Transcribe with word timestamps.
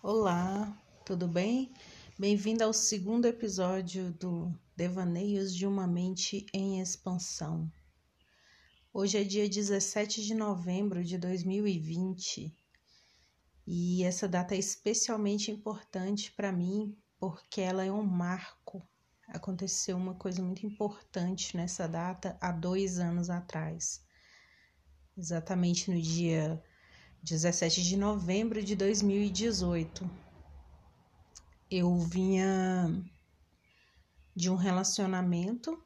Olá, 0.00 0.80
tudo 1.04 1.26
bem? 1.26 1.72
Bem-vindo 2.16 2.62
ao 2.62 2.72
segundo 2.72 3.26
episódio 3.26 4.12
do 4.12 4.56
Devaneios 4.76 5.52
de 5.52 5.66
uma 5.66 5.88
Mente 5.88 6.46
em 6.54 6.80
Expansão. 6.80 7.68
Hoje 8.94 9.18
é 9.18 9.24
dia 9.24 9.48
17 9.48 10.24
de 10.24 10.34
novembro 10.34 11.02
de 11.02 11.18
2020 11.18 12.56
e 13.66 14.04
essa 14.04 14.28
data 14.28 14.54
é 14.54 14.58
especialmente 14.58 15.50
importante 15.50 16.30
para 16.30 16.52
mim 16.52 16.96
porque 17.18 17.60
ela 17.60 17.84
é 17.84 17.90
um 17.90 18.04
marco. 18.04 18.88
Aconteceu 19.26 19.96
uma 19.96 20.14
coisa 20.14 20.40
muito 20.40 20.64
importante 20.64 21.56
nessa 21.56 21.88
data 21.88 22.38
há 22.40 22.52
dois 22.52 23.00
anos 23.00 23.28
atrás, 23.28 24.00
exatamente 25.16 25.90
no 25.90 26.00
dia 26.00 26.62
17 27.22 27.82
de 27.82 27.96
novembro 27.96 28.62
de 28.62 28.74
2018. 28.76 30.08
Eu 31.70 31.98
vinha 31.98 32.90
de 34.34 34.50
um 34.50 34.54
relacionamento 34.54 35.82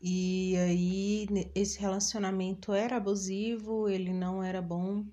e 0.00 0.56
aí 0.56 1.26
esse 1.54 1.78
relacionamento 1.78 2.72
era 2.72 2.96
abusivo, 2.96 3.88
ele 3.88 4.12
não 4.12 4.42
era 4.42 4.62
bom. 4.62 5.04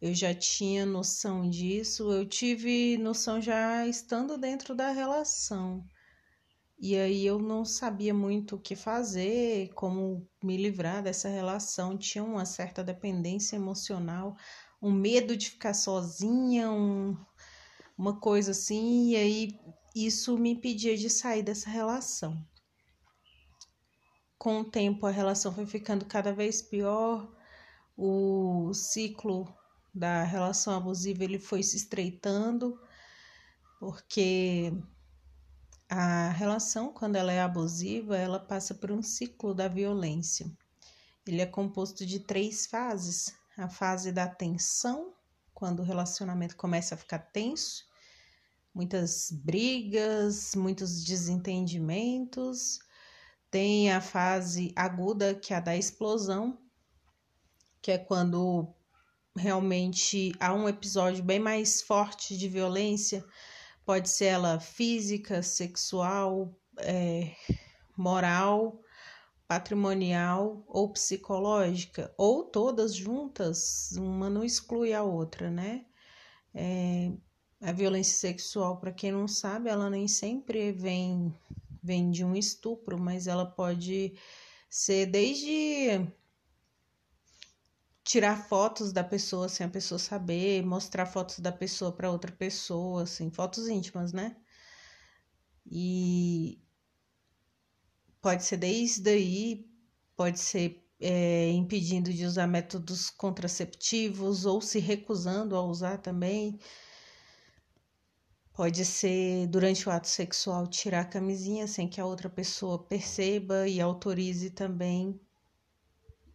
Eu 0.00 0.14
já 0.14 0.34
tinha 0.34 0.84
noção 0.84 1.48
disso, 1.48 2.12
eu 2.12 2.26
tive 2.26 2.98
noção 2.98 3.40
já 3.40 3.86
estando 3.86 4.36
dentro 4.36 4.74
da 4.74 4.90
relação. 4.90 5.86
E 6.84 6.98
aí 6.98 7.24
eu 7.24 7.38
não 7.38 7.64
sabia 7.64 8.12
muito 8.12 8.56
o 8.56 8.58
que 8.58 8.74
fazer, 8.74 9.72
como 9.72 10.28
me 10.42 10.56
livrar 10.56 11.00
dessa 11.00 11.28
relação, 11.28 11.96
tinha 11.96 12.24
uma 12.24 12.44
certa 12.44 12.82
dependência 12.82 13.54
emocional, 13.54 14.36
um 14.82 14.90
medo 14.90 15.36
de 15.36 15.50
ficar 15.50 15.74
sozinha, 15.74 16.72
um, 16.72 17.16
uma 17.96 18.18
coisa 18.18 18.50
assim, 18.50 19.10
e 19.10 19.16
aí 19.16 19.60
isso 19.94 20.36
me 20.36 20.50
impedia 20.50 20.96
de 20.96 21.08
sair 21.08 21.44
dessa 21.44 21.70
relação. 21.70 22.44
Com 24.36 24.62
o 24.62 24.64
tempo 24.64 25.06
a 25.06 25.10
relação 25.12 25.54
foi 25.54 25.66
ficando 25.66 26.04
cada 26.04 26.32
vez 26.32 26.60
pior, 26.60 27.32
o 27.96 28.74
ciclo 28.74 29.46
da 29.94 30.24
relação 30.24 30.74
abusiva 30.74 31.22
ele 31.22 31.38
foi 31.38 31.62
se 31.62 31.76
estreitando, 31.76 32.76
porque 33.78 34.72
a 35.94 36.30
relação, 36.30 36.90
quando 36.90 37.16
ela 37.16 37.30
é 37.30 37.42
abusiva, 37.42 38.16
ela 38.16 38.40
passa 38.40 38.74
por 38.74 38.90
um 38.90 39.02
ciclo 39.02 39.52
da 39.52 39.68
violência. 39.68 40.50
Ele 41.26 41.42
é 41.42 41.44
composto 41.44 42.06
de 42.06 42.20
três 42.20 42.64
fases: 42.64 43.34
a 43.58 43.68
fase 43.68 44.10
da 44.10 44.26
tensão, 44.26 45.12
quando 45.52 45.80
o 45.80 45.84
relacionamento 45.84 46.56
começa 46.56 46.94
a 46.94 46.98
ficar 46.98 47.18
tenso, 47.18 47.84
muitas 48.74 49.30
brigas, 49.30 50.54
muitos 50.54 51.04
desentendimentos. 51.04 52.78
Tem 53.50 53.92
a 53.92 54.00
fase 54.00 54.72
aguda, 54.74 55.34
que 55.34 55.52
é 55.52 55.58
a 55.58 55.60
da 55.60 55.76
explosão, 55.76 56.58
que 57.82 57.90
é 57.90 57.98
quando 57.98 58.74
realmente 59.36 60.32
há 60.40 60.54
um 60.54 60.66
episódio 60.66 61.22
bem 61.22 61.38
mais 61.38 61.82
forte 61.82 62.34
de 62.34 62.48
violência 62.48 63.22
pode 63.84 64.08
ser 64.08 64.26
ela 64.26 64.60
física, 64.60 65.42
sexual, 65.42 66.54
é, 66.78 67.34
moral, 67.96 68.80
patrimonial 69.46 70.64
ou 70.66 70.90
psicológica, 70.90 72.12
ou 72.16 72.44
todas 72.44 72.94
juntas, 72.94 73.92
uma 73.96 74.30
não 74.30 74.42
exclui 74.42 74.94
a 74.94 75.02
outra, 75.02 75.50
né? 75.50 75.84
É, 76.54 77.12
a 77.60 77.72
violência 77.72 78.16
sexual, 78.16 78.78
para 78.78 78.92
quem 78.92 79.12
não 79.12 79.28
sabe, 79.28 79.68
ela 79.68 79.88
nem 79.88 80.08
sempre 80.08 80.72
vem, 80.72 81.34
vem 81.82 82.10
de 82.10 82.24
um 82.24 82.34
estupro, 82.34 82.98
mas 82.98 83.26
ela 83.26 83.46
pode 83.46 84.14
ser 84.68 85.06
desde 85.06 86.08
tirar 88.04 88.36
fotos 88.48 88.92
da 88.92 89.04
pessoa 89.04 89.48
sem 89.48 89.66
a 89.66 89.70
pessoa 89.70 89.98
saber, 89.98 90.64
mostrar 90.64 91.06
fotos 91.06 91.38
da 91.40 91.52
pessoa 91.52 91.92
para 91.92 92.10
outra 92.10 92.32
pessoa, 92.32 93.04
assim, 93.04 93.30
fotos 93.30 93.68
íntimas, 93.68 94.12
né? 94.12 94.36
E 95.66 96.60
pode 98.20 98.44
ser 98.44 98.56
desde 98.56 99.10
aí, 99.10 99.66
pode 100.16 100.38
ser 100.40 100.82
é, 101.00 101.50
impedindo 101.50 102.12
de 102.12 102.24
usar 102.24 102.46
métodos 102.46 103.10
contraceptivos 103.10 104.46
ou 104.46 104.60
se 104.60 104.78
recusando 104.78 105.56
a 105.56 105.62
usar 105.62 105.98
também. 105.98 106.58
Pode 108.54 108.84
ser 108.84 109.46
durante 109.48 109.88
o 109.88 109.92
ato 109.92 110.08
sexual 110.08 110.66
tirar 110.66 111.00
a 111.00 111.04
camisinha 111.04 111.66
sem 111.66 111.88
que 111.88 112.00
a 112.00 112.06
outra 112.06 112.28
pessoa 112.28 112.78
perceba 112.78 113.66
e 113.68 113.80
autorize 113.80 114.50
também 114.50 115.20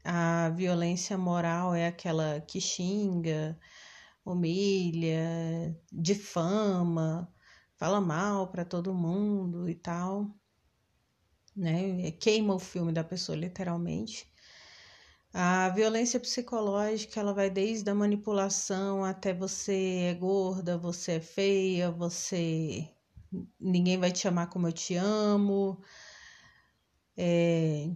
a 0.08 0.50
violência 0.52 1.18
moral 1.18 1.76
é 1.76 1.88
aquela 1.88 2.40
que 2.42 2.62
xinga, 2.62 3.60
humilha, 4.26 5.78
difama, 5.92 7.30
fala 7.76 8.00
mal 8.02 8.50
para 8.50 8.64
todo 8.66 8.94
mundo 8.94 9.70
e 9.70 9.76
tal, 9.76 10.34
né? 11.56 12.12
Queima 12.12 12.56
o 12.56 12.60
filme 12.60 12.94
da 12.94 13.04
pessoa 13.04 13.38
literalmente. 13.38 14.32
A 15.34 15.70
violência 15.70 16.20
psicológica, 16.20 17.20
ela 17.20 17.34
vai 17.34 17.50
desde 17.50 17.90
a 17.90 17.96
manipulação 17.96 19.04
até 19.04 19.34
você 19.34 20.10
é 20.10 20.14
gorda, 20.14 20.78
você 20.78 21.14
é 21.14 21.22
feia, 21.22 21.92
você 21.92 22.90
ninguém 23.60 23.98
vai 23.98 24.12
te 24.12 24.28
amar 24.28 24.50
como 24.50 24.68
eu 24.68 24.74
te 24.74 24.96
amo. 24.96 25.82
É, 27.16 27.90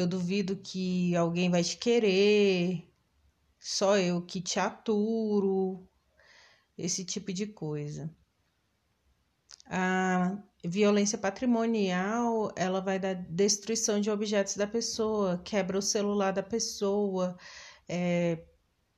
eu 0.00 0.06
duvido 0.06 0.56
que 0.56 1.14
alguém 1.16 1.50
vai 1.50 1.62
te 1.64 1.76
querer, 1.76 2.88
só 3.58 3.98
eu 3.98 4.22
que 4.22 4.40
te 4.40 4.60
aturo, 4.60 5.88
esse 6.76 7.04
tipo 7.04 7.32
de 7.32 7.46
coisa. 7.46 8.14
A 9.66 10.38
violência 10.64 11.18
patrimonial, 11.18 12.52
ela 12.56 12.80
vai 12.80 12.98
dar 12.98 13.14
destruição 13.14 14.00
de 14.00 14.10
objetos 14.10 14.56
da 14.56 14.66
pessoa, 14.66 15.38
quebra 15.44 15.78
o 15.78 15.82
celular 15.82 16.32
da 16.32 16.42
pessoa, 16.42 17.36
é, 17.88 18.44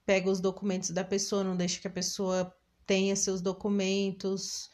pega 0.05 0.31
os 0.31 0.41
documentos 0.41 0.91
da 0.91 1.05
pessoa, 1.05 1.45
não 1.45 1.57
deixa 1.57 1.81
que 1.81 1.89
a 1.89 1.91
pessoa 1.91 2.55
tenha 2.87 3.17
seus 3.17 3.41
documentos, 3.41 4.71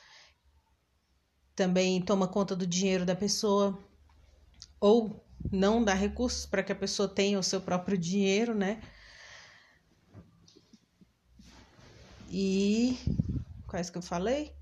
também 1.54 2.02
toma 2.02 2.28
conta 2.28 2.56
do 2.56 2.66
dinheiro 2.66 3.06
da 3.06 3.14
pessoa, 3.14 3.78
ou 4.80 5.25
não 5.50 5.82
dá 5.84 5.94
recursos 5.94 6.46
para 6.46 6.62
que 6.62 6.72
a 6.72 6.76
pessoa 6.76 7.08
tenha 7.08 7.38
o 7.38 7.42
seu 7.42 7.60
próprio 7.60 7.96
dinheiro, 7.98 8.54
né? 8.54 8.82
E 12.28 12.98
quais 13.66 13.90
que 13.90 13.98
eu 13.98 14.02
falei? 14.02 14.54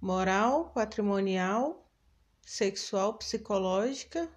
Moral, 0.00 0.70
patrimonial, 0.72 1.90
sexual, 2.44 3.18
psicológica, 3.18 4.28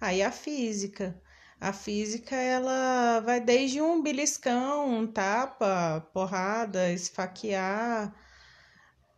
aí 0.00 0.22
a 0.22 0.32
física. 0.32 1.20
A 1.60 1.72
física 1.72 2.36
ela 2.36 3.20
vai 3.20 3.40
desde 3.40 3.80
um 3.80 4.02
beliscão, 4.02 4.90
um 4.90 5.06
tapa, 5.06 6.00
porrada, 6.12 6.92
esfaquear, 6.92 8.14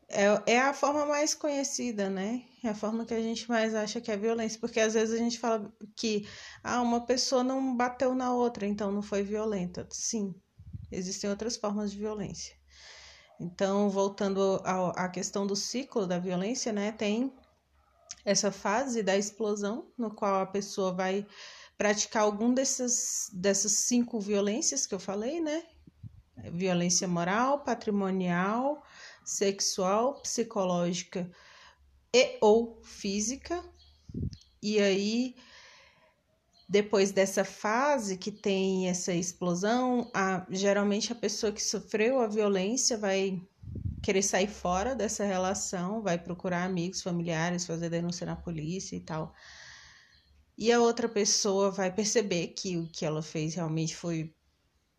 é, 0.08 0.54
é 0.54 0.60
a 0.60 0.72
forma 0.72 1.04
mais 1.04 1.34
conhecida, 1.34 2.08
né? 2.08 2.42
É 2.64 2.70
a 2.70 2.74
forma 2.74 3.04
que 3.04 3.14
a 3.14 3.20
gente 3.20 3.48
mais 3.48 3.74
acha 3.74 4.00
que 4.00 4.10
é 4.10 4.16
violência, 4.16 4.58
porque 4.58 4.80
às 4.80 4.94
vezes 4.94 5.14
a 5.14 5.19
gente 5.19 5.38
fala 5.38 5.70
que 5.94 6.26
ah, 6.64 6.80
uma 6.80 7.04
pessoa 7.04 7.44
não 7.44 7.76
bateu 7.76 8.14
na 8.14 8.32
outra, 8.32 8.66
então 8.66 8.91
não 8.91 9.02
foi 9.02 9.22
violenta. 9.22 9.86
Sim, 9.91 10.34
existem 10.91 11.28
outras 11.28 11.56
formas 11.56 11.92
de 11.92 11.98
violência. 11.98 12.56
Então, 13.38 13.88
voltando 13.88 14.60
à 14.65 15.09
questão 15.09 15.47
do 15.47 15.54
ciclo 15.54 16.06
da 16.06 16.18
violência, 16.18 16.72
né? 16.72 16.91
Tem 16.91 17.33
essa 18.24 18.50
fase 18.50 19.03
da 19.03 19.16
explosão, 19.16 19.92
no 19.97 20.10
qual 20.10 20.41
a 20.42 20.47
pessoa 20.47 20.92
vai 20.92 21.27
praticar 21.77 22.24
algum 22.24 22.53
desses, 22.53 23.30
dessas 23.33 23.72
cinco 23.72 24.18
violências 24.18 24.86
que 24.86 24.94
eu 24.94 24.98
falei, 24.98 25.41
né? 25.41 25.62
Violência 26.53 27.06
moral, 27.06 27.60
patrimonial, 27.60 28.83
sexual, 29.28 30.15
psicológica 30.22 31.30
e 32.15 32.39
ou 32.41 32.80
física. 32.83 33.63
E 34.63 34.80
aí, 34.80 35.36
depois 36.66 37.13
dessa 37.13 37.45
fase 37.45 38.16
que 38.16 38.33
tem 38.33 38.89
essa 38.89 39.13
explosão, 39.13 40.10
a, 40.15 40.47
geralmente 40.48 41.13
a 41.13 41.15
pessoa 41.15 41.53
que 41.53 41.63
sofreu 41.63 42.21
a 42.21 42.27
violência 42.27 42.97
vai 42.97 43.39
querer 44.03 44.22
sair 44.22 44.48
fora 44.48 44.95
dessa 44.95 45.25
relação, 45.25 46.01
vai 46.01 46.16
procurar 46.16 46.65
amigos, 46.65 47.03
familiares, 47.03 47.66
fazer 47.66 47.91
denúncia 47.91 48.24
na 48.24 48.34
polícia 48.34 48.97
e 48.97 49.01
tal. 49.01 49.34
E 50.57 50.72
a 50.72 50.81
outra 50.81 51.07
pessoa 51.07 51.71
vai 51.71 51.95
perceber 51.95 52.48
que 52.48 52.78
o 52.78 52.89
que 52.89 53.04
ela 53.04 53.22
fez 53.22 53.54
realmente 53.54 53.95
foi 53.95 54.34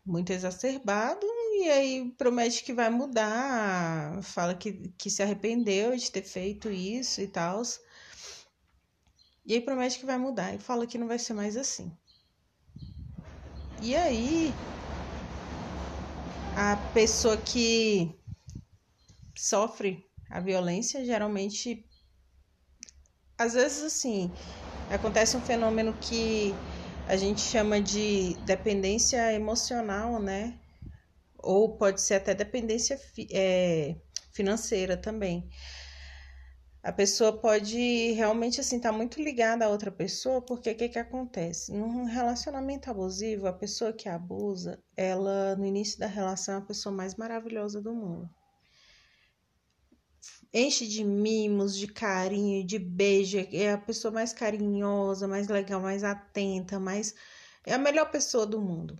muito 0.06 0.30
exacerbado 0.32 1.26
e 1.60 1.70
aí 1.70 2.10
promete 2.16 2.64
que 2.64 2.72
vai 2.72 2.90
mudar, 2.90 4.22
fala 4.22 4.54
que, 4.54 4.88
que 4.98 5.10
se 5.10 5.22
arrependeu 5.22 5.96
de 5.96 6.10
ter 6.10 6.22
feito 6.22 6.70
isso 6.70 7.20
e 7.20 7.28
tal. 7.28 7.62
E 9.44 9.54
aí 9.54 9.60
promete 9.60 9.98
que 9.98 10.06
vai 10.06 10.18
mudar 10.18 10.54
e 10.54 10.58
fala 10.58 10.86
que 10.86 10.98
não 10.98 11.06
vai 11.06 11.18
ser 11.18 11.34
mais 11.34 11.56
assim. 11.56 11.96
E 13.82 13.94
aí 13.94 14.52
a 16.56 16.76
pessoa 16.94 17.36
que 17.36 18.14
sofre 19.36 20.04
a 20.30 20.40
violência 20.40 21.04
geralmente 21.04 21.84
às 23.38 23.54
vezes 23.54 23.82
assim 23.82 24.30
acontece 24.90 25.36
um 25.36 25.40
fenômeno 25.40 25.94
que 25.94 26.52
a 27.06 27.16
gente 27.16 27.40
chama 27.40 27.80
de 27.80 28.34
dependência 28.44 29.32
emocional, 29.32 30.20
né? 30.20 30.58
Ou 31.42 31.76
pode 31.76 32.00
ser 32.00 32.14
até 32.14 32.34
dependência 32.34 33.00
é, 33.32 33.96
financeira 34.32 34.96
também. 34.96 35.48
A 36.82 36.92
pessoa 36.92 37.38
pode 37.38 38.12
realmente 38.12 38.60
assim 38.60 38.76
estar 38.76 38.90
tá 38.90 38.96
muito 38.96 39.22
ligada 39.22 39.64
a 39.66 39.68
outra 39.68 39.90
pessoa, 39.90 40.40
porque 40.40 40.70
o 40.70 40.74
que, 40.74 40.88
que 40.88 40.98
acontece? 40.98 41.72
Num 41.72 42.04
relacionamento 42.04 42.90
abusivo, 42.90 43.46
a 43.46 43.52
pessoa 43.52 43.92
que 43.92 44.08
abusa, 44.08 44.82
ela 44.96 45.56
no 45.56 45.66
início 45.66 45.98
da 45.98 46.06
relação 46.06 46.54
é 46.54 46.58
a 46.58 46.62
pessoa 46.62 46.94
mais 46.94 47.16
maravilhosa 47.16 47.82
do 47.82 47.94
mundo 47.94 48.30
enche 50.52 50.86
de 50.86 51.04
mimos, 51.04 51.76
de 51.76 51.86
carinho, 51.86 52.66
de 52.66 52.78
beijo, 52.78 53.38
é 53.52 53.72
a 53.72 53.78
pessoa 53.78 54.12
mais 54.12 54.32
carinhosa, 54.32 55.28
mais 55.28 55.48
legal, 55.48 55.80
mais 55.80 56.02
atenta, 56.04 56.78
mais 56.78 57.14
é 57.64 57.74
a 57.74 57.78
melhor 57.78 58.10
pessoa 58.10 58.46
do 58.46 58.60
mundo. 58.60 58.98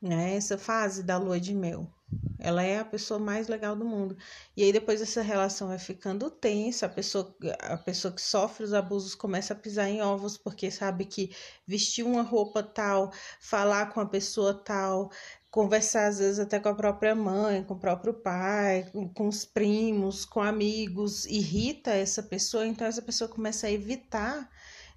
Né? 0.00 0.36
Essa 0.36 0.56
fase 0.56 1.02
da 1.02 1.16
lua 1.18 1.40
de 1.40 1.54
mel. 1.54 1.90
Ela 2.38 2.62
é 2.62 2.78
a 2.78 2.84
pessoa 2.84 3.18
mais 3.18 3.48
legal 3.48 3.74
do 3.76 3.84
mundo. 3.84 4.16
E 4.56 4.62
aí 4.62 4.72
depois 4.72 5.02
essa 5.02 5.20
relação 5.20 5.68
vai 5.68 5.78
ficando 5.78 6.30
tensa, 6.30 6.86
a 6.86 6.88
pessoa, 6.88 7.34
a 7.60 7.76
pessoa 7.76 8.14
que 8.14 8.22
sofre 8.22 8.64
os 8.64 8.72
abusos 8.72 9.14
começa 9.14 9.52
a 9.52 9.56
pisar 9.56 9.88
em 9.88 10.00
ovos 10.00 10.38
porque 10.38 10.70
sabe 10.70 11.04
que 11.04 11.34
vestir 11.66 12.04
uma 12.04 12.22
roupa 12.22 12.62
tal, 12.62 13.12
falar 13.40 13.92
com 13.92 14.00
a 14.00 14.06
pessoa 14.06 14.54
tal, 14.54 15.10
conversar 15.50 16.06
às 16.06 16.18
vezes 16.18 16.38
até 16.38 16.60
com 16.60 16.68
a 16.68 16.74
própria 16.74 17.14
mãe, 17.14 17.62
com 17.64 17.74
o 17.74 17.80
próprio 17.80 18.14
pai, 18.14 18.90
com 19.14 19.28
os 19.28 19.44
primos, 19.44 20.24
com 20.24 20.40
amigos, 20.40 21.26
irrita 21.26 21.90
essa 21.90 22.22
pessoa, 22.22 22.66
então 22.66 22.86
essa 22.86 23.02
pessoa 23.02 23.28
começa 23.28 23.66
a 23.66 23.70
evitar 23.70 24.48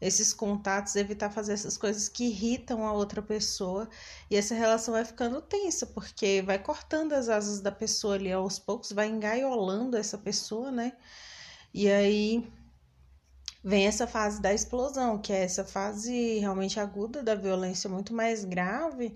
esses 0.02 0.34
contatos, 0.34 0.96
evitar 0.96 1.30
fazer 1.30 1.54
essas 1.54 1.78
coisas 1.78 2.10
que 2.10 2.26
irritam 2.26 2.86
a 2.86 2.92
outra 2.92 3.22
pessoa, 3.22 3.88
e 4.30 4.36
essa 4.36 4.56
relação 4.56 4.94
vai 4.96 5.06
ficando 5.06 5.42
tensa, 5.42 5.86
porque 5.86 6.42
vai 6.42 6.58
cortando 6.58 7.14
as 7.14 7.30
asas 7.30 7.62
da 7.62 7.72
pessoa 7.72 8.16
ali 8.16 8.32
aos 8.32 8.58
poucos, 8.58 8.92
vai 8.92 9.08
engaiolando 9.08 9.96
essa 9.96 10.18
pessoa, 10.18 10.72
né? 10.72 10.94
E 11.74 11.90
aí 11.90 12.52
vem 13.64 13.86
essa 13.86 14.08
fase 14.08 14.42
da 14.42 14.54
explosão, 14.54 15.20
que 15.20 15.32
é 15.32 15.44
essa 15.44 15.64
fase 15.64 16.40
realmente 16.40 16.80
aguda 16.80 17.22
da 17.22 17.36
violência 17.36 17.90
muito 17.90 18.14
mais 18.14 18.44
grave 18.44 19.16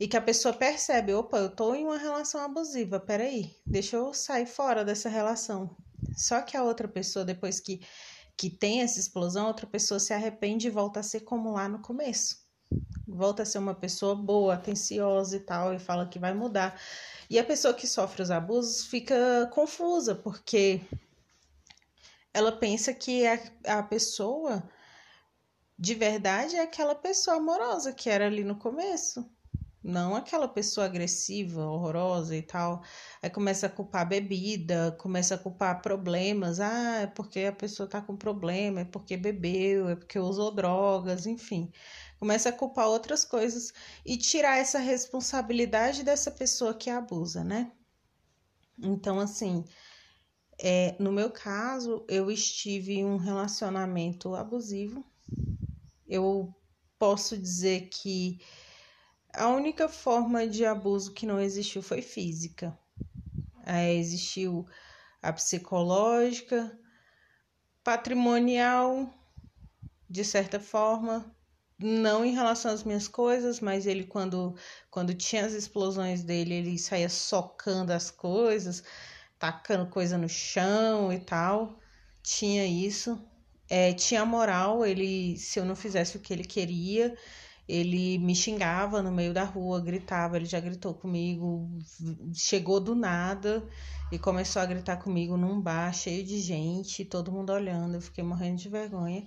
e 0.00 0.08
que 0.08 0.16
a 0.16 0.20
pessoa 0.20 0.54
percebe, 0.54 1.14
opa, 1.14 1.38
eu 1.38 1.50
tô 1.50 1.74
em 1.74 1.84
uma 1.84 1.98
relação 1.98 2.40
abusiva, 2.40 2.98
peraí, 2.98 3.54
deixa 3.66 3.96
eu 3.96 4.12
sair 4.12 4.46
fora 4.46 4.84
dessa 4.84 5.08
relação. 5.08 5.76
Só 6.16 6.40
que 6.40 6.56
a 6.56 6.64
outra 6.64 6.88
pessoa, 6.88 7.24
depois 7.24 7.60
que, 7.60 7.80
que 8.36 8.50
tem 8.50 8.82
essa 8.82 8.98
explosão, 8.98 9.46
outra 9.46 9.66
pessoa 9.66 10.00
se 10.00 10.12
arrepende 10.12 10.66
e 10.66 10.70
volta 10.70 11.00
a 11.00 11.02
ser 11.02 11.20
como 11.20 11.52
lá 11.52 11.68
no 11.68 11.80
começo. 11.80 12.42
Volta 13.06 13.42
a 13.42 13.46
ser 13.46 13.58
uma 13.58 13.74
pessoa 13.74 14.14
boa, 14.14 14.54
atenciosa 14.54 15.36
e 15.36 15.40
tal, 15.40 15.74
e 15.74 15.78
fala 15.78 16.08
que 16.08 16.18
vai 16.18 16.32
mudar. 16.32 16.80
E 17.28 17.38
a 17.38 17.44
pessoa 17.44 17.74
que 17.74 17.86
sofre 17.86 18.22
os 18.22 18.30
abusos 18.30 18.86
fica 18.86 19.50
confusa, 19.52 20.14
porque 20.14 20.80
ela 22.32 22.52
pensa 22.52 22.94
que 22.94 23.26
a, 23.26 23.38
a 23.66 23.82
pessoa 23.82 24.62
de 25.78 25.94
verdade 25.94 26.56
é 26.56 26.62
aquela 26.62 26.94
pessoa 26.94 27.36
amorosa 27.36 27.92
que 27.92 28.08
era 28.08 28.26
ali 28.26 28.44
no 28.44 28.56
começo. 28.56 29.28
Não 29.82 30.14
aquela 30.14 30.46
pessoa 30.46 30.86
agressiva, 30.86 31.64
horrorosa 31.66 32.36
e 32.36 32.42
tal. 32.42 32.82
Aí 33.20 33.28
começa 33.28 33.66
a 33.66 33.70
culpar 33.70 34.08
bebida, 34.08 34.92
começa 35.00 35.34
a 35.34 35.38
culpar 35.38 35.82
problemas. 35.82 36.60
Ah, 36.60 37.00
é 37.02 37.06
porque 37.08 37.40
a 37.40 37.52
pessoa 37.52 37.88
tá 37.88 38.00
com 38.00 38.16
problema, 38.16 38.80
é 38.80 38.84
porque 38.84 39.16
bebeu, 39.16 39.88
é 39.88 39.96
porque 39.96 40.18
usou 40.18 40.54
drogas, 40.54 41.26
enfim. 41.26 41.72
Começa 42.18 42.50
a 42.50 42.52
culpar 42.52 42.86
outras 42.86 43.24
coisas 43.24 43.72
e 44.06 44.16
tirar 44.16 44.58
essa 44.58 44.78
responsabilidade 44.78 46.04
dessa 46.04 46.30
pessoa 46.30 46.74
que 46.74 46.88
abusa, 46.88 47.42
né? 47.42 47.72
Então, 48.78 49.18
assim, 49.18 49.64
é, 50.60 50.94
no 51.00 51.10
meu 51.10 51.30
caso, 51.30 52.04
eu 52.08 52.30
estive 52.30 52.94
em 52.94 53.04
um 53.04 53.16
relacionamento 53.16 54.34
abusivo. 54.36 55.04
Eu 56.06 56.54
posso 56.98 57.36
dizer 57.36 57.88
que 57.88 58.40
a 59.34 59.48
única 59.48 59.88
forma 59.88 60.46
de 60.46 60.64
abuso 60.64 61.12
que 61.12 61.26
não 61.26 61.40
existiu 61.40 61.82
foi 61.82 62.02
física. 62.02 62.78
É, 63.66 63.94
existiu 63.94 64.66
a 65.22 65.32
psicológica, 65.32 66.78
patrimonial, 67.84 69.12
de 70.08 70.24
certa 70.24 70.60
forma, 70.60 71.34
não 71.78 72.24
em 72.24 72.32
relação 72.34 72.72
às 72.72 72.84
minhas 72.84 73.08
coisas, 73.08 73.60
mas 73.60 73.86
ele 73.86 74.04
quando 74.06 74.54
quando 74.90 75.14
tinha 75.14 75.44
as 75.46 75.52
explosões 75.52 76.22
dele, 76.22 76.54
ele 76.54 76.78
saía 76.78 77.08
socando 77.08 77.92
as 77.92 78.10
coisas, 78.10 78.82
tacando 79.38 79.90
coisa 79.90 80.18
no 80.18 80.28
chão 80.28 81.12
e 81.12 81.18
tal. 81.20 81.78
Tinha 82.22 82.66
isso. 82.66 83.18
É, 83.68 83.92
tinha 83.94 84.24
moral, 84.24 84.84
ele 84.84 85.36
se 85.38 85.58
eu 85.58 85.64
não 85.64 85.74
fizesse 85.74 86.16
o 86.16 86.20
que 86.20 86.32
ele 86.32 86.44
queria, 86.44 87.16
ele 87.72 88.18
me 88.18 88.34
xingava 88.34 89.00
no 89.00 89.10
meio 89.10 89.32
da 89.32 89.44
rua, 89.44 89.80
gritava, 89.80 90.36
ele 90.36 90.44
já 90.44 90.60
gritou 90.60 90.92
comigo, 90.92 91.70
chegou 92.34 92.78
do 92.78 92.94
nada 92.94 93.66
e 94.12 94.18
começou 94.18 94.60
a 94.60 94.66
gritar 94.66 94.98
comigo 94.98 95.38
num 95.38 95.58
bar 95.58 95.90
cheio 95.94 96.22
de 96.22 96.38
gente, 96.38 97.02
todo 97.02 97.32
mundo 97.32 97.50
olhando, 97.50 97.94
eu 97.94 98.02
fiquei 98.02 98.22
morrendo 98.22 98.58
de 98.58 98.68
vergonha. 98.68 99.26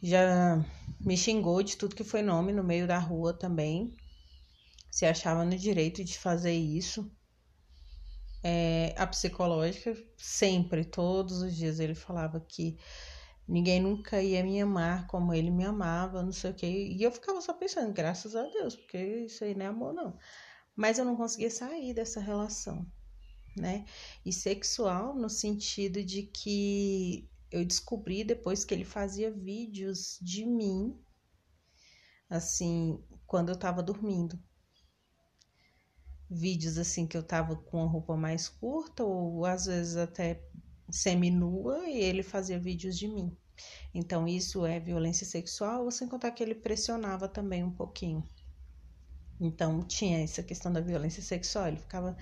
Já 0.00 0.64
me 1.00 1.16
xingou 1.16 1.60
de 1.60 1.76
tudo 1.76 1.96
que 1.96 2.04
foi 2.04 2.22
nome 2.22 2.52
no 2.52 2.62
meio 2.62 2.86
da 2.86 2.98
rua 2.98 3.34
também. 3.34 3.92
Se 4.92 5.04
achava 5.04 5.44
no 5.44 5.56
direito 5.56 6.04
de 6.04 6.16
fazer 6.16 6.54
isso. 6.54 7.10
É, 8.44 8.94
a 8.96 9.08
psicológica, 9.08 9.96
sempre, 10.16 10.84
todos 10.84 11.42
os 11.42 11.54
dias, 11.54 11.80
ele 11.80 11.96
falava 11.96 12.38
que 12.38 12.78
Ninguém 13.50 13.82
nunca 13.82 14.22
ia 14.22 14.44
me 14.44 14.60
amar 14.60 15.08
como 15.08 15.34
ele 15.34 15.50
me 15.50 15.64
amava, 15.64 16.22
não 16.22 16.30
sei 16.30 16.52
o 16.52 16.54
quê. 16.54 16.66
E 16.68 17.02
eu 17.02 17.10
ficava 17.10 17.40
só 17.40 17.52
pensando, 17.52 17.92
graças 17.92 18.36
a 18.36 18.44
Deus, 18.44 18.76
porque 18.76 18.96
isso 19.26 19.42
aí 19.42 19.56
não 19.56 19.66
é 19.66 19.68
amor, 19.68 19.92
não. 19.92 20.16
Mas 20.76 20.98
eu 20.98 21.04
não 21.04 21.16
conseguia 21.16 21.50
sair 21.50 21.92
dessa 21.92 22.20
relação, 22.20 22.86
né? 23.56 23.84
E 24.24 24.32
sexual 24.32 25.16
no 25.16 25.28
sentido 25.28 26.04
de 26.04 26.22
que 26.22 27.28
eu 27.50 27.64
descobri 27.64 28.22
depois 28.22 28.64
que 28.64 28.72
ele 28.72 28.84
fazia 28.84 29.32
vídeos 29.32 30.16
de 30.22 30.46
mim, 30.46 30.96
assim, 32.28 33.02
quando 33.26 33.48
eu 33.48 33.58
tava 33.58 33.82
dormindo. 33.82 34.40
Vídeos 36.30 36.78
assim 36.78 37.04
que 37.04 37.16
eu 37.16 37.22
tava 37.24 37.56
com 37.56 37.82
a 37.82 37.88
roupa 37.88 38.16
mais 38.16 38.48
curta 38.48 39.02
ou 39.02 39.44
às 39.44 39.66
vezes 39.66 39.96
até 39.96 40.40
semi-nua 40.92 41.88
e 41.88 41.98
ele 41.98 42.22
fazia 42.22 42.58
vídeos 42.58 42.98
de 42.98 43.08
mim. 43.08 43.36
Então, 43.94 44.26
isso 44.26 44.64
é 44.64 44.80
violência 44.80 45.26
sexual, 45.26 45.90
sem 45.90 46.08
contar 46.08 46.30
que 46.30 46.42
ele 46.42 46.54
pressionava 46.54 47.28
também 47.28 47.62
um 47.62 47.70
pouquinho. 47.70 48.26
Então, 49.40 49.82
tinha 49.82 50.22
essa 50.22 50.42
questão 50.42 50.72
da 50.72 50.80
violência 50.80 51.22
sexual. 51.22 51.68
Ele 51.68 51.76
ficava 51.78 52.16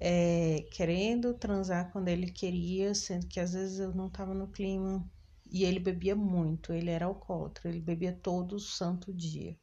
é, 0.00 0.66
querendo 0.72 1.34
transar 1.34 1.92
quando 1.92 2.08
ele 2.08 2.30
queria, 2.30 2.94
sendo 2.94 3.26
que 3.26 3.38
às 3.38 3.52
vezes 3.52 3.78
eu 3.78 3.94
não 3.94 4.08
estava 4.08 4.34
no 4.34 4.48
clima. 4.48 5.08
E 5.50 5.64
ele 5.64 5.78
bebia 5.78 6.16
muito, 6.16 6.72
ele 6.72 6.90
era 6.90 7.04
alcoólatra, 7.04 7.68
ele 7.68 7.80
bebia 7.80 8.12
todo 8.12 8.58
santo 8.58 9.12
dia. 9.12 9.56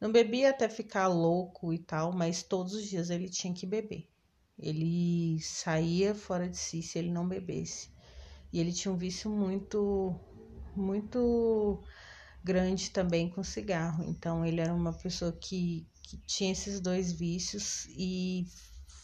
Não 0.00 0.12
bebia 0.12 0.50
até 0.50 0.68
ficar 0.68 1.08
louco 1.08 1.72
e 1.72 1.78
tal, 1.78 2.12
mas 2.12 2.42
todos 2.42 2.72
os 2.72 2.84
dias 2.84 3.10
ele 3.10 3.28
tinha 3.28 3.52
que 3.52 3.66
beber. 3.66 4.08
Ele 4.58 5.40
saía 5.40 6.14
fora 6.14 6.48
de 6.48 6.56
si 6.56 6.82
se 6.82 6.98
ele 6.98 7.10
não 7.10 7.28
bebesse. 7.28 7.90
E 8.52 8.58
ele 8.58 8.72
tinha 8.72 8.92
um 8.92 8.96
vício 8.96 9.30
muito, 9.30 10.18
muito 10.74 11.82
grande 12.42 12.90
também 12.90 13.30
com 13.30 13.42
cigarro. 13.44 14.04
Então 14.04 14.44
ele 14.44 14.60
era 14.60 14.74
uma 14.74 14.92
pessoa 14.92 15.32
que, 15.32 15.86
que 16.02 16.16
tinha 16.26 16.52
esses 16.52 16.80
dois 16.80 17.12
vícios 17.12 17.86
e 17.90 18.46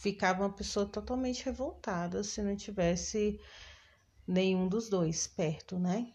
ficava 0.00 0.42
uma 0.42 0.52
pessoa 0.52 0.87
totalmente 0.87 1.44
revoltada 1.44 2.23
se 2.25 2.42
não 2.42 2.56
tivesse 2.56 3.40
nenhum 4.26 4.68
dos 4.68 4.88
dois 4.88 5.26
perto, 5.26 5.78
né? 5.78 6.12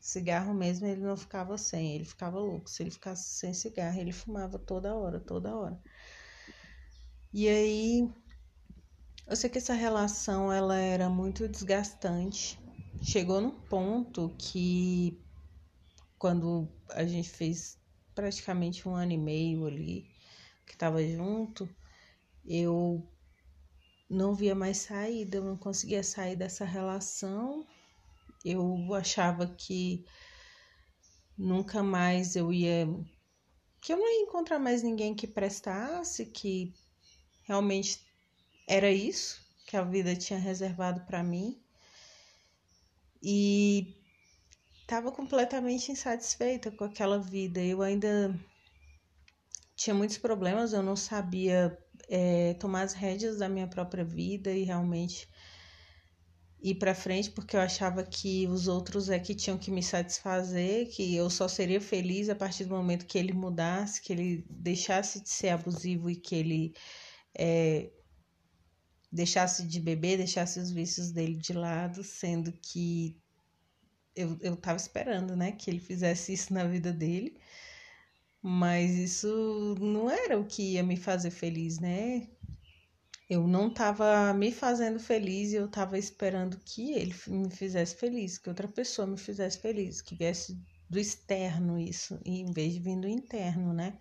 Cigarro 0.00 0.52
mesmo 0.52 0.86
ele 0.86 1.00
não 1.00 1.16
ficava 1.16 1.56
sem, 1.56 1.94
ele 1.94 2.04
ficava 2.04 2.38
louco. 2.38 2.68
Se 2.68 2.82
ele 2.82 2.90
ficasse 2.90 3.38
sem 3.38 3.54
cigarro, 3.54 4.00
ele 4.00 4.12
fumava 4.12 4.58
toda 4.58 4.94
hora, 4.94 5.20
toda 5.20 5.54
hora. 5.54 5.80
E 7.32 7.48
aí, 7.48 8.10
eu 9.32 9.36
sei 9.36 9.48
que 9.48 9.56
essa 9.56 9.72
relação 9.72 10.52
ela 10.52 10.76
era 10.76 11.08
muito 11.08 11.48
desgastante. 11.48 12.60
Chegou 13.02 13.40
num 13.40 13.50
ponto 13.50 14.28
que 14.36 15.18
quando 16.18 16.68
a 16.90 17.02
gente 17.06 17.30
fez 17.30 17.78
praticamente 18.14 18.86
um 18.86 18.94
ano 18.94 19.12
e 19.12 19.16
meio 19.16 19.64
ali 19.66 20.06
que 20.66 20.74
estava 20.74 21.02
junto, 21.02 21.66
eu 22.44 23.08
não 24.06 24.34
via 24.34 24.54
mais 24.54 24.76
saída, 24.76 25.38
eu 25.38 25.44
não 25.44 25.56
conseguia 25.56 26.02
sair 26.02 26.36
dessa 26.36 26.66
relação. 26.66 27.66
Eu 28.44 28.92
achava 28.92 29.46
que 29.46 30.04
nunca 31.38 31.82
mais 31.82 32.36
eu 32.36 32.52
ia 32.52 32.86
que 33.80 33.94
eu 33.94 33.96
não 33.96 34.06
ia 34.06 34.24
encontrar 34.24 34.58
mais 34.58 34.82
ninguém 34.82 35.14
que 35.14 35.26
prestasse, 35.26 36.26
que 36.26 36.74
realmente 37.44 38.11
era 38.66 38.90
isso 38.90 39.40
que 39.66 39.76
a 39.76 39.82
vida 39.82 40.14
tinha 40.14 40.38
reservado 40.38 41.00
para 41.06 41.22
mim. 41.22 41.60
E 43.22 43.94
estava 44.82 45.12
completamente 45.12 45.92
insatisfeita 45.92 46.70
com 46.70 46.84
aquela 46.84 47.18
vida. 47.18 47.60
Eu 47.60 47.82
ainda 47.82 48.38
tinha 49.74 49.94
muitos 49.94 50.18
problemas, 50.18 50.72
eu 50.72 50.82
não 50.82 50.96
sabia 50.96 51.76
é, 52.08 52.54
tomar 52.54 52.82
as 52.82 52.92
rédeas 52.92 53.38
da 53.38 53.48
minha 53.48 53.66
própria 53.66 54.04
vida 54.04 54.52
e 54.52 54.64
realmente 54.64 55.28
ir 56.62 56.76
para 56.76 56.94
frente, 56.94 57.30
porque 57.30 57.56
eu 57.56 57.60
achava 57.60 58.04
que 58.04 58.46
os 58.46 58.68
outros 58.68 59.08
é 59.08 59.18
que 59.18 59.34
tinham 59.34 59.58
que 59.58 59.70
me 59.70 59.82
satisfazer, 59.82 60.88
que 60.90 61.16
eu 61.16 61.28
só 61.28 61.48
seria 61.48 61.80
feliz 61.80 62.28
a 62.28 62.36
partir 62.36 62.64
do 62.64 62.74
momento 62.74 63.06
que 63.06 63.18
ele 63.18 63.32
mudasse, 63.32 64.00
que 64.00 64.12
ele 64.12 64.46
deixasse 64.48 65.20
de 65.20 65.28
ser 65.28 65.48
abusivo 65.48 66.08
e 66.08 66.14
que 66.14 66.36
ele 66.36 66.74
é, 67.36 67.90
deixasse 69.12 69.64
de 69.66 69.78
beber, 69.78 70.16
deixasse 70.16 70.58
os 70.58 70.70
vícios 70.70 71.10
dele 71.12 71.36
de 71.36 71.52
lado, 71.52 72.02
sendo 72.02 72.52
que 72.52 73.16
eu, 74.16 74.38
eu 74.40 74.56
tava 74.56 74.78
esperando, 74.78 75.36
né, 75.36 75.52
que 75.52 75.70
ele 75.70 75.80
fizesse 75.80 76.32
isso 76.32 76.52
na 76.54 76.64
vida 76.64 76.92
dele. 76.92 77.36
Mas 78.40 78.90
isso 78.96 79.76
não 79.80 80.10
era 80.10 80.38
o 80.38 80.44
que 80.44 80.72
ia 80.72 80.82
me 80.82 80.96
fazer 80.96 81.30
feliz, 81.30 81.78
né? 81.78 82.26
Eu 83.30 83.46
não 83.46 83.68
estava 83.68 84.34
me 84.34 84.50
fazendo 84.50 84.98
feliz 84.98 85.52
e 85.52 85.56
eu 85.56 85.66
estava 85.66 85.96
esperando 85.96 86.58
que 86.64 86.92
ele 86.92 87.14
me 87.28 87.50
fizesse 87.50 87.94
feliz, 87.94 88.38
que 88.38 88.48
outra 88.48 88.66
pessoa 88.66 89.06
me 89.06 89.16
fizesse 89.16 89.58
feliz, 89.58 90.02
que 90.02 90.16
viesse 90.16 90.58
do 90.90 90.98
externo 90.98 91.78
isso, 91.78 92.20
em 92.24 92.50
vez 92.52 92.74
de 92.74 92.80
vir 92.80 93.00
do 93.00 93.08
interno, 93.08 93.72
né? 93.72 93.96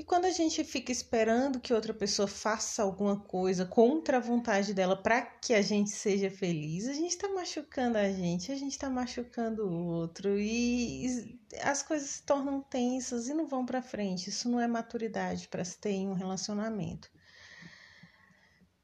E 0.00 0.02
quando 0.02 0.24
a 0.24 0.30
gente 0.30 0.64
fica 0.64 0.90
esperando 0.90 1.60
que 1.60 1.74
outra 1.74 1.92
pessoa 1.92 2.26
faça 2.26 2.82
alguma 2.82 3.20
coisa 3.20 3.66
contra 3.66 4.16
a 4.16 4.20
vontade 4.20 4.72
dela 4.72 4.96
para 4.96 5.20
que 5.20 5.52
a 5.52 5.60
gente 5.60 5.90
seja 5.90 6.30
feliz, 6.30 6.88
a 6.88 6.94
gente 6.94 7.10
está 7.10 7.28
machucando 7.28 7.98
a 7.98 8.10
gente, 8.10 8.50
a 8.50 8.56
gente 8.56 8.72
está 8.72 8.88
machucando 8.88 9.68
o 9.68 9.88
outro 9.88 10.38
e 10.40 11.38
as 11.62 11.82
coisas 11.82 12.08
se 12.08 12.22
tornam 12.22 12.62
tensas 12.62 13.28
e 13.28 13.34
não 13.34 13.46
vão 13.46 13.66
para 13.66 13.82
frente. 13.82 14.30
Isso 14.30 14.48
não 14.48 14.58
é 14.58 14.66
maturidade 14.66 15.46
para 15.48 15.62
se 15.62 15.76
ter 15.76 15.90
em 15.90 16.08
um 16.08 16.14
relacionamento. 16.14 17.10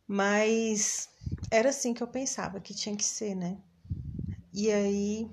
Mas 0.06 1.08
era 1.50 1.70
assim 1.70 1.94
que 1.94 2.02
eu 2.02 2.08
pensava 2.08 2.60
que 2.60 2.74
tinha 2.74 2.94
que 2.94 3.04
ser, 3.04 3.34
né? 3.34 3.56
E 4.52 4.70
aí 4.70 5.30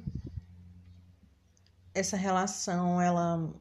essa 1.94 2.16
relação, 2.16 3.02
ela 3.02 3.54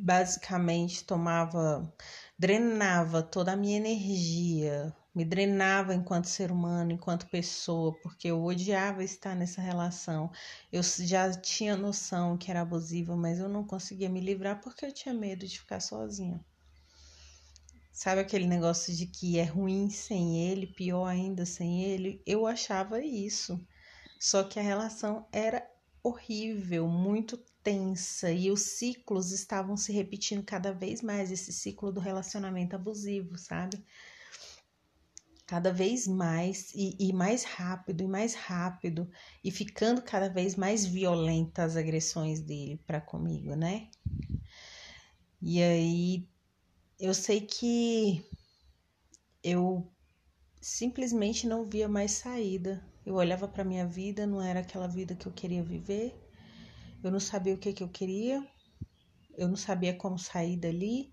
basicamente 0.00 1.04
tomava, 1.04 1.92
drenava 2.38 3.22
toda 3.22 3.52
a 3.52 3.56
minha 3.56 3.76
energia, 3.76 4.94
me 5.14 5.24
drenava 5.24 5.94
enquanto 5.94 6.26
ser 6.26 6.50
humano, 6.50 6.92
enquanto 6.92 7.28
pessoa, 7.28 7.92
porque 8.02 8.28
eu 8.28 8.42
odiava 8.42 9.04
estar 9.04 9.34
nessa 9.36 9.60
relação. 9.60 10.30
Eu 10.72 10.82
já 10.82 11.30
tinha 11.32 11.76
noção 11.76 12.38
que 12.38 12.50
era 12.50 12.62
abusiva, 12.62 13.16
mas 13.16 13.38
eu 13.38 13.48
não 13.48 13.64
conseguia 13.66 14.08
me 14.08 14.20
livrar 14.20 14.60
porque 14.60 14.86
eu 14.86 14.92
tinha 14.92 15.14
medo 15.14 15.46
de 15.46 15.58
ficar 15.58 15.80
sozinha. 15.80 16.40
Sabe 17.92 18.22
aquele 18.22 18.46
negócio 18.46 18.96
de 18.96 19.06
que 19.06 19.38
é 19.38 19.44
ruim 19.44 19.90
sem 19.90 20.48
ele, 20.48 20.66
pior 20.68 21.06
ainda 21.06 21.44
sem 21.44 21.82
ele? 21.82 22.22
Eu 22.24 22.46
achava 22.46 23.04
isso. 23.04 23.60
Só 24.18 24.42
que 24.42 24.58
a 24.58 24.62
relação 24.62 25.26
era 25.32 25.68
horrível, 26.02 26.88
muito 26.88 27.36
tensa 27.62 28.30
e 28.32 28.50
os 28.50 28.62
ciclos 28.62 29.32
estavam 29.32 29.76
se 29.76 29.92
repetindo 29.92 30.42
cada 30.42 30.72
vez 30.72 31.02
mais 31.02 31.30
esse 31.30 31.52
ciclo 31.52 31.92
do 31.92 32.00
relacionamento 32.00 32.74
abusivo, 32.74 33.36
sabe? 33.36 33.84
Cada 35.46 35.72
vez 35.72 36.06
mais 36.06 36.72
e, 36.74 36.96
e 36.98 37.12
mais 37.12 37.44
rápido 37.44 38.02
e 38.02 38.08
mais 38.08 38.34
rápido 38.34 39.10
e 39.42 39.50
ficando 39.50 40.00
cada 40.00 40.28
vez 40.28 40.54
mais 40.54 40.86
violentas 40.86 41.72
as 41.72 41.76
agressões 41.76 42.40
dele 42.40 42.80
para 42.86 43.00
comigo, 43.00 43.54
né? 43.54 43.90
E 45.42 45.62
aí 45.62 46.28
eu 46.98 47.12
sei 47.12 47.40
que 47.40 48.24
eu 49.42 49.90
simplesmente 50.60 51.46
não 51.46 51.68
via 51.68 51.88
mais 51.88 52.12
saída. 52.12 52.84
Eu 53.04 53.14
olhava 53.14 53.48
para 53.48 53.64
minha 53.64 53.86
vida, 53.86 54.26
não 54.26 54.40
era 54.40 54.60
aquela 54.60 54.86
vida 54.86 55.14
que 55.14 55.26
eu 55.26 55.32
queria 55.32 55.62
viver 55.62 56.29
eu 57.02 57.10
não 57.10 57.20
sabia 57.20 57.54
o 57.54 57.58
que, 57.58 57.72
que 57.72 57.82
eu 57.82 57.88
queria, 57.88 58.46
eu 59.36 59.48
não 59.48 59.56
sabia 59.56 59.94
como 59.94 60.18
sair 60.18 60.56
dali. 60.56 61.12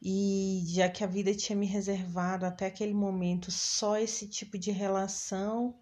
E 0.00 0.62
já 0.66 0.88
que 0.88 1.02
a 1.02 1.06
vida 1.06 1.34
tinha 1.34 1.56
me 1.56 1.66
reservado 1.66 2.44
até 2.44 2.66
aquele 2.66 2.94
momento 2.94 3.50
só 3.50 3.96
esse 3.96 4.28
tipo 4.28 4.58
de 4.58 4.70
relação 4.70 5.78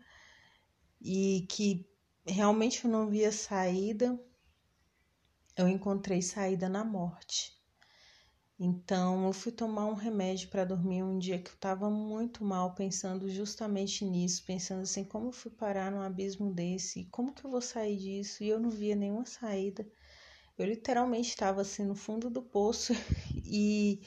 e 1.00 1.46
que 1.50 1.86
realmente 2.26 2.84
eu 2.84 2.90
não 2.90 3.08
via 3.08 3.30
saída, 3.30 4.18
eu 5.56 5.68
encontrei 5.68 6.22
saída 6.22 6.68
na 6.68 6.84
morte. 6.84 7.52
Então, 8.58 9.26
eu 9.26 9.32
fui 9.32 9.50
tomar 9.52 9.86
um 9.86 9.94
remédio 9.94 10.48
para 10.48 10.64
dormir 10.64 11.02
um 11.02 11.18
dia 11.18 11.38
que 11.40 11.50
eu 11.50 11.54
estava 11.54 11.90
muito 11.90 12.44
mal, 12.44 12.74
pensando 12.74 13.28
justamente 13.28 14.04
nisso, 14.04 14.44
pensando 14.46 14.82
assim, 14.82 15.04
como 15.04 15.28
eu 15.28 15.32
fui 15.32 15.50
parar 15.50 15.90
num 15.90 16.00
abismo 16.00 16.52
desse, 16.52 17.04
como 17.10 17.32
que 17.32 17.44
eu 17.44 17.50
vou 17.50 17.60
sair 17.60 17.96
disso? 17.96 18.44
E 18.44 18.48
eu 18.48 18.60
não 18.60 18.70
via 18.70 18.94
nenhuma 18.94 19.26
saída. 19.26 19.86
Eu 20.58 20.66
literalmente 20.66 21.30
estava 21.30 21.62
assim 21.62 21.84
no 21.84 21.96
fundo 21.96 22.30
do 22.30 22.42
poço 22.42 22.92
e 23.46 24.00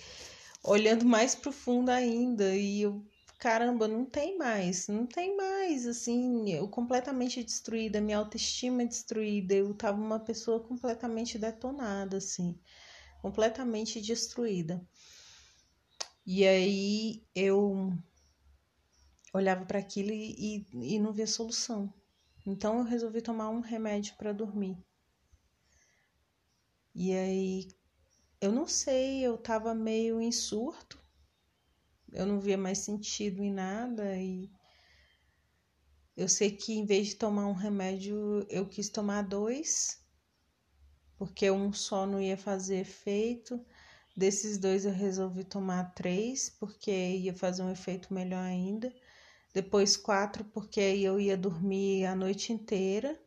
olhando 0.64 1.06
mais 1.06 1.36
profundo 1.36 1.90
ainda, 1.90 2.56
e 2.56 2.82
eu, 2.84 3.06
caramba, 3.40 3.88
não 3.88 4.06
tem 4.06 4.38
mais, 4.38 4.88
não 4.88 5.06
tem 5.08 5.36
mais, 5.38 5.86
assim, 5.88 6.50
eu 6.52 6.68
completamente 6.70 7.44
destruída, 7.44 8.02
minha 8.02 8.18
autoestima 8.20 8.86
destruída, 8.86 9.56
eu 9.56 9.74
tava 9.74 10.02
uma 10.02 10.20
pessoa 10.20 10.60
completamente 10.62 11.38
detonada, 11.38 12.18
assim 12.18 12.58
completamente 13.28 14.00
destruída. 14.00 14.82
E 16.26 16.48
aí 16.48 17.22
eu 17.36 17.92
olhava 19.34 19.66
para 19.66 19.80
aquilo 19.80 20.12
e, 20.12 20.66
e, 20.74 20.96
e 20.96 21.00
não 21.00 21.12
via 21.12 21.28
solução. 21.28 21.94
Então 22.46 22.78
eu 22.78 22.86
resolvi 22.86 23.22
tomar 23.22 23.50
um 23.50 23.60
remédio 23.60 24.16
para 24.16 24.32
dormir. 24.32 24.78
E 26.96 27.14
aí 27.14 27.68
eu 28.40 28.54
não 28.54 28.66
sei, 28.66 29.22
eu 29.22 29.38
tava 29.38 29.76
meio 29.76 30.22
em 30.22 30.32
surto. 30.32 30.98
Eu 32.14 32.26
não 32.26 32.40
via 32.40 32.58
mais 32.58 32.78
sentido 32.80 33.44
em 33.44 33.52
nada 33.52 34.16
e 34.18 34.50
eu 36.16 36.30
sei 36.30 36.50
que 36.50 36.72
em 36.74 36.86
vez 36.86 37.10
de 37.10 37.16
tomar 37.16 37.46
um 37.46 37.54
remédio, 37.54 38.46
eu 38.50 38.66
quis 38.66 38.88
tomar 38.90 39.24
dois 39.24 40.02
porque 41.18 41.50
um 41.52 41.74
só 41.74 42.06
não 42.06 42.22
ia 42.22 42.38
fazer 42.38 42.78
efeito. 42.78 43.60
Desses 44.16 44.58
dois 44.58 44.86
eu 44.86 44.92
resolvi 44.92 45.44
tomar 45.44 45.94
três, 45.94 46.50
porque 46.50 46.92
ia 46.92 47.34
fazer 47.34 47.64
um 47.64 47.72
efeito 47.72 48.14
melhor 48.14 48.44
ainda. 48.44 48.94
Depois 49.54 49.98
quatro, 49.98 50.46
porque 50.46 50.80
aí 50.80 51.04
eu 51.04 51.20
ia 51.20 51.38
dormir 51.38 52.06
a 52.06 52.16
noite 52.16 52.54
inteira. 52.54 53.20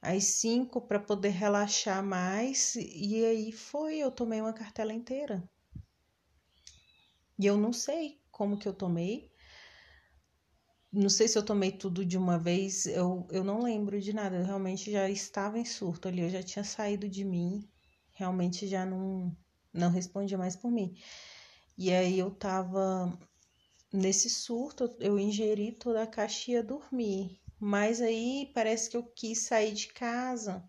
Aí 0.00 0.20
cinco 0.20 0.80
para 0.80 1.00
poder 1.00 1.30
relaxar 1.30 2.04
mais. 2.04 2.76
E 2.76 3.24
aí 3.24 3.52
foi, 3.52 3.98
eu 3.98 4.10
tomei 4.10 4.40
uma 4.40 4.52
cartela 4.52 4.92
inteira. 4.92 5.42
E 7.38 7.46
eu 7.46 7.56
não 7.56 7.72
sei 7.72 8.20
como 8.30 8.58
que 8.58 8.68
eu 8.68 8.72
tomei. 8.72 9.30
Não 10.96 11.08
sei 11.10 11.28
se 11.28 11.38
eu 11.38 11.44
tomei 11.44 11.70
tudo 11.70 12.04
de 12.04 12.16
uma 12.18 12.38
vez, 12.38 12.86
eu, 12.86 13.26
eu 13.30 13.44
não 13.44 13.62
lembro 13.62 14.00
de 14.00 14.12
nada. 14.12 14.36
Eu 14.36 14.44
realmente 14.44 14.90
já 14.90 15.08
estava 15.08 15.58
em 15.58 15.64
surto 15.64 16.08
ali, 16.08 16.22
eu 16.22 16.30
já 16.30 16.42
tinha 16.42 16.64
saído 16.64 17.08
de 17.08 17.24
mim, 17.24 17.68
realmente 18.12 18.66
já 18.66 18.84
não, 18.86 19.36
não 19.72 19.90
respondia 19.90 20.38
mais 20.38 20.56
por 20.56 20.70
mim. 20.72 20.96
E 21.78 21.92
aí 21.92 22.18
eu 22.18 22.30
tava 22.30 23.18
nesse 23.92 24.30
surto, 24.30 24.96
eu 25.00 25.18
ingeri 25.18 25.72
toda 25.72 26.02
a 26.02 26.06
caixa 26.06 26.52
e 26.52 26.62
dormir. 26.62 27.40
Mas 27.60 28.00
aí 28.00 28.50
parece 28.54 28.90
que 28.90 28.96
eu 28.96 29.04
quis 29.04 29.40
sair 29.46 29.74
de 29.74 29.88
casa. 29.92 30.64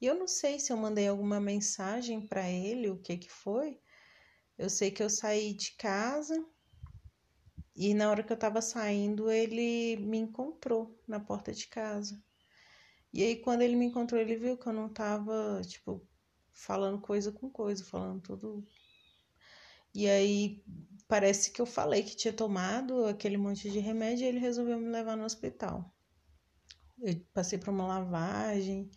E 0.00 0.06
eu 0.06 0.14
não 0.14 0.28
sei 0.28 0.60
se 0.60 0.72
eu 0.72 0.76
mandei 0.78 1.08
alguma 1.08 1.40
mensagem 1.40 2.26
para 2.26 2.50
ele, 2.50 2.90
o 2.90 2.98
que 3.00 3.16
que 3.18 3.30
foi, 3.30 3.80
Eu 4.58 4.68
sei 4.70 4.90
que 4.90 5.02
eu 5.02 5.10
saí 5.10 5.54
de 5.54 5.72
casa 5.76 6.44
e 7.76 7.92
na 7.94 8.10
hora 8.10 8.22
que 8.22 8.32
eu 8.32 8.36
tava 8.36 8.62
saindo, 8.62 9.30
ele 9.30 9.96
me 9.96 10.18
encontrou 10.18 10.96
na 11.08 11.18
porta 11.18 11.52
de 11.52 11.66
casa. 11.66 12.22
E 13.12 13.22
aí, 13.22 13.36
quando 13.36 13.62
ele 13.62 13.76
me 13.76 13.86
encontrou, 13.86 14.20
ele 14.20 14.36
viu 14.36 14.56
que 14.56 14.66
eu 14.66 14.72
não 14.72 14.88
tava, 14.88 15.60
tipo, 15.66 16.06
falando 16.52 17.00
coisa 17.00 17.32
com 17.32 17.50
coisa, 17.50 17.84
falando 17.84 18.20
tudo. 18.20 18.66
E 19.94 20.08
aí, 20.08 20.64
parece 21.08 21.50
que 21.52 21.60
eu 21.60 21.66
falei 21.66 22.02
que 22.02 22.16
tinha 22.16 22.32
tomado 22.32 23.06
aquele 23.06 23.36
monte 23.36 23.70
de 23.70 23.78
remédio 23.78 24.24
e 24.24 24.28
ele 24.28 24.38
resolveu 24.38 24.78
me 24.78 24.88
levar 24.88 25.16
no 25.16 25.24
hospital. 25.24 25.94
Eu 27.00 27.20
passei 27.32 27.58
por 27.58 27.70
uma 27.70 27.86
lavagem, 27.86 28.90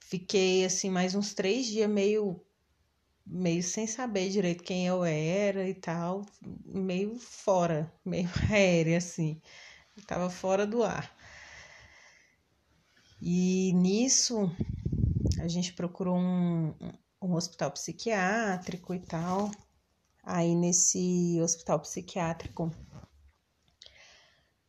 fiquei 0.00 0.64
assim 0.64 0.90
mais 0.90 1.14
uns 1.14 1.34
três 1.34 1.66
dias 1.66 1.88
meio 1.90 2.43
meio 3.26 3.62
sem 3.62 3.86
saber 3.86 4.30
direito 4.30 4.62
quem 4.64 4.86
eu 4.86 5.04
era 5.04 5.68
e 5.68 5.74
tal, 5.74 6.24
meio 6.64 7.18
fora, 7.18 7.92
meio 8.04 8.28
aérea 8.50 8.98
assim, 8.98 9.40
eu 9.96 10.04
tava 10.04 10.30
fora 10.30 10.66
do 10.66 10.82
ar. 10.82 11.16
E 13.20 13.72
nisso 13.74 14.50
a 15.38 15.48
gente 15.48 15.72
procurou 15.72 16.16
um, 16.16 16.74
um 17.22 17.34
hospital 17.34 17.70
psiquiátrico 17.70 18.94
e 18.94 19.00
tal. 19.00 19.50
Aí 20.22 20.54
nesse 20.54 21.40
hospital 21.40 21.80
psiquiátrico 21.80 22.70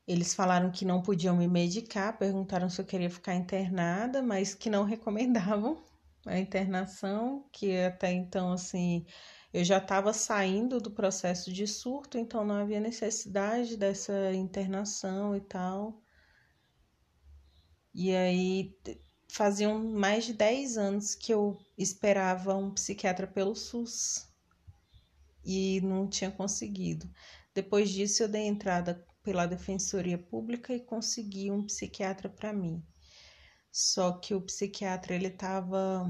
eles 0.08 0.36
falaram 0.36 0.72
que 0.72 0.86
não 0.86 1.02
podiam 1.02 1.36
me 1.36 1.48
medicar, 1.48 2.18
perguntaram 2.18 2.70
se 2.70 2.80
eu 2.80 2.86
queria 2.86 3.10
ficar 3.10 3.34
internada, 3.36 4.22
mas 4.22 4.54
que 4.54 4.70
não 4.70 4.84
recomendavam 4.86 5.84
a 6.26 6.40
internação, 6.40 7.48
que 7.52 7.78
até 7.78 8.12
então, 8.12 8.52
assim, 8.52 9.06
eu 9.54 9.64
já 9.64 9.78
estava 9.78 10.12
saindo 10.12 10.80
do 10.82 10.92
processo 10.92 11.52
de 11.52 11.68
surto, 11.68 12.18
então 12.18 12.44
não 12.44 12.56
havia 12.56 12.80
necessidade 12.80 13.78
dessa 13.78 14.34
internação 14.34 15.36
e 15.36 15.42
tal. 15.42 16.02
E 17.94 18.14
aí 18.14 18.76
faziam 19.30 19.82
mais 19.84 20.26
de 20.26 20.34
10 20.34 20.78
anos 20.78 21.16
que 21.16 21.34
eu 21.34 21.58
esperava 21.78 22.56
um 22.56 22.72
psiquiatra 22.74 23.28
pelo 23.28 23.56
SUS 23.56 24.28
e 25.46 25.80
não 25.82 26.08
tinha 26.08 26.32
conseguido. 26.32 27.10
Depois 27.54 27.90
disso, 27.90 28.24
eu 28.24 28.28
dei 28.28 28.44
entrada 28.44 29.06
pela 29.24 29.46
Defensoria 29.46 30.18
Pública 30.18 30.74
e 30.74 30.80
consegui 30.80 31.50
um 31.52 31.66
psiquiatra 31.66 32.30
para 32.30 32.52
mim. 32.52 32.84
Só 33.78 34.14
que 34.14 34.34
o 34.34 34.40
psiquiatra 34.40 35.14
ele 35.14 35.28
estava 35.28 36.10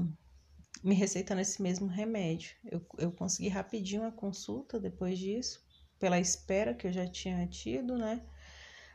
me 0.84 0.94
receitando 0.94 1.40
esse 1.40 1.60
mesmo 1.60 1.88
remédio. 1.88 2.54
Eu, 2.64 2.80
eu 2.96 3.10
consegui 3.10 3.48
rapidinho 3.48 4.04
a 4.06 4.12
consulta 4.12 4.78
depois 4.78 5.18
disso, 5.18 5.60
pela 5.98 6.20
espera 6.20 6.72
que 6.72 6.86
eu 6.86 6.92
já 6.92 7.08
tinha 7.08 7.44
tido, 7.48 7.98
né? 7.98 8.22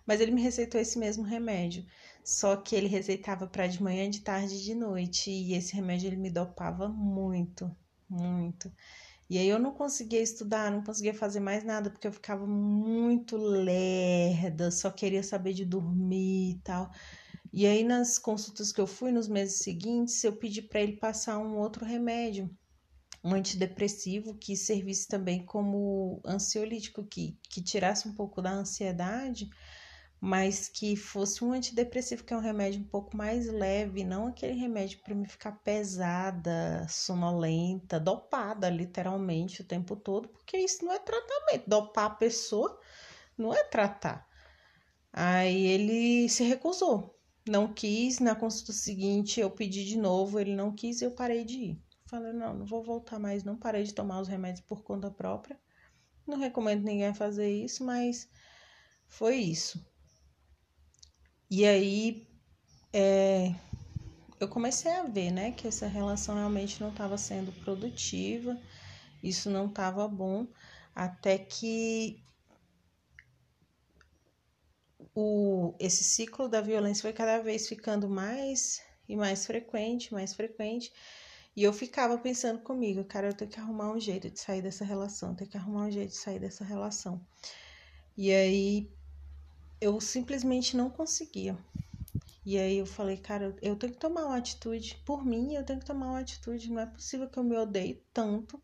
Mas 0.08 0.22
ele 0.22 0.32
me 0.32 0.42
receitou 0.42 0.80
esse 0.80 0.98
mesmo 0.98 1.22
remédio. 1.22 1.86
Só 2.24 2.56
que 2.56 2.74
ele 2.74 2.88
receitava 2.88 3.46
para 3.46 3.68
de 3.68 3.84
manhã, 3.84 4.10
de 4.10 4.22
tarde 4.22 4.56
e 4.56 4.64
de 4.64 4.74
noite. 4.74 5.30
E 5.30 5.54
esse 5.54 5.76
remédio 5.76 6.08
ele 6.08 6.16
me 6.16 6.30
dopava 6.30 6.88
muito, 6.88 7.70
muito. 8.10 8.72
E 9.30 9.38
aí 9.38 9.50
eu 9.50 9.60
não 9.60 9.74
conseguia 9.74 10.22
estudar, 10.22 10.72
não 10.72 10.82
conseguia 10.82 11.14
fazer 11.14 11.42
mais 11.42 11.64
nada, 11.66 11.90
porque 11.90 12.08
eu 12.08 12.14
ficava 12.14 12.48
muito 12.48 13.36
lerda, 13.36 14.72
só 14.72 14.90
queria 14.90 15.24
saber 15.24 15.54
de 15.54 15.66
dormir 15.66 16.52
e 16.52 16.60
tal. 16.64 16.90
E 17.54 17.68
aí, 17.68 17.84
nas 17.84 18.18
consultas 18.18 18.72
que 18.72 18.80
eu 18.80 18.88
fui 18.88 19.12
nos 19.12 19.28
meses 19.28 19.58
seguintes, 19.58 20.24
eu 20.24 20.32
pedi 20.34 20.62
para 20.62 20.80
ele 20.80 20.96
passar 20.96 21.38
um 21.38 21.58
outro 21.58 21.84
remédio, 21.84 22.50
um 23.22 23.34
antidepressivo 23.34 24.36
que 24.36 24.56
servisse 24.56 25.06
também 25.06 25.46
como 25.46 26.22
ansiolítico, 26.26 27.04
que, 27.04 27.38
que 27.50 27.62
tirasse 27.62 28.08
um 28.08 28.14
pouco 28.14 28.42
da 28.42 28.52
ansiedade, 28.52 29.50
mas 30.18 30.70
que 30.70 30.96
fosse 30.96 31.44
um 31.44 31.52
antidepressivo, 31.52 32.24
que 32.24 32.34
é 32.34 32.38
um 32.38 32.42
remédio 32.42 32.80
um 32.80 32.88
pouco 32.88 33.18
mais 33.18 33.48
leve, 33.48 34.06
não 34.06 34.28
aquele 34.28 34.54
remédio 34.54 35.02
para 35.04 35.14
me 35.14 35.28
ficar 35.28 35.52
pesada, 35.64 36.86
sonolenta, 36.88 38.00
dopada 38.00 38.70
literalmente 38.70 39.62
o 39.62 39.66
tempo 39.66 39.98
todo, 39.98 40.30
porque 40.30 40.58
isso 40.58 40.86
não 40.86 40.94
é 40.94 41.00
tratamento. 41.00 41.68
Dopar 41.68 42.06
a 42.06 42.16
pessoa 42.16 42.80
não 43.38 43.54
é 43.54 43.62
tratar. 43.66 44.26
Aí 45.12 45.66
ele 45.66 46.30
se 46.30 46.46
recusou 46.46 47.11
não 47.48 47.72
quis, 47.72 48.20
na 48.20 48.36
consulta 48.36 48.74
seguinte 48.74 49.40
eu 49.40 49.50
pedi 49.50 49.86
de 49.86 49.98
novo, 49.98 50.40
ele 50.40 50.56
não 50.56 50.72
quis 50.72 51.02
e 51.02 51.06
eu 51.06 51.12
parei 51.12 51.44
de 51.44 51.58
ir. 51.58 51.82
Falei, 52.06 52.34
não, 52.34 52.54
não 52.54 52.66
vou 52.66 52.84
voltar 52.84 53.20
mais, 53.20 53.44
não 53.44 53.56
parei 53.56 53.84
de 53.84 53.94
tomar 53.94 54.20
os 54.20 54.28
remédios 54.28 54.66
por 54.66 54.84
conta 54.84 55.10
própria. 55.10 55.60
Não 56.28 56.38
recomendo 56.38 56.84
ninguém 56.84 57.14
fazer 57.14 57.50
isso, 57.50 57.84
mas 57.84 58.30
foi 59.08 59.38
isso. 59.38 59.84
E 61.50 61.66
aí 61.66 62.28
é, 62.94 63.54
eu 64.40 64.48
comecei 64.48 64.92
a 64.92 65.04
ver, 65.04 65.32
né, 65.32 65.52
que 65.52 65.68
essa 65.68 65.88
relação 65.88 66.36
realmente 66.36 66.82
não 66.82 66.90
estava 66.90 67.18
sendo 67.18 67.52
produtiva, 67.64 68.60
isso 69.24 69.50
não 69.50 69.68
estava 69.68 70.08
bom, 70.08 70.48
até 70.96 71.38
que 71.38 72.24
o, 75.16 75.74
esse 75.80 76.04
ciclo 76.04 76.48
da 76.48 76.62
violência 76.62 77.02
foi 77.02 77.14
cada 77.14 77.40
vez 77.40 77.68
ficando 77.68 78.10
mais 78.10 78.82
e 79.08 79.16
mais 79.16 79.46
frequente, 79.46 80.14
mais 80.14 80.34
frequente. 80.34 80.92
E 81.56 81.64
eu 81.64 81.74
ficava 81.74 82.18
pensando 82.18 82.60
comigo, 82.60 83.04
cara, 83.04 83.28
eu 83.28 83.34
tenho 83.34 83.52
que 83.52 83.60
arrumar 83.60 83.92
um 83.92 84.00
jeito 84.00 84.30
de 84.30 84.40
sair 84.40 84.62
dessa 84.62 84.86
relação, 84.86 85.36
tenho 85.36 85.50
que 85.50 85.58
arrumar 85.58 85.86
um 85.86 85.92
jeito 85.92 86.12
de 86.12 86.18
sair 86.18 86.40
dessa 86.40 86.64
relação. 86.64 87.22
E 88.18 88.32
aí 88.32 88.90
eu 89.82 90.00
simplesmente 90.00 90.78
não 90.78 90.90
conseguia. 90.90 91.58
E 92.46 92.58
aí 92.58 92.78
eu 92.78 92.86
falei, 92.86 93.18
cara, 93.18 93.56
eu 93.62 93.76
tenho 93.76 93.94
que 93.94 94.00
tomar 94.00 94.26
uma 94.26 94.38
atitude. 94.38 95.00
Por 95.06 95.26
mim, 95.26 95.54
eu 95.54 95.64
tenho 95.64 95.80
que 95.80 95.86
tomar 95.86 96.08
uma 96.08 96.20
atitude. 96.20 96.72
Não 96.72 96.82
é 96.82 96.86
possível 96.86 97.30
que 97.30 97.38
eu 97.38 97.44
me 97.44 97.56
odeie 97.56 98.02
tanto 98.14 98.62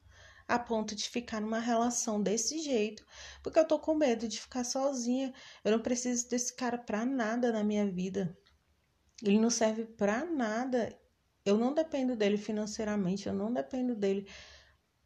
a 0.48 0.58
ponto 0.58 0.96
de 0.96 1.10
ficar 1.10 1.42
numa 1.42 1.60
relação 1.60 2.22
desse 2.22 2.60
jeito, 2.60 3.06
porque 3.44 3.60
eu 3.60 3.68
tô 3.68 3.78
com 3.80 3.96
medo 3.96 4.28
de 4.28 4.40
ficar 4.40 4.64
sozinha. 4.64 5.34
Eu 5.64 5.72
não 5.72 5.80
preciso 5.80 6.30
desse 6.30 6.56
cara 6.56 6.78
pra 6.78 7.06
nada 7.06 7.52
na 7.52 7.64
minha 7.64 7.86
vida. 7.86 8.38
Ele 9.24 9.40
não 9.40 9.50
serve 9.50 9.86
pra 9.86 10.26
nada. 10.26 10.98
Eu 11.46 11.58
não 11.58 11.74
dependo 11.74 12.16
dele 12.16 12.38
financeiramente, 12.38 13.28
eu 13.28 13.34
não 13.34 13.52
dependo 13.52 13.96
dele 13.96 14.28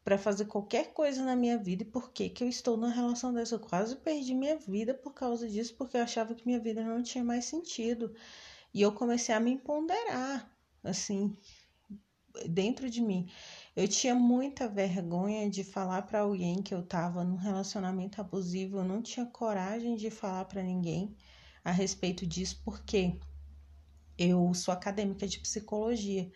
para 0.03 0.17
fazer 0.17 0.45
qualquer 0.45 0.93
coisa 0.93 1.23
na 1.23 1.35
minha 1.35 1.57
vida. 1.57 1.83
E 1.83 1.85
por 1.85 2.11
que 2.11 2.29
que 2.29 2.43
eu 2.43 2.47
estou 2.47 2.75
numa 2.77 2.91
relação 2.91 3.33
dessa? 3.33 3.55
Eu 3.55 3.59
quase 3.59 3.95
perdi 3.95 4.33
minha 4.33 4.57
vida 4.57 4.93
por 4.93 5.13
causa 5.13 5.47
disso, 5.47 5.75
porque 5.75 5.97
eu 5.97 6.01
achava 6.01 6.35
que 6.35 6.45
minha 6.45 6.59
vida 6.59 6.83
não 6.83 7.01
tinha 7.03 7.23
mais 7.23 7.45
sentido. 7.45 8.13
E 8.73 8.81
eu 8.81 8.91
comecei 8.91 9.33
a 9.35 9.39
me 9.39 9.51
empoderar, 9.51 10.51
assim, 10.83 11.35
dentro 12.47 12.89
de 12.89 13.01
mim. 13.01 13.29
Eu 13.73 13.87
tinha 13.87 14.13
muita 14.13 14.67
vergonha 14.67 15.49
de 15.49 15.63
falar 15.63 16.01
para 16.01 16.19
alguém 16.19 16.61
que 16.61 16.73
eu 16.73 16.81
estava 16.81 17.23
num 17.23 17.37
relacionamento 17.37 18.19
abusivo, 18.19 18.79
eu 18.79 18.83
não 18.83 19.01
tinha 19.01 19.25
coragem 19.25 19.95
de 19.95 20.09
falar 20.09 20.45
para 20.45 20.61
ninguém 20.61 21.15
a 21.63 21.71
respeito 21.71 22.27
disso, 22.27 22.61
porque 22.65 23.17
eu 24.17 24.53
sou 24.53 24.73
acadêmica 24.73 25.25
de 25.27 25.39
psicologia. 25.39 26.29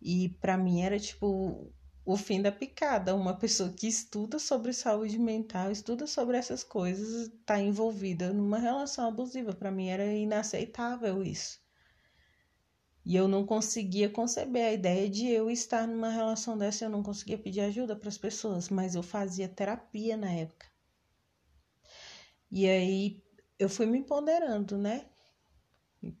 E 0.00 0.28
para 0.40 0.58
mim 0.58 0.82
era 0.82 0.98
tipo 1.00 1.72
o 2.04 2.16
fim 2.16 2.42
da 2.42 2.52
picada, 2.52 3.14
uma 3.14 3.36
pessoa 3.36 3.72
que 3.72 3.86
estuda 3.86 4.38
sobre 4.38 4.72
saúde 4.72 5.18
mental, 5.18 5.70
estuda 5.70 6.06
sobre 6.06 6.36
essas 6.36 6.62
coisas, 6.64 7.28
está 7.28 7.60
envolvida 7.60 8.32
numa 8.32 8.58
relação 8.58 9.08
abusiva, 9.08 9.54
para 9.54 9.70
mim 9.70 9.88
era 9.88 10.04
inaceitável 10.14 11.22
isso. 11.22 11.60
E 13.08 13.16
eu 13.16 13.26
não 13.26 13.46
conseguia 13.46 14.10
conceber 14.10 14.66
a 14.66 14.72
ideia 14.74 15.08
de 15.08 15.26
eu 15.28 15.50
estar 15.50 15.88
numa 15.88 16.10
relação 16.10 16.58
dessa, 16.58 16.84
eu 16.84 16.90
não 16.90 17.02
conseguia 17.02 17.38
pedir 17.38 17.60
ajuda 17.62 17.96
para 17.96 18.10
as 18.10 18.18
pessoas, 18.18 18.68
mas 18.68 18.94
eu 18.94 19.02
fazia 19.02 19.48
terapia 19.48 20.14
na 20.14 20.30
época. 20.30 20.66
E 22.50 22.68
aí 22.68 23.22
eu 23.58 23.66
fui 23.70 23.86
me 23.86 23.98
empoderando, 24.00 24.76
né? 24.76 25.06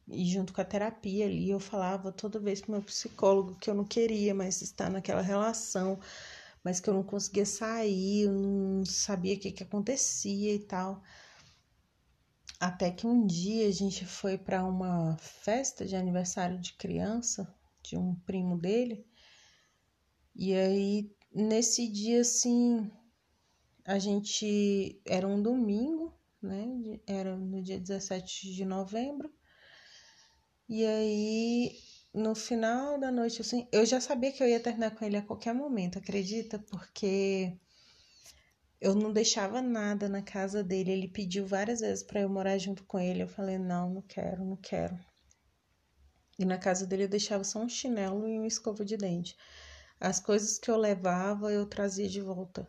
E 0.08 0.24
junto 0.24 0.54
com 0.54 0.62
a 0.62 0.64
terapia 0.64 1.26
ali, 1.26 1.50
eu 1.50 1.60
falava 1.60 2.10
toda 2.10 2.40
vez 2.40 2.62
pro 2.62 2.72
meu 2.72 2.82
psicólogo 2.82 3.56
que 3.56 3.68
eu 3.68 3.74
não 3.74 3.84
queria 3.84 4.34
mais 4.34 4.62
estar 4.62 4.88
naquela 4.88 5.20
relação, 5.20 6.00
mas 6.64 6.80
que 6.80 6.88
eu 6.88 6.94
não 6.94 7.02
conseguia 7.02 7.44
sair, 7.44 8.22
eu 8.22 8.32
não 8.32 8.84
sabia 8.86 9.34
o 9.34 9.38
que, 9.38 9.52
que 9.52 9.62
acontecia 9.62 10.54
e 10.54 10.60
tal. 10.60 11.02
Até 12.60 12.90
que 12.90 13.06
um 13.06 13.24
dia 13.24 13.68
a 13.68 13.70
gente 13.70 14.04
foi 14.04 14.36
para 14.36 14.64
uma 14.64 15.16
festa 15.18 15.86
de 15.86 15.94
aniversário 15.94 16.58
de 16.58 16.72
criança 16.74 17.54
de 17.82 17.96
um 17.96 18.14
primo 18.14 18.58
dele. 18.58 19.06
E 20.34 20.54
aí 20.54 21.10
nesse 21.32 21.88
dia 21.88 22.20
assim, 22.20 22.90
a 23.84 23.98
gente 23.98 25.00
era 25.06 25.26
um 25.26 25.40
domingo, 25.40 26.12
né? 26.42 26.66
Era 27.06 27.36
no 27.36 27.62
dia 27.62 27.78
17 27.78 28.52
de 28.52 28.64
novembro. 28.64 29.32
E 30.68 30.84
aí 30.84 31.78
no 32.12 32.34
final 32.34 32.98
da 32.98 33.10
noite 33.12 33.40
assim, 33.40 33.68
eu 33.70 33.86
já 33.86 34.00
sabia 34.00 34.32
que 34.32 34.42
eu 34.42 34.48
ia 34.48 34.60
terminar 34.60 34.90
com 34.96 35.04
ele 35.04 35.16
a 35.16 35.22
qualquer 35.22 35.54
momento, 35.54 35.98
acredita? 35.98 36.58
Porque 36.58 37.56
eu 38.80 38.94
não 38.94 39.12
deixava 39.12 39.60
nada 39.60 40.08
na 40.08 40.22
casa 40.22 40.62
dele. 40.62 40.92
Ele 40.92 41.08
pediu 41.08 41.46
várias 41.46 41.80
vezes 41.80 42.02
para 42.02 42.20
eu 42.20 42.28
morar 42.28 42.58
junto 42.58 42.84
com 42.84 42.98
ele. 42.98 43.22
Eu 43.22 43.28
falei: 43.28 43.58
não, 43.58 43.90
não 43.90 44.02
quero, 44.02 44.44
não 44.44 44.56
quero. 44.56 44.98
E 46.38 46.44
na 46.44 46.58
casa 46.58 46.86
dele 46.86 47.04
eu 47.04 47.08
deixava 47.08 47.42
só 47.42 47.60
um 47.60 47.68
chinelo 47.68 48.28
e 48.28 48.38
uma 48.38 48.46
escova 48.46 48.84
de 48.84 48.96
dente. 48.96 49.36
As 50.00 50.20
coisas 50.20 50.58
que 50.58 50.70
eu 50.70 50.76
levava 50.76 51.52
eu 51.52 51.66
trazia 51.66 52.08
de 52.08 52.20
volta. 52.20 52.68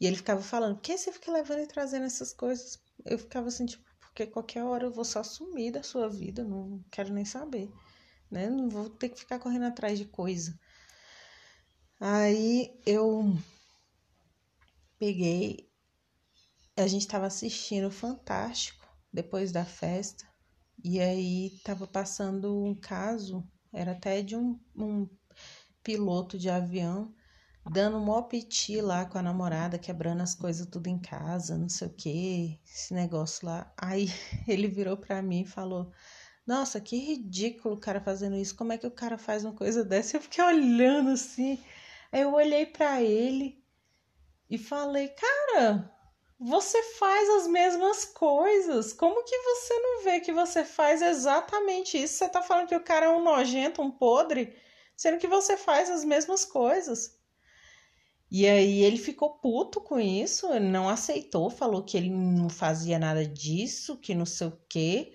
E 0.00 0.06
ele 0.06 0.16
ficava 0.16 0.40
falando: 0.42 0.76
por 0.76 0.82
que 0.82 0.96
você 0.96 1.12
fica 1.12 1.30
levando 1.30 1.60
e 1.60 1.66
trazendo 1.66 2.06
essas 2.06 2.32
coisas? 2.32 2.78
Eu 3.04 3.18
ficava 3.18 3.48
assim, 3.48 3.66
tipo, 3.66 3.84
porque 4.00 4.26
qualquer 4.26 4.64
hora 4.64 4.84
eu 4.86 4.92
vou 4.92 5.04
só 5.04 5.22
sumir 5.22 5.72
da 5.72 5.82
sua 5.82 6.08
vida, 6.08 6.42
não 6.42 6.82
quero 6.90 7.12
nem 7.12 7.24
saber, 7.24 7.70
né? 8.30 8.48
Não 8.48 8.68
vou 8.68 8.88
ter 8.90 9.10
que 9.10 9.18
ficar 9.18 9.38
correndo 9.38 9.66
atrás 9.66 9.98
de 9.98 10.06
coisa. 10.06 10.58
Aí 12.00 12.74
eu 12.86 13.34
peguei, 15.00 15.66
a 16.76 16.86
gente 16.86 17.02
estava 17.02 17.26
assistindo 17.26 17.90
Fantástico 17.90 18.86
depois 19.10 19.50
da 19.50 19.64
festa, 19.64 20.24
e 20.84 21.00
aí 21.00 21.58
tava 21.64 21.86
passando 21.86 22.62
um 22.62 22.74
caso, 22.74 23.42
era 23.72 23.92
até 23.92 24.22
de 24.22 24.36
um, 24.36 24.60
um 24.76 25.08
piloto 25.82 26.38
de 26.38 26.50
avião, 26.50 27.14
dando 27.72 27.96
um 27.96 28.22
piti 28.22 28.80
lá 28.82 29.06
com 29.06 29.16
a 29.16 29.22
namorada, 29.22 29.78
quebrando 29.78 30.20
as 30.20 30.34
coisas 30.34 30.66
tudo 30.66 30.86
em 30.86 30.98
casa, 30.98 31.56
não 31.56 31.68
sei 31.68 31.88
o 31.88 31.94
que, 31.94 32.60
esse 32.64 32.92
negócio 32.92 33.46
lá. 33.46 33.72
Aí 33.78 34.06
ele 34.46 34.68
virou 34.68 34.98
pra 34.98 35.22
mim 35.22 35.42
e 35.42 35.46
falou: 35.46 35.92
Nossa, 36.46 36.80
que 36.80 36.96
ridículo 36.96 37.74
o 37.76 37.80
cara 37.80 38.00
fazendo 38.00 38.36
isso, 38.36 38.54
como 38.54 38.72
é 38.72 38.78
que 38.78 38.86
o 38.86 38.90
cara 38.90 39.16
faz 39.18 39.44
uma 39.44 39.54
coisa 39.54 39.82
dessa? 39.84 40.16
Eu 40.16 40.20
fiquei 40.20 40.44
olhando 40.44 41.10
assim, 41.10 41.58
aí 42.12 42.20
eu 42.22 42.34
olhei 42.34 42.66
para 42.66 43.02
ele 43.02 43.59
e 44.50 44.58
falei, 44.58 45.08
cara, 45.08 45.90
você 46.38 46.82
faz 46.94 47.28
as 47.30 47.46
mesmas 47.46 48.04
coisas. 48.04 48.92
Como 48.92 49.24
que 49.24 49.38
você 49.38 49.78
não 49.78 50.02
vê 50.02 50.20
que 50.20 50.32
você 50.32 50.64
faz 50.64 51.00
exatamente 51.00 51.96
isso? 52.02 52.14
Você 52.14 52.28
tá 52.28 52.42
falando 52.42 52.68
que 52.68 52.74
o 52.74 52.82
cara 52.82 53.06
é 53.06 53.08
um 53.08 53.22
nojento, 53.22 53.80
um 53.80 53.90
podre, 53.90 54.56
sendo 54.96 55.18
que 55.18 55.28
você 55.28 55.56
faz 55.56 55.88
as 55.88 56.04
mesmas 56.04 56.44
coisas. 56.44 57.20
E 58.30 58.46
aí 58.46 58.82
ele 58.82 58.96
ficou 58.96 59.38
puto 59.38 59.80
com 59.80 59.98
isso, 60.00 60.48
não 60.60 60.88
aceitou, 60.88 61.50
falou 61.50 61.82
que 61.82 61.96
ele 61.96 62.10
não 62.10 62.48
fazia 62.48 62.98
nada 62.98 63.26
disso, 63.26 63.98
que 63.98 64.14
não 64.14 64.26
sei 64.26 64.46
o 64.48 64.60
quê. 64.68 65.14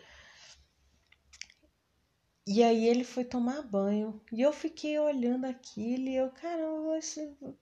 E 2.48 2.64
aí 2.64 2.88
ele 2.88 3.04
foi 3.04 3.24
tomar 3.26 3.62
banho. 3.64 4.22
E 4.32 4.42
eu 4.42 4.54
fiquei 4.54 4.98
olhando 5.00 5.46
aquilo 5.46 6.08
e 6.08 6.16
eu, 6.16 6.30
caramba, 6.32 7.00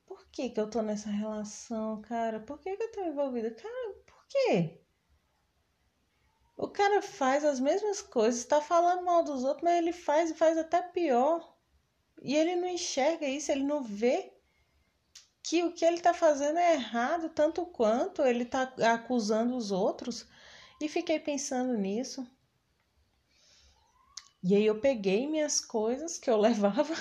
por 0.05 0.25
que 0.27 0.49
que 0.49 0.59
eu 0.59 0.69
tô 0.69 0.81
nessa 0.81 1.09
relação, 1.09 2.01
cara? 2.01 2.39
Por 2.41 2.59
que 2.59 2.75
que 2.75 2.83
eu 2.83 2.91
tô 2.91 3.01
envolvida? 3.01 3.51
Cara, 3.51 3.93
por 4.05 4.25
quê? 4.27 4.81
O 6.57 6.67
cara 6.67 7.01
faz 7.01 7.45
as 7.45 7.59
mesmas 7.59 8.01
coisas, 8.01 8.45
tá 8.45 8.61
falando 8.61 9.03
mal 9.05 9.23
dos 9.23 9.43
outros, 9.43 9.63
mas 9.63 9.77
ele 9.77 9.93
faz 9.93 10.31
e 10.31 10.35
faz 10.35 10.57
até 10.57 10.81
pior. 10.81 11.57
E 12.21 12.35
ele 12.35 12.55
não 12.55 12.67
enxerga 12.67 13.27
isso, 13.27 13.51
ele 13.51 13.63
não 13.63 13.83
vê 13.83 14.33
que 15.41 15.63
o 15.63 15.73
que 15.73 15.85
ele 15.85 15.99
tá 15.99 16.13
fazendo 16.13 16.57
é 16.59 16.73
errado, 16.73 17.29
tanto 17.29 17.65
quanto 17.65 18.21
ele 18.23 18.45
tá 18.45 18.73
acusando 18.93 19.55
os 19.55 19.71
outros. 19.71 20.25
E 20.79 20.89
fiquei 20.89 21.19
pensando 21.19 21.77
nisso. 21.77 22.25
E 24.43 24.53
aí 24.56 24.65
eu 24.65 24.79
peguei 24.79 25.25
minhas 25.25 25.62
coisas 25.62 26.17
que 26.17 26.29
eu 26.29 26.36
levava, 26.38 26.93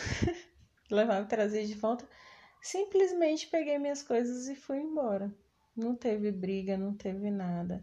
levava 0.88 1.24
e 1.24 1.28
trazia 1.28 1.66
de 1.66 1.74
volta, 1.74 2.08
simplesmente 2.62 3.48
peguei 3.48 3.78
minhas 3.78 4.02
coisas 4.02 4.48
e 4.48 4.54
fui 4.54 4.78
embora. 4.78 5.34
Não 5.76 5.96
teve 5.96 6.30
briga, 6.30 6.76
não 6.76 6.94
teve 6.94 7.30
nada. 7.30 7.82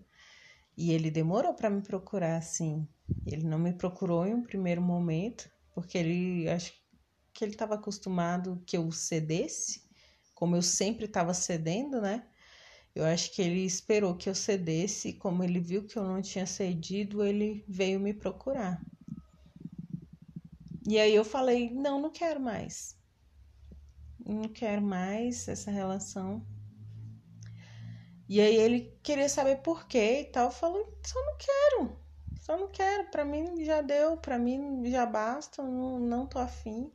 E 0.77 0.91
ele 0.93 1.11
demorou 1.11 1.53
para 1.53 1.69
me 1.69 1.81
procurar 1.81 2.37
assim. 2.37 2.87
Ele 3.25 3.43
não 3.45 3.59
me 3.59 3.73
procurou 3.73 4.25
em 4.25 4.33
um 4.33 4.43
primeiro 4.43 4.81
momento, 4.81 5.51
porque 5.73 5.97
ele 5.97 6.49
acho 6.49 6.73
que 7.33 7.43
ele 7.43 7.51
estava 7.51 7.75
acostumado 7.75 8.63
que 8.65 8.77
eu 8.77 8.89
cedesse, 8.91 9.83
como 10.33 10.55
eu 10.55 10.61
sempre 10.61 11.05
estava 11.05 11.33
cedendo, 11.33 11.99
né? 11.99 12.25
Eu 12.95 13.05
acho 13.05 13.33
que 13.33 13.41
ele 13.41 13.65
esperou 13.65 14.15
que 14.15 14.29
eu 14.29 14.35
cedesse, 14.35 15.09
e 15.09 15.13
como 15.13 15.43
ele 15.43 15.59
viu 15.59 15.85
que 15.85 15.97
eu 15.97 16.03
não 16.03 16.21
tinha 16.21 16.45
cedido, 16.45 17.25
ele 17.25 17.65
veio 17.67 17.99
me 17.99 18.13
procurar. 18.13 18.81
E 20.89 20.97
aí 20.99 21.13
eu 21.13 21.23
falei: 21.23 21.69
não, 21.69 22.01
não 22.01 22.09
quero 22.09 22.39
mais. 22.39 22.97
Não 24.25 24.49
quero 24.49 24.81
mais 24.81 25.47
essa 25.47 25.69
relação. 25.69 26.43
E 28.27 28.41
aí 28.41 28.55
ele 28.55 28.97
queria 29.03 29.29
saber 29.29 29.57
por 29.57 29.87
quê 29.87 30.21
e 30.21 30.25
tal. 30.25 30.45
Eu 30.45 30.51
falei: 30.51 30.83
só 31.05 31.23
não 31.23 31.37
quero. 31.37 31.99
Só 32.41 32.57
não 32.57 32.67
quero. 32.69 33.11
Pra 33.11 33.23
mim 33.23 33.63
já 33.63 33.81
deu, 33.81 34.17
pra 34.17 34.39
mim 34.39 34.83
já 34.89 35.05
basta. 35.05 35.61
Não, 35.61 35.99
não 35.99 36.25
tô 36.25 36.39
afim. 36.39 36.91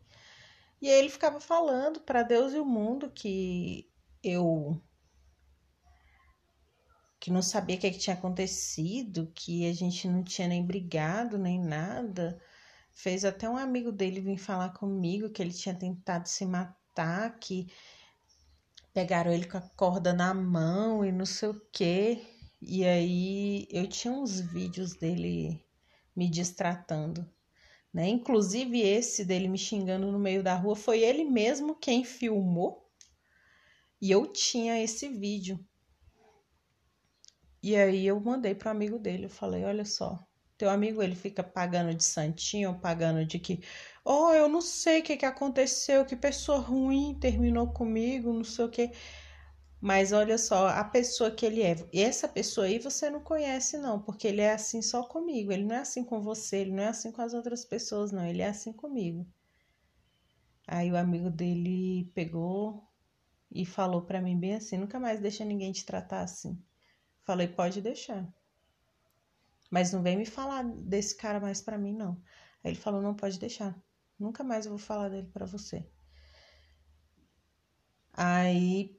E 0.82 0.88
aí 0.88 0.98
ele 0.98 1.08
ficava 1.08 1.38
falando 1.38 2.00
para 2.00 2.24
Deus 2.24 2.52
e 2.52 2.58
o 2.58 2.64
mundo 2.64 3.08
que 3.10 3.88
eu 4.24 4.82
que 7.20 7.30
não 7.30 7.40
sabia 7.42 7.76
o 7.76 7.78
que, 7.78 7.86
é 7.86 7.90
que, 7.90 7.98
tinha 7.98 8.14
acontecido, 8.14 9.32
que 9.34 9.66
a 9.66 9.72
gente 9.72 10.06
não 10.06 10.22
tinha 10.22 10.46
nem 10.46 10.62
brigado, 10.66 11.38
nem 11.38 11.58
nada, 11.58 12.38
Fez 12.94 13.24
até 13.24 13.48
um 13.48 13.56
amigo 13.56 13.90
dele 13.90 14.20
vir 14.20 14.38
falar 14.38 14.70
comigo 14.70 15.28
que 15.28 15.42
ele 15.42 15.52
tinha 15.52 15.74
tentado 15.74 16.28
se 16.28 16.46
matar, 16.46 17.38
que 17.38 17.66
pegaram 18.94 19.32
ele 19.32 19.46
com 19.46 19.58
a 19.58 19.60
corda 19.60 20.12
na 20.12 20.32
mão 20.32 21.04
e 21.04 21.10
não 21.10 21.26
sei 21.26 21.48
o 21.48 21.60
quê. 21.72 22.24
E 22.62 22.84
aí 22.84 23.66
eu 23.70 23.86
tinha 23.88 24.14
uns 24.14 24.40
vídeos 24.40 24.94
dele 24.94 25.60
me 26.14 26.30
distratando, 26.30 27.28
né? 27.92 28.08
Inclusive 28.08 28.80
esse 28.80 29.24
dele 29.24 29.48
me 29.48 29.58
xingando 29.58 30.10
no 30.10 30.18
meio 30.18 30.42
da 30.42 30.54
rua 30.54 30.76
foi 30.76 31.00
ele 31.02 31.24
mesmo 31.24 31.74
quem 31.74 32.04
filmou. 32.04 32.88
E 34.00 34.10
eu 34.10 34.26
tinha 34.26 34.80
esse 34.80 35.08
vídeo. 35.08 35.58
E 37.62 37.74
aí 37.74 38.06
eu 38.06 38.20
mandei 38.20 38.54
pro 38.54 38.70
amigo 38.70 38.98
dele, 38.98 39.24
eu 39.24 39.30
falei, 39.30 39.64
olha 39.64 39.84
só, 39.84 40.24
teu 40.56 40.70
amigo 40.70 41.02
ele 41.02 41.14
fica 41.14 41.42
pagando 41.42 41.94
de 41.94 42.04
santinho, 42.04 42.78
pagando 42.80 43.24
de 43.24 43.38
que, 43.38 43.60
oh, 44.04 44.30
eu 44.32 44.48
não 44.48 44.60
sei 44.60 45.00
o 45.00 45.02
que, 45.04 45.16
que 45.16 45.26
aconteceu, 45.26 46.04
que 46.04 46.16
pessoa 46.16 46.58
ruim 46.58 47.18
terminou 47.20 47.72
comigo, 47.72 48.32
não 48.32 48.44
sei 48.44 48.64
o 48.64 48.70
que. 48.70 48.92
Mas 49.80 50.12
olha 50.12 50.38
só, 50.38 50.68
a 50.68 50.84
pessoa 50.84 51.30
que 51.30 51.44
ele 51.46 51.62
é, 51.62 51.76
e 51.92 52.00
essa 52.02 52.26
pessoa 52.26 52.66
aí 52.66 52.78
você 52.78 53.10
não 53.10 53.20
conhece 53.20 53.76
não, 53.78 54.00
porque 54.00 54.26
ele 54.28 54.40
é 54.40 54.52
assim 54.52 54.80
só 54.82 55.02
comigo, 55.04 55.52
ele 55.52 55.64
não 55.64 55.76
é 55.76 55.80
assim 55.80 56.04
com 56.04 56.20
você, 56.22 56.58
ele 56.58 56.72
não 56.72 56.84
é 56.84 56.88
assim 56.88 57.12
com 57.12 57.20
as 57.22 57.34
outras 57.34 57.64
pessoas 57.64 58.10
não, 58.12 58.24
ele 58.24 58.42
é 58.42 58.48
assim 58.48 58.72
comigo. 58.72 59.26
Aí 60.66 60.90
o 60.90 60.96
amigo 60.96 61.30
dele 61.30 62.10
pegou 62.14 62.88
e 63.50 63.66
falou 63.66 64.02
para 64.02 64.20
mim 64.22 64.38
bem 64.38 64.54
assim, 64.54 64.78
nunca 64.78 64.98
mais 64.98 65.20
deixa 65.20 65.44
ninguém 65.44 65.72
te 65.72 65.84
tratar 65.84 66.22
assim. 66.22 66.58
Falei, 67.22 67.48
pode 67.48 67.80
deixar. 67.82 68.26
Mas 69.70 69.92
não 69.92 70.02
vem 70.02 70.16
me 70.16 70.26
falar 70.26 70.62
desse 70.62 71.16
cara 71.16 71.40
mais 71.40 71.60
para 71.60 71.78
mim, 71.78 71.92
não. 71.92 72.20
Aí 72.62 72.72
ele 72.72 72.80
falou: 72.80 73.02
não 73.02 73.14
pode 73.14 73.38
deixar. 73.38 73.76
Nunca 74.18 74.44
mais 74.44 74.66
eu 74.66 74.70
vou 74.70 74.78
falar 74.78 75.08
dele 75.08 75.28
para 75.32 75.46
você. 75.46 75.86
Aí 78.12 78.96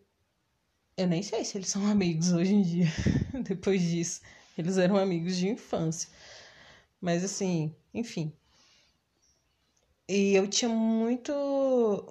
eu 0.98 1.08
nem 1.08 1.24
sei 1.24 1.44
se 1.44 1.58
eles 1.58 1.70
são 1.70 1.86
amigos 1.88 2.32
hoje 2.32 2.54
em 2.54 2.62
dia, 2.62 2.88
depois 3.44 3.82
disso. 3.82 4.22
Eles 4.58 4.78
eram 4.78 4.98
amigos 4.98 5.36
de 5.36 5.50
infância. 5.50 6.10
Mas 7.02 7.24
assim, 7.24 7.76
enfim. 7.94 8.34
E 10.08 10.36
eu 10.36 10.48
tinha 10.48 10.70
muito, 10.70 11.34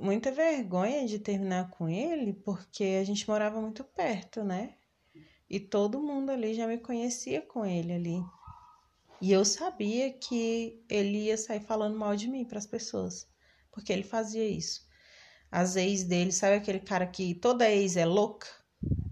muita 0.00 0.32
vergonha 0.32 1.06
de 1.06 1.18
terminar 1.18 1.70
com 1.70 1.88
ele, 1.88 2.32
porque 2.32 2.98
a 3.00 3.04
gente 3.04 3.26
morava 3.28 3.60
muito 3.60 3.84
perto, 3.84 4.42
né? 4.42 4.74
E 5.48 5.60
todo 5.60 6.02
mundo 6.02 6.30
ali 6.30 6.54
já 6.54 6.66
me 6.66 6.78
conhecia 6.78 7.40
com 7.40 7.64
ele 7.64 7.92
ali. 7.92 8.22
E 9.20 9.32
eu 9.32 9.44
sabia 9.44 10.12
que 10.12 10.84
ele 10.88 11.26
ia 11.26 11.36
sair 11.36 11.60
falando 11.60 11.98
mal 11.98 12.16
de 12.16 12.28
mim 12.28 12.44
para 12.44 12.58
as 12.58 12.66
pessoas, 12.66 13.26
porque 13.70 13.92
ele 13.92 14.02
fazia 14.02 14.46
isso. 14.46 14.86
As 15.50 15.76
ex 15.76 16.04
dele, 16.04 16.32
sabe 16.32 16.56
aquele 16.56 16.80
cara 16.80 17.06
que 17.06 17.34
toda 17.34 17.70
ex 17.70 17.96
é 17.96 18.04
louca? 18.04 18.48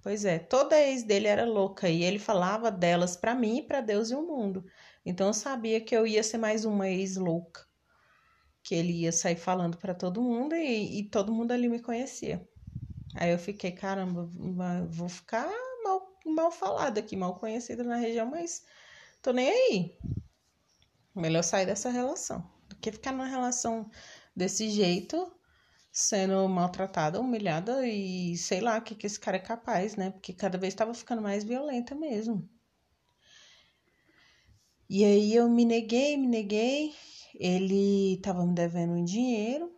Pois 0.03 0.25
é, 0.25 0.39
toda 0.39 0.79
ex 0.81 1.05
dele 1.05 1.29
era 1.29 1.45
louca 1.45 1.89
e 1.89 2.03
ele 2.03 2.19
falava 2.19 2.71
delas 2.71 3.17
para 3.17 3.35
mim 3.35 3.65
para 3.67 3.81
Deus 3.81 4.11
e 4.11 4.15
o 4.15 4.23
mundo. 4.23 4.65
Então 5.07 5.29
eu 5.29 5.35
sabia 5.35 5.81
que 5.81 5.97
eu 5.97 6.07
ia 6.07 6.23
ser 6.23 6.39
mais 6.39 6.65
uma 6.65 6.89
ex 6.89 7.17
louca, 7.17 7.65
que 8.63 8.75
ele 8.75 8.93
ia 8.93 9.13
sair 9.13 9.37
falando 9.37 9.79
para 9.79 9.95
todo 9.95 10.21
mundo 10.21 10.55
e, 10.55 10.99
e 10.99 11.09
todo 11.09 11.33
mundo 11.33 11.53
ali 11.53 11.69
me 11.69 11.81
conhecia. 11.81 12.47
Aí 13.15 13.31
eu 13.31 13.39
fiquei, 13.39 13.73
caramba, 13.73 14.29
vou 14.89 15.09
ficar 15.09 15.49
mal, 15.85 16.19
mal 16.27 16.51
falada 16.51 17.01
aqui, 17.01 17.15
mal 17.17 17.37
conhecida 17.39 17.85
na 17.85 17.97
região, 17.97 18.27
mas 18.27 18.65
Tô 19.23 19.33
nem 19.33 19.49
aí. 19.49 19.99
Melhor 21.15 21.43
sair 21.45 21.65
dessa 21.65 21.91
relação 21.91 22.51
do 22.69 22.77
que 22.77 22.91
ficar 22.91 23.13
numa 23.13 23.27
relação 23.27 23.89
desse 24.35 24.69
jeito, 24.69 25.33
sendo 25.93 26.49
maltratada, 26.49 27.21
humilhada 27.21 27.87
e 27.87 28.37
sei 28.37 28.61
lá 28.61 28.79
o 28.79 28.83
que, 28.83 28.97
que 28.97 29.07
esse 29.07 29.21
cara 29.21 29.37
é 29.37 29.41
capaz, 29.41 29.95
né? 29.95 30.11
Porque 30.11 30.33
cada 30.33 30.59
vez 30.59 30.75
estava 30.75 30.93
ficando 30.93 31.23
mais 31.23 31.45
violenta 31.45 31.95
mesmo. 31.95 32.49
E 34.89 35.05
aí 35.05 35.35
eu 35.35 35.49
me 35.49 35.65
neguei, 35.65 36.17
me 36.17 36.27
neguei. 36.27 36.93
Ele 37.35 38.15
estava 38.15 38.45
me 38.45 38.55
devendo 38.55 38.93
um 38.93 39.05
dinheiro, 39.05 39.73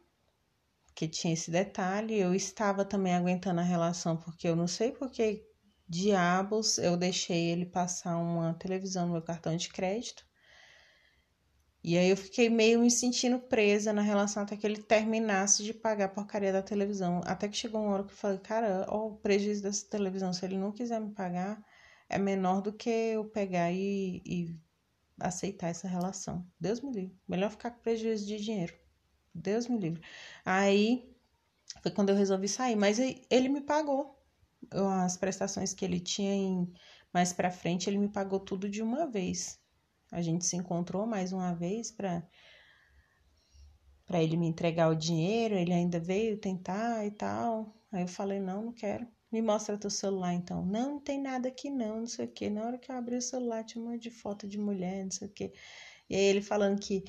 que 0.95 1.07
tinha 1.07 1.35
esse 1.35 1.51
detalhe. 1.51 2.19
Eu 2.19 2.35
estava 2.35 2.85
também 2.85 3.15
aguentando 3.15 3.61
a 3.61 3.65
relação, 3.65 4.17
porque 4.17 4.49
eu 4.49 4.57
não 4.57 4.67
sei 4.67 4.91
porque 4.93 5.47
diabos 5.89 6.79
eu 6.79 6.97
deixei 6.97 7.51
ele 7.51 7.67
passar 7.67 8.17
uma 8.19 8.55
televisão 8.55 9.07
no 9.07 9.13
meu 9.13 9.23
cartão 9.23 9.57
de 9.57 9.69
crédito. 9.69 10.25
E 11.83 11.99
aí 11.99 12.09
eu 12.09 12.17
fiquei 12.17 12.49
meio 12.49 12.81
me 12.81 12.91
sentindo 12.91 13.39
presa 13.39 13.93
na 13.93 14.01
relação 14.01 14.43
até 14.43 14.57
que 14.57 14.67
ele 14.67 14.83
terminasse 14.83 15.63
de 15.63 15.75
pagar 15.75 16.07
a 16.07 16.09
porcaria 16.09 16.51
da 16.53 16.63
televisão. 16.63 17.21
Até 17.27 17.47
que 17.47 17.57
chegou 17.57 17.83
uma 17.83 17.93
hora 17.93 18.05
que 18.05 18.13
eu 18.13 18.17
falei, 18.17 18.39
cara, 18.39 18.87
ó, 18.89 19.09
o 19.09 19.17
prejuízo 19.19 19.63
dessa 19.63 19.87
televisão, 19.89 20.33
se 20.33 20.45
ele 20.47 20.57
não 20.57 20.73
quiser 20.73 20.99
me 21.01 21.13
pagar, 21.13 21.63
é 22.09 22.19
menor 22.19 22.63
do 22.63 22.73
que 22.73 22.89
eu 22.89 23.27
pegar 23.27 23.71
e, 23.71 24.23
e 24.25 24.59
aceitar 25.21 25.69
essa 25.69 25.87
relação. 25.87 26.47
Deus 26.59 26.81
me 26.81 26.91
livre. 26.91 27.19
Melhor 27.29 27.51
ficar 27.51 27.71
com 27.71 27.83
prejuízo 27.83 28.27
de 28.27 28.39
dinheiro. 28.39 28.75
Deus 29.35 29.69
me 29.69 29.79
livre. 29.79 30.03
Aí 30.45 31.15
foi 31.83 31.91
quando 31.91 32.11
eu 32.11 32.17
resolvi 32.17 32.49
sair. 32.49 32.77
Mas 32.77 32.99
ele 32.99 33.49
me 33.49 33.61
pagou. 33.61 34.14
As 34.73 35.17
prestações 35.17 35.73
que 35.75 35.85
ele 35.85 36.01
tinha 36.01 36.33
em, 36.35 36.73
mais 37.13 37.33
pra 37.33 37.51
frente, 37.51 37.89
ele 37.89 37.99
me 37.99 38.09
pagou 38.09 38.41
tudo 38.41 38.69
de 38.69 38.83
uma 38.83 39.07
vez. 39.07 39.59
A 40.13 40.23
gente 40.23 40.45
se 40.45 40.57
encontrou 40.57 41.07
mais 41.07 41.33
uma 41.33 41.55
vez 41.55 41.91
para 41.91 42.23
para 44.07 44.23
ele 44.23 44.37
me 44.37 44.47
entregar 44.47 44.89
o 44.91 44.95
dinheiro, 44.95 45.55
ele 45.55 45.73
ainda 45.73 45.99
veio 45.99 46.39
tentar 46.39 47.05
e 47.07 47.11
tal. 47.11 47.75
Aí 47.93 48.03
eu 48.03 48.09
falei: 48.09 48.41
"Não, 48.41 48.63
não 48.67 48.73
quero. 48.73 49.07
Me 49.33 49.43
mostra 49.43 49.79
teu 49.79 49.91
celular 49.91 50.33
então". 50.35 50.65
"Não, 50.65 50.93
não 50.95 51.01
tem 51.01 51.21
nada 51.21 51.49
aqui 51.49 51.71
não, 51.71 52.01
não 52.01 52.07
sei 52.07 52.27
o 52.27 52.33
quê". 52.33 52.51
Na 52.51 52.65
hora 52.67 52.79
que 52.79 52.91
eu 52.91 52.97
abri 52.97 53.17
o 53.17 53.23
celular 53.23 53.65
tinha 53.65 53.83
um 53.85 53.89
monte 53.91 54.03
de 54.03 54.11
foto 54.11 54.47
de 54.49 54.59
mulher, 54.59 55.05
não 55.05 55.11
sei 55.11 55.29
o 55.29 55.31
quê. 55.31 55.53
E 56.11 56.17
aí 56.17 56.23
ele 56.25 56.43
falando 56.43 56.81
que 56.81 57.05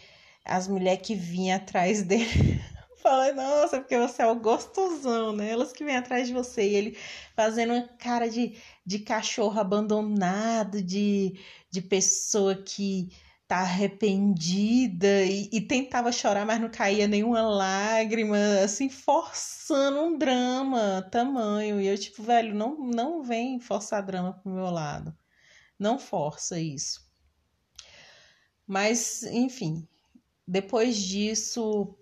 as 0.46 0.68
mulheres 0.68 1.06
que 1.08 1.16
vinham 1.16 1.58
atrás 1.58 2.04
dele 2.06 2.62
Falei, 3.06 3.34
nossa, 3.34 3.80
porque 3.80 3.96
você 4.00 4.24
é 4.24 4.26
o 4.26 4.40
gostosão, 4.40 5.32
né? 5.32 5.52
Elas 5.52 5.72
que 5.72 5.86
vêm 5.86 5.96
atrás 5.96 6.28
de 6.28 6.34
você. 6.34 6.68
E 6.68 6.74
ele 6.76 6.98
fazendo 7.36 7.74
uma 7.74 7.88
cara 8.00 8.28
de, 8.28 8.58
de 8.84 8.98
cachorro 8.98 9.60
abandonado, 9.60 10.82
de, 10.82 11.40
de 11.70 11.84
pessoa 11.84 12.56
que 12.56 13.10
tá 13.48 13.58
arrependida 13.58 15.24
e, 15.24 15.48
e, 15.54 15.62
tentava 15.62 16.12
chorar, 16.12 16.48
mas 16.48 16.60
não 16.60 16.68
caía 16.68 17.08
nenhuma 17.08 17.44
lágrima, 17.44 18.38
assim, 18.64 18.90
forçando 18.90 20.02
um 20.02 20.18
drama 20.18 21.08
tamanho. 21.12 21.80
E 21.80 21.86
eu, 21.86 21.96
tipo, 22.00 22.24
velho, 22.24 22.56
não, 22.56 22.76
não 22.76 23.22
vem 23.22 23.60
forçar 23.60 24.04
drama 24.04 24.34
pro 24.34 24.52
meu 24.52 24.72
lado. 24.72 25.16
Não 25.78 26.00
força 26.00 26.60
isso. 26.60 27.08
Mas, 28.66 29.22
enfim, 29.22 29.88
depois 30.48 30.98
disso, 30.98 31.96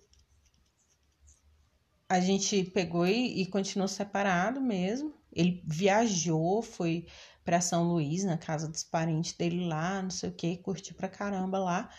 a 2.14 2.20
gente 2.20 2.64
pegou 2.66 3.08
e, 3.08 3.42
e 3.42 3.46
continuou 3.48 3.88
separado 3.88 4.62
mesmo. 4.62 5.12
Ele 5.32 5.64
viajou, 5.66 6.62
foi 6.62 7.08
para 7.44 7.60
São 7.60 7.86
Luís, 7.88 8.24
na 8.24 8.38
casa 8.38 8.68
dos 8.68 8.84
parentes 8.84 9.34
dele 9.34 9.66
lá, 9.66 10.00
não 10.00 10.12
sei 10.12 10.30
o 10.30 10.34
que, 10.34 10.58
curtiu 10.58 10.96
pra 10.96 11.08
caramba 11.08 11.58
lá. 11.58 11.90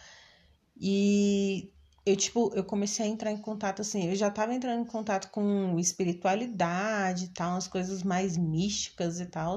E 0.76 1.72
eu, 2.06 2.14
tipo, 2.14 2.52
eu 2.54 2.62
comecei 2.62 3.06
a 3.06 3.08
entrar 3.08 3.32
em 3.32 3.38
contato, 3.38 3.82
assim, 3.82 4.08
eu 4.08 4.14
já 4.14 4.30
tava 4.30 4.54
entrando 4.54 4.82
em 4.82 4.86
contato 4.86 5.30
com 5.32 5.76
espiritualidade 5.80 7.24
e 7.24 7.28
tal, 7.28 7.50
umas 7.54 7.66
coisas 7.66 8.04
mais 8.04 8.36
místicas 8.36 9.18
e 9.18 9.26
tal. 9.26 9.56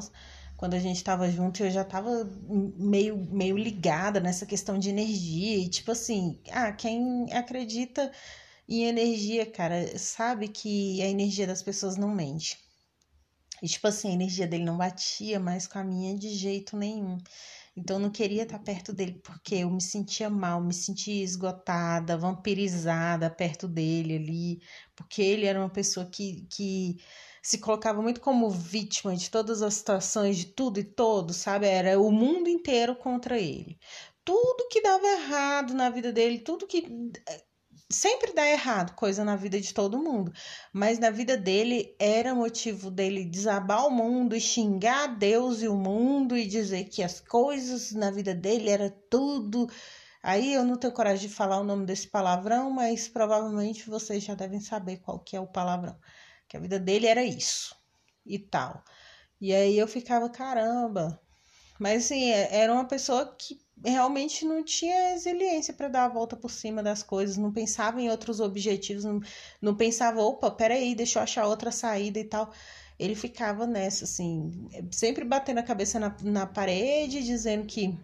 Quando 0.57 0.73
a 0.73 0.79
gente 0.79 1.03
tava 1.03 1.29
junto, 1.29 1.63
eu 1.63 1.69
já 1.69 1.83
tava 1.83 2.27
meio, 2.75 3.15
meio 3.31 3.55
ligada 3.55 4.19
nessa 4.19 4.43
questão 4.43 4.79
de 4.79 4.89
energia. 4.89 5.57
E, 5.59 5.69
tipo 5.69 5.91
assim, 5.91 6.39
ah, 6.51 6.71
quem 6.71 7.31
acredita 7.31 8.11
em 8.67 8.85
energia, 8.85 9.45
cara, 9.45 9.97
sabe 9.97 10.47
que 10.49 11.01
a 11.01 11.07
energia 11.07 11.47
das 11.47 11.63
pessoas 11.63 11.97
não 11.97 12.13
mente. 12.13 12.57
E, 13.61 13.67
tipo 13.67 13.87
assim, 13.87 14.09
a 14.09 14.13
energia 14.13 14.47
dele 14.47 14.63
não 14.65 14.77
batia 14.77 15.39
mais 15.39 15.67
com 15.67 15.79
a 15.79 15.83
minha 15.83 16.15
de 16.15 16.29
jeito 16.29 16.77
nenhum. 16.77 17.17
Então, 17.75 17.97
eu 17.97 17.99
não 18.01 18.09
queria 18.11 18.43
estar 18.43 18.59
perto 18.59 18.93
dele 18.93 19.19
porque 19.23 19.55
eu 19.55 19.69
me 19.69 19.81
sentia 19.81 20.29
mal, 20.29 20.61
me 20.63 20.73
sentia 20.73 21.23
esgotada, 21.23 22.17
vampirizada 22.17 23.29
perto 23.29 23.67
dele 23.67 24.15
ali, 24.15 24.61
porque 24.95 25.21
ele 25.21 25.45
era 25.45 25.59
uma 25.59 25.69
pessoa 25.69 26.05
que, 26.07 26.47
que 26.51 26.97
se 27.41 27.59
colocava 27.59 28.01
muito 28.01 28.19
como 28.19 28.49
vítima 28.49 29.15
de 29.15 29.29
todas 29.29 29.61
as 29.61 29.75
situações, 29.75 30.37
de 30.37 30.45
tudo 30.47 30.79
e 30.79 30.83
todos, 30.83 31.37
sabe? 31.37 31.67
Era 31.67 31.99
o 31.99 32.11
mundo 32.11 32.49
inteiro 32.49 32.95
contra 32.95 33.39
ele. 33.39 33.79
Tudo 34.25 34.67
que 34.69 34.81
dava 34.81 35.07
errado 35.07 35.73
na 35.73 35.89
vida 35.89 36.11
dele, 36.11 36.39
tudo 36.39 36.67
que 36.67 36.83
sempre 37.89 38.33
dá 38.33 38.45
errado 38.47 38.93
coisa 38.95 39.23
na 39.23 39.35
vida 39.35 39.59
de 39.59 39.73
todo 39.73 40.01
mundo, 40.01 40.31
mas 40.73 40.99
na 40.99 41.09
vida 41.09 41.37
dele 41.37 41.95
era 41.99 42.35
motivo 42.35 42.91
dele 42.91 43.25
desabar 43.25 43.85
o 43.87 43.91
mundo 43.91 44.35
e 44.35 44.41
xingar 44.41 45.07
Deus 45.17 45.61
e 45.61 45.67
o 45.67 45.75
mundo 45.75 46.37
e 46.37 46.45
dizer 46.45 46.85
que 46.85 47.01
as 47.01 47.19
coisas 47.19 47.91
na 47.93 48.11
vida 48.11 48.35
dele 48.35 48.69
era 48.69 48.89
tudo. 49.09 49.67
Aí 50.21 50.53
eu 50.53 50.63
não 50.65 50.77
tenho 50.77 50.93
coragem 50.93 51.29
de 51.29 51.33
falar 51.33 51.59
o 51.59 51.63
nome 51.63 51.85
desse 51.85 52.07
palavrão, 52.07 52.69
mas 52.69 53.07
provavelmente 53.07 53.89
vocês 53.89 54.23
já 54.23 54.35
devem 54.35 54.59
saber 54.59 54.97
qual 54.97 55.19
que 55.19 55.35
é 55.35 55.39
o 55.39 55.47
palavrão. 55.47 55.97
Que 56.47 56.57
a 56.57 56.59
vida 56.59 56.79
dele 56.79 57.07
era 57.07 57.23
isso 57.23 57.75
e 58.25 58.37
tal. 58.39 58.83
E 59.39 59.53
aí 59.53 59.77
eu 59.77 59.87
ficava, 59.87 60.29
caramba. 60.29 61.19
Mas 61.79 62.05
assim, 62.05 62.31
é, 62.31 62.55
era 62.61 62.73
uma 62.73 62.85
pessoa 62.85 63.35
que 63.37 63.59
realmente 63.83 64.45
não 64.45 64.63
tinha 64.63 65.11
resiliência 65.11 65.73
para 65.73 65.87
dar 65.87 66.05
a 66.05 66.09
volta 66.09 66.35
por 66.35 66.51
cima 66.51 66.81
das 66.81 67.03
coisas, 67.03 67.37
não 67.37 67.51
pensava 67.51 68.01
em 68.01 68.09
outros 68.09 68.39
objetivos, 68.39 69.03
não, 69.03 69.21
não 69.61 69.75
pensava, 69.75 70.21
opa, 70.21 70.49
peraí, 70.49 70.95
deixa 70.95 71.19
eu 71.19 71.23
achar 71.23 71.47
outra 71.47 71.71
saída 71.71 72.19
e 72.19 72.23
tal. 72.23 72.51
Ele 72.97 73.15
ficava 73.15 73.67
nessa, 73.67 74.05
assim, 74.05 74.51
sempre 74.91 75.23
batendo 75.23 75.59
a 75.59 75.63
cabeça 75.63 75.99
na, 75.99 76.15
na 76.23 76.47
parede, 76.47 77.23
dizendo 77.23 77.65
que 77.67 77.97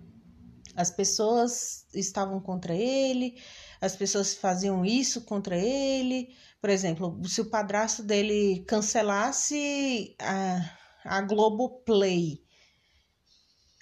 as 0.76 0.92
pessoas 0.92 1.86
estavam 1.94 2.40
contra 2.40 2.76
ele, 2.76 3.36
as 3.82 3.96
pessoas 3.96 4.34
faziam 4.36 4.86
isso 4.86 5.22
contra 5.22 5.58
ele. 5.58 6.36
Por 6.62 6.70
exemplo, 6.70 7.20
se 7.26 7.42
o 7.42 7.50
padrasto 7.50 8.04
dele 8.04 8.64
cancelasse 8.68 10.16
a, 10.20 10.70
a 11.04 11.22
Globoplay, 11.22 12.44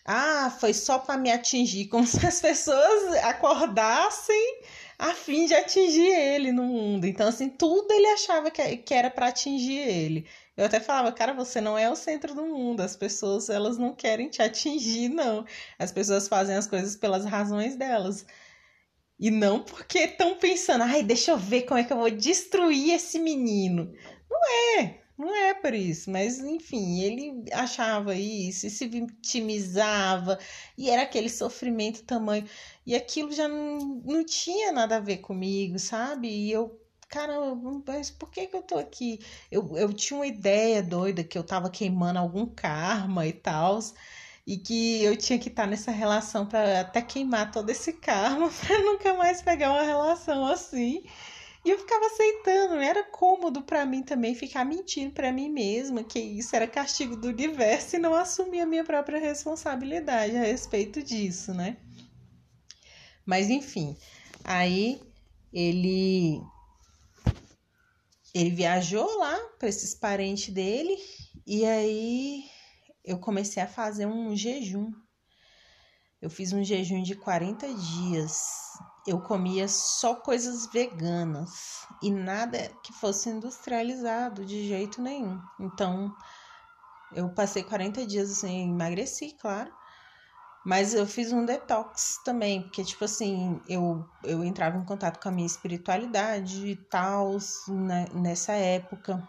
ah, 0.05 0.55
foi 0.59 0.73
só 0.73 0.99
para 0.99 1.17
me 1.17 1.31
atingir, 1.31 1.87
como 1.87 2.05
se 2.07 2.25
as 2.25 2.41
pessoas 2.41 3.15
acordassem 3.23 4.61
a 4.97 5.13
fim 5.13 5.45
de 5.47 5.53
atingir 5.53 6.13
ele 6.13 6.51
no 6.51 6.63
mundo. 6.63 7.05
Então, 7.05 7.27
assim, 7.27 7.49
tudo 7.49 7.91
ele 7.91 8.07
achava 8.07 8.51
que, 8.51 8.93
era 8.93 9.09
para 9.09 9.27
atingir 9.27 9.79
ele. 9.79 10.27
Eu 10.55 10.65
até 10.65 10.79
falava, 10.79 11.11
cara, 11.11 11.33
você 11.33 11.59
não 11.59 11.77
é 11.77 11.89
o 11.89 11.95
centro 11.95 12.35
do 12.35 12.45
mundo. 12.45 12.81
As 12.81 12.95
pessoas, 12.95 13.49
elas 13.49 13.77
não 13.77 13.95
querem 13.95 14.29
te 14.29 14.41
atingir, 14.41 15.09
não. 15.09 15.45
As 15.79 15.91
pessoas 15.91 16.27
fazem 16.27 16.55
as 16.55 16.67
coisas 16.67 16.95
pelas 16.95 17.25
razões 17.25 17.75
delas. 17.75 18.25
E 19.19 19.29
não 19.31 19.63
porque 19.63 19.99
estão 19.99 20.35
pensando, 20.37 20.83
ai, 20.83 21.03
deixa 21.03 21.31
eu 21.31 21.37
ver 21.37 21.63
como 21.63 21.79
é 21.79 21.83
que 21.83 21.93
eu 21.93 21.97
vou 21.97 22.09
destruir 22.09 22.93
esse 22.93 23.19
menino. 23.19 23.91
Não 24.29 24.39
é. 24.79 25.01
Não 25.17 25.33
é 25.35 25.53
por 25.53 25.73
isso, 25.73 26.09
mas 26.09 26.39
enfim, 26.39 27.01
ele 27.01 27.45
achava 27.53 28.15
isso, 28.15 28.65
e 28.65 28.69
se 28.69 28.87
vitimizava, 28.87 30.39
e 30.77 30.89
era 30.89 31.03
aquele 31.03 31.29
sofrimento 31.29 32.03
tamanho. 32.03 32.45
E 32.85 32.95
aquilo 32.95 33.31
já 33.31 33.47
não, 33.47 33.77
não 34.03 34.25
tinha 34.25 34.71
nada 34.71 34.97
a 34.97 34.99
ver 34.99 35.17
comigo, 35.17 35.77
sabe? 35.79 36.27
E 36.27 36.51
eu, 36.51 36.79
caramba, 37.07 37.83
mas 37.85 38.09
por 38.09 38.31
que, 38.31 38.47
que 38.47 38.55
eu 38.55 38.63
tô 38.63 38.77
aqui? 38.77 39.19
Eu, 39.51 39.77
eu 39.77 39.93
tinha 39.93 40.17
uma 40.19 40.27
ideia 40.27 40.81
doida 40.81 41.23
que 41.23 41.37
eu 41.37 41.43
tava 41.43 41.69
queimando 41.69 42.17
algum 42.19 42.45
karma 42.47 43.27
e 43.27 43.33
tal, 43.33 43.79
e 44.45 44.57
que 44.57 45.03
eu 45.03 45.15
tinha 45.15 45.37
que 45.39 45.49
estar 45.49 45.63
tá 45.63 45.69
nessa 45.69 45.91
relação 45.91 46.45
para 46.47 46.81
até 46.81 47.01
queimar 47.01 47.51
todo 47.51 47.69
esse 47.69 47.93
karma 47.93 48.49
para 48.65 48.79
nunca 48.79 49.13
mais 49.13 49.41
pegar 49.41 49.71
uma 49.71 49.83
relação 49.83 50.45
assim. 50.45 51.03
E 51.63 51.69
eu 51.69 51.77
ficava 51.77 52.07
aceitando, 52.07 52.75
era 52.75 53.03
cômodo 53.03 53.61
para 53.61 53.85
mim 53.85 54.01
também 54.01 54.33
ficar 54.33 54.65
mentindo 54.65 55.13
para 55.13 55.31
mim 55.31 55.47
mesma 55.47 56.03
que 56.03 56.19
isso 56.19 56.55
era 56.55 56.67
castigo 56.67 57.15
do 57.15 57.27
universo 57.27 57.95
e 57.95 57.99
não 57.99 58.15
assumir 58.15 58.61
a 58.61 58.65
minha 58.65 58.83
própria 58.83 59.19
responsabilidade 59.19 60.35
a 60.35 60.41
respeito 60.41 61.03
disso, 61.03 61.53
né? 61.53 61.77
Mas 63.23 63.49
enfim, 63.51 63.95
aí 64.43 64.99
ele 65.53 66.41
ele 68.33 68.49
viajou 68.49 69.17
lá 69.19 69.37
para 69.59 69.69
esses 69.69 69.93
parentes 69.93 70.51
dele 70.51 70.97
e 71.45 71.63
aí 71.63 72.43
eu 73.05 73.19
comecei 73.19 73.61
a 73.61 73.67
fazer 73.67 74.07
um 74.07 74.35
jejum. 74.35 74.91
Eu 76.19 76.29
fiz 76.29 76.53
um 76.53 76.63
jejum 76.63 77.03
de 77.03 77.15
40 77.15 77.67
dias 77.73 78.41
eu 79.07 79.19
comia 79.19 79.67
só 79.67 80.15
coisas 80.15 80.67
veganas 80.67 81.85
e 82.01 82.11
nada 82.11 82.69
que 82.83 82.93
fosse 82.93 83.29
industrializado 83.29 84.45
de 84.45 84.67
jeito 84.67 85.01
nenhum. 85.01 85.41
Então, 85.59 86.15
eu 87.11 87.29
passei 87.29 87.63
40 87.63 88.05
dias 88.05 88.31
assim, 88.31 88.69
emagreci, 88.69 89.35
claro. 89.39 89.71
Mas 90.63 90.93
eu 90.93 91.07
fiz 91.07 91.31
um 91.31 91.43
detox 91.43 92.19
também, 92.23 92.61
porque, 92.61 92.83
tipo 92.83 93.03
assim, 93.03 93.59
eu, 93.67 94.07
eu 94.23 94.43
entrava 94.43 94.77
em 94.77 94.85
contato 94.85 95.19
com 95.19 95.29
a 95.29 95.31
minha 95.31 95.47
espiritualidade 95.47 96.67
e 96.67 96.75
tal, 96.75 97.37
né, 97.67 98.05
nessa 98.13 98.53
época. 98.53 99.27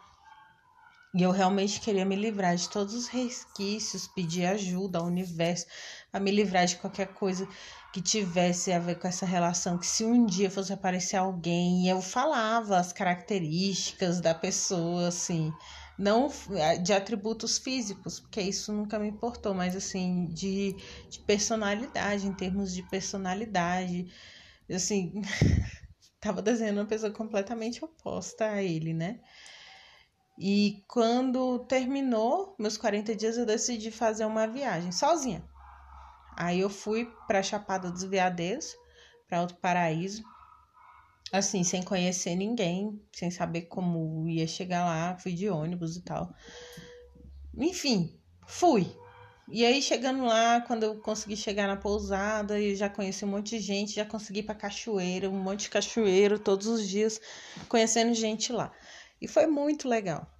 E 1.14 1.22
eu 1.22 1.30
realmente 1.30 1.80
queria 1.80 2.04
me 2.04 2.16
livrar 2.16 2.54
de 2.56 2.68
todos 2.68 2.94
os 2.94 3.06
resquícios, 3.06 4.06
pedir 4.06 4.46
ajuda 4.46 4.98
ao 4.98 5.06
universo, 5.06 5.66
a 6.12 6.20
me 6.20 6.30
livrar 6.30 6.66
de 6.66 6.76
qualquer 6.76 7.12
coisa 7.14 7.46
que 7.92 8.00
tivesse 8.00 8.72
a 8.72 8.78
ver 8.78 8.98
com 8.98 9.06
essa 9.06 9.26
relação, 9.26 9.76
que 9.76 9.86
se 9.86 10.02
um 10.04 10.24
dia 10.24 10.50
fosse 10.50 10.72
aparecer 10.72 11.16
alguém, 11.16 11.88
eu 11.88 12.00
falava 12.00 12.78
as 12.78 12.92
características 12.92 14.18
da 14.20 14.34
pessoa, 14.34 15.08
assim, 15.08 15.52
não 15.98 16.30
de 16.82 16.92
atributos 16.92 17.58
físicos, 17.58 18.18
porque 18.18 18.40
isso 18.40 18.72
nunca 18.72 18.98
me 18.98 19.08
importou, 19.08 19.52
mas 19.52 19.76
assim, 19.76 20.26
de, 20.28 20.74
de 21.10 21.20
personalidade, 21.20 22.26
em 22.26 22.32
termos 22.32 22.72
de 22.72 22.82
personalidade, 22.82 24.10
assim, 24.70 25.20
tava 26.18 26.40
desenhando 26.40 26.78
uma 26.78 26.86
pessoa 26.86 27.12
completamente 27.12 27.84
oposta 27.84 28.46
a 28.46 28.62
ele, 28.62 28.94
né? 28.94 29.20
E 30.38 30.82
quando 30.88 31.58
terminou 31.66 32.56
meus 32.58 32.78
40 32.78 33.14
dias, 33.14 33.36
eu 33.36 33.44
decidi 33.44 33.90
fazer 33.90 34.24
uma 34.24 34.46
viagem 34.46 34.90
sozinha. 34.90 35.44
Aí 36.36 36.60
eu 36.60 36.70
fui 36.70 37.10
para 37.26 37.42
Chapada 37.42 37.90
dos 37.90 38.04
Veadeiros, 38.04 38.74
para 39.28 39.38
Alto 39.38 39.54
Paraíso, 39.56 40.22
assim, 41.32 41.64
sem 41.64 41.82
conhecer 41.82 42.34
ninguém, 42.34 43.00
sem 43.12 43.30
saber 43.30 43.62
como 43.62 44.28
ia 44.28 44.46
chegar 44.46 44.84
lá, 44.84 45.16
fui 45.18 45.32
de 45.32 45.48
ônibus 45.48 45.96
e 45.96 46.02
tal. 46.02 46.34
Enfim, 47.56 48.18
fui. 48.46 48.94
E 49.48 49.64
aí 49.66 49.82
chegando 49.82 50.24
lá, 50.24 50.60
quando 50.62 50.84
eu 50.84 50.98
consegui 51.00 51.36
chegar 51.36 51.66
na 51.66 51.76
pousada, 51.76 52.58
eu 52.58 52.74
já 52.74 52.88
conheci 52.88 53.24
um 53.24 53.28
monte 53.28 53.58
de 53.58 53.60
gente, 53.60 53.94
já 53.94 54.04
consegui 54.04 54.40
ir 54.40 54.44
para 54.44 54.54
cachoeira, 54.54 55.28
um 55.28 55.42
monte 55.42 55.62
de 55.62 55.70
cachoeiro 55.70 56.38
todos 56.38 56.66
os 56.66 56.88
dias, 56.88 57.20
conhecendo 57.68 58.14
gente 58.14 58.52
lá. 58.52 58.72
E 59.20 59.28
foi 59.28 59.46
muito 59.46 59.88
legal. 59.88 60.31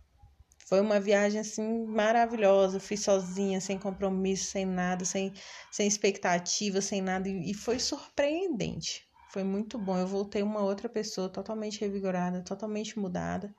Foi 0.72 0.80
uma 0.80 0.98
viagem 0.98 1.38
assim 1.38 1.84
maravilhosa. 1.84 2.78
Eu 2.78 2.80
fui 2.80 2.96
sozinha, 2.96 3.60
sem 3.60 3.78
compromisso, 3.78 4.52
sem 4.52 4.64
nada, 4.64 5.04
sem, 5.04 5.30
sem 5.70 5.86
expectativa, 5.86 6.80
sem 6.80 7.02
nada. 7.02 7.28
E 7.28 7.52
foi 7.52 7.78
surpreendente. 7.78 9.06
Foi 9.28 9.44
muito 9.44 9.76
bom. 9.78 9.98
Eu 9.98 10.06
voltei 10.06 10.42
uma 10.42 10.60
outra 10.62 10.88
pessoa 10.88 11.28
totalmente 11.28 11.78
revigorada, 11.78 12.42
totalmente 12.42 12.98
mudada. 12.98 13.54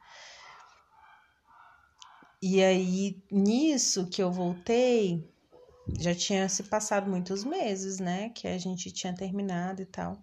E 2.41 2.63
aí, 2.63 3.21
nisso 3.31 4.09
que 4.09 4.23
eu 4.23 4.31
voltei, 4.31 5.23
já 5.99 6.15
tinha 6.15 6.49
se 6.49 6.63
passado 6.63 7.07
muitos 7.07 7.43
meses, 7.43 7.99
né? 7.99 8.29
Que 8.29 8.47
a 8.47 8.57
gente 8.57 8.91
tinha 8.91 9.13
terminado 9.13 9.83
e 9.83 9.85
tal. 9.85 10.19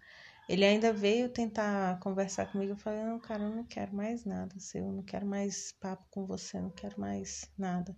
Ele 0.50 0.64
ainda 0.64 0.92
veio 0.92 1.28
tentar 1.28 2.00
conversar 2.00 2.50
comigo. 2.50 2.72
Eu 2.72 2.76
falei: 2.76 3.04
Não, 3.04 3.20
cara, 3.20 3.44
eu 3.44 3.54
não 3.54 3.62
quero 3.62 3.94
mais 3.94 4.24
nada 4.24 4.58
seu, 4.58 4.84
eu 4.84 4.92
não 4.92 5.02
quero 5.04 5.24
mais 5.24 5.70
papo 5.70 6.04
com 6.10 6.26
você, 6.26 6.60
não 6.60 6.70
quero 6.70 7.00
mais 7.00 7.48
nada. 7.56 7.96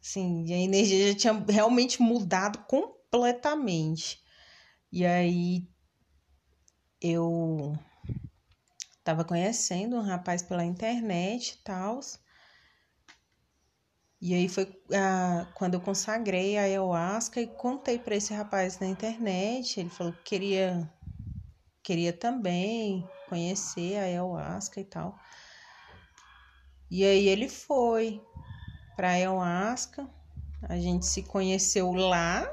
Assim, 0.00 0.54
a 0.54 0.56
energia 0.56 1.08
já 1.08 1.18
tinha 1.18 1.44
realmente 1.48 2.00
mudado 2.00 2.60
completamente. 2.68 4.22
E 4.92 5.04
aí 5.04 5.68
eu 7.00 7.76
tava 9.02 9.24
conhecendo 9.24 9.96
um 9.96 10.02
rapaz 10.02 10.42
pela 10.42 10.64
internet 10.64 11.54
e 11.54 11.64
tal. 11.64 11.98
E 14.20 14.34
aí 14.34 14.48
foi 14.48 14.72
ah, 14.94 15.50
quando 15.56 15.74
eu 15.74 15.80
consagrei 15.80 16.56
a 16.56 16.62
ayahuasca 16.62 17.40
e 17.40 17.48
contei 17.48 17.98
para 17.98 18.14
esse 18.14 18.32
rapaz 18.32 18.78
na 18.78 18.86
internet. 18.86 19.80
Ele 19.80 19.90
falou 19.90 20.12
que 20.12 20.22
queria 20.22 20.88
queria 21.90 22.12
também 22.12 23.04
conhecer 23.28 23.96
a 23.96 24.02
ayahuasca 24.02 24.80
e 24.80 24.84
tal. 24.84 25.18
E 26.88 27.04
aí 27.04 27.26
ele 27.26 27.48
foi 27.48 28.22
para 28.94 29.10
ayahuasca, 29.10 30.08
a 30.68 30.78
gente 30.78 31.04
se 31.04 31.24
conheceu 31.24 31.90
lá. 31.90 32.48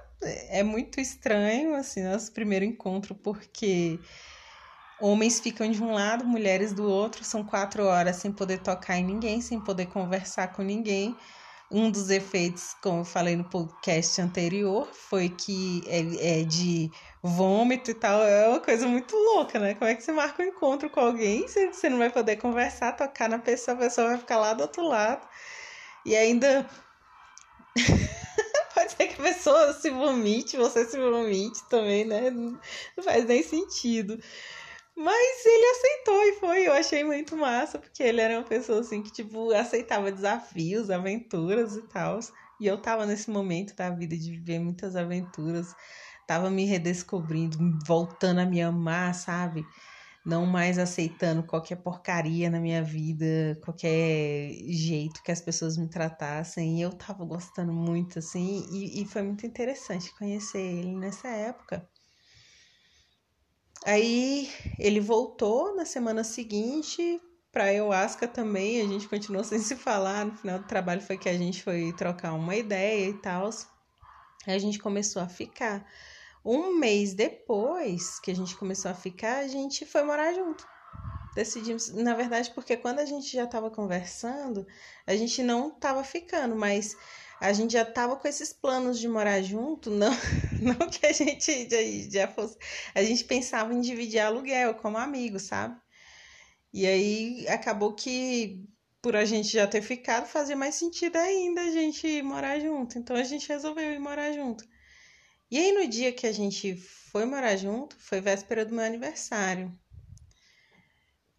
É 0.50 0.64
muito 0.64 1.00
estranho 1.00 1.76
assim 1.76 2.04
nosso 2.04 2.32
primeiro 2.32 2.66
encontro 2.66 3.14
porque 3.14 4.00
homens 5.00 5.40
ficam 5.40 5.70
de 5.70 5.84
um 5.84 5.92
lado, 5.92 6.26
mulheres 6.26 6.74
do 6.74 6.90
outro, 6.90 7.24
são 7.24 7.44
quatro 7.44 7.86
horas 7.86 8.16
sem 8.16 8.32
poder 8.32 8.64
tocar 8.64 8.98
em 8.98 9.06
ninguém, 9.06 9.40
sem 9.40 9.60
poder 9.60 9.86
conversar 9.86 10.48
com 10.54 10.64
ninguém. 10.64 11.16
Um 11.70 11.92
dos 11.92 12.10
efeitos, 12.10 12.74
como 12.82 13.02
eu 13.02 13.06
falei 13.06 13.36
no 13.36 13.44
podcast 13.44 14.22
anterior, 14.22 14.88
foi 14.94 15.28
que 15.28 15.84
é, 15.88 16.44
de 16.44 16.90
vômito 17.22 17.92
e 17.92 17.94
tal. 17.94 18.22
É 18.24 18.48
uma 18.48 18.60
coisa 18.60 18.88
muito 18.88 19.16
louca, 19.16 19.60
né? 19.60 19.74
Como 19.74 19.90
é 19.90 19.96
que 19.96 20.02
você 20.02 20.14
marca 20.14 20.42
um 20.42 20.46
encontro 20.46 20.90
com 20.90 21.02
alguém 21.02 21.48
se 21.48 21.68
você 21.68 21.90
não 21.90 21.98
vai 21.98 22.10
poder 22.10 22.38
conversar, 22.38 22.94
tocar 22.94 23.28
na 23.28 23.40
pessoa, 23.40 23.76
a 23.76 23.80
pessoa 23.82 24.08
vai 24.10 24.18
ficar 24.18 24.38
lá 24.38 24.54
do 24.54 24.62
outro 24.62 24.84
lado. 24.88 25.28
E 26.06 26.16
ainda. 26.16 26.66
Pode 28.74 28.92
ser 28.94 29.08
que 29.08 29.22
a 29.22 29.26
pessoa 29.26 29.74
se 29.74 29.90
vomite, 29.90 30.56
você 30.56 30.86
se 30.86 30.98
vomite 30.98 31.68
também, 31.68 32.06
né? 32.06 32.30
Não 32.30 32.58
faz 33.04 33.26
nem 33.26 33.44
sentido. 33.44 34.18
Mas 34.98 35.46
ele 35.46 35.66
aceitou 35.68 36.24
e 36.24 36.34
foi. 36.40 36.68
Eu 36.68 36.74
achei 36.74 37.04
muito 37.04 37.38
massa, 37.38 37.78
porque 37.78 38.02
ele 38.02 38.20
era 38.20 38.40
uma 38.40 38.44
pessoa 38.44 38.80
assim 38.82 39.04
que, 39.04 39.12
tipo, 39.12 39.52
aceitava 39.54 40.12
desafios, 40.12 40.90
aventuras 40.90 41.76
e 41.76 41.84
tal. 41.84 42.20
E 42.60 42.66
eu 42.66 42.82
tava 42.82 43.06
nesse 43.06 43.30
momento 43.30 43.76
da 43.76 43.92
vida 43.92 44.18
de 44.18 44.32
viver 44.32 44.58
muitas 44.60 44.96
aventuras. 44.96 45.76
Tava 46.26 46.50
me 46.50 46.66
redescobrindo, 46.66 47.58
voltando 47.86 48.40
a 48.40 48.46
me 48.46 48.60
amar, 48.60 49.14
sabe? 49.14 49.64
Não 50.26 50.46
mais 50.48 50.80
aceitando 50.80 51.44
qualquer 51.44 51.78
porcaria 51.78 52.50
na 52.50 52.60
minha 52.60 52.84
vida, 52.84 53.56
qualquer 53.64 54.52
jeito 54.68 55.22
que 55.24 55.32
as 55.32 55.42
pessoas 55.42 55.78
me 55.78 55.88
tratassem. 55.90 56.80
E 56.80 56.82
eu 56.82 56.92
tava 56.92 57.24
gostando 57.24 57.72
muito, 57.72 58.18
assim, 58.20 58.66
e, 58.72 59.04
e 59.04 59.06
foi 59.06 59.22
muito 59.22 59.46
interessante 59.46 60.12
conhecer 60.18 60.60
ele 60.60 60.96
nessa 60.96 61.28
época. 61.30 61.88
Aí 63.88 64.52
ele 64.78 65.00
voltou 65.00 65.74
na 65.74 65.86
semana 65.86 66.22
seguinte 66.22 67.22
para 67.54 67.64
ayahuasca 67.64 68.28
também, 68.28 68.82
a 68.82 68.86
gente 68.86 69.08
continuou 69.08 69.46
sem 69.46 69.60
se 69.60 69.78
falar. 69.78 70.26
No 70.26 70.36
final 70.36 70.60
do 70.60 70.68
trabalho 70.68 71.00
foi 71.00 71.18
que 71.18 71.30
a 71.30 71.38
gente 71.38 71.64
foi 71.64 71.94
trocar 71.94 72.34
uma 72.34 72.54
ideia 72.54 73.08
e 73.08 73.14
tal. 73.14 73.50
A 74.46 74.58
gente 74.58 74.78
começou 74.78 75.22
a 75.22 75.30
ficar. 75.30 75.90
Um 76.44 76.78
mês 76.78 77.14
depois 77.14 78.20
que 78.20 78.30
a 78.30 78.36
gente 78.36 78.58
começou 78.58 78.92
a 78.92 78.94
ficar, 78.94 79.38
a 79.38 79.48
gente 79.48 79.86
foi 79.86 80.04
morar 80.04 80.34
junto. 80.34 80.68
Decidimos, 81.38 81.90
na 81.90 82.16
verdade, 82.16 82.50
porque 82.56 82.76
quando 82.76 82.98
a 82.98 83.06
gente 83.06 83.32
já 83.32 83.44
estava 83.44 83.70
conversando, 83.70 84.66
a 85.06 85.16
gente 85.16 85.44
não 85.44 85.68
estava 85.68 86.04
ficando, 86.04 86.56
mas 86.56 86.98
a 87.40 87.54
gente 87.54 87.74
já 87.74 87.86
tava 87.86 88.16
com 88.16 88.28
esses 88.28 88.52
planos 88.52 88.98
de 89.00 89.08
morar 89.08 89.40
junto, 89.44 89.92
não, 89.92 90.10
não 90.60 90.90
que 90.90 91.06
a 91.06 91.12
gente 91.12 91.70
já, 91.70 91.78
já 92.10 92.28
fosse. 92.28 92.58
A 92.96 93.04
gente 93.04 93.24
pensava 93.24 93.72
em 93.72 93.82
dividir 93.82 94.18
aluguel 94.18 94.74
como 94.74 94.98
amigo, 94.98 95.38
sabe? 95.40 95.80
E 96.74 96.88
aí 96.88 97.48
acabou 97.50 97.94
que, 97.94 98.68
por 99.00 99.16
a 99.16 99.24
gente 99.24 99.50
já 99.50 99.68
ter 99.68 99.84
ficado, 99.84 100.26
fazia 100.26 100.56
mais 100.56 100.74
sentido 100.74 101.18
ainda 101.18 101.62
a 101.62 101.70
gente 101.70 102.20
morar 102.24 102.60
junto. 102.60 102.98
Então 102.98 103.16
a 103.16 103.22
gente 103.22 103.48
resolveu 103.48 103.94
ir 103.94 104.00
morar 104.00 104.34
junto. 104.34 104.64
E 105.52 105.60
aí 105.60 105.72
no 105.72 105.88
dia 105.88 106.12
que 106.12 106.26
a 106.26 106.32
gente 106.32 106.76
foi 107.12 107.26
morar 107.26 107.56
junto, 107.58 107.96
foi 108.00 108.22
véspera 108.22 108.66
do 108.66 108.74
meu 108.74 108.84
aniversário. 108.84 109.72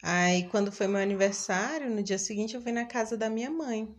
Aí 0.03 0.49
quando 0.49 0.73
foi 0.73 0.87
meu 0.87 1.01
aniversário, 1.01 1.91
no 1.91 2.03
dia 2.03 2.19
seguinte 2.19 2.55
eu 2.55 2.63
fui 2.63 2.73
na 2.73 2.85
casa 2.85 3.17
da 3.17 3.29
minha 3.31 3.51
mãe. 3.51 3.95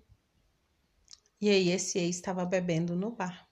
E 1.42 1.50
aí 1.50 1.70
esse 1.70 1.98
ex 2.00 2.16
estava 2.18 2.46
bebendo 2.46 2.96
no 2.96 3.12
bar, 3.12 3.48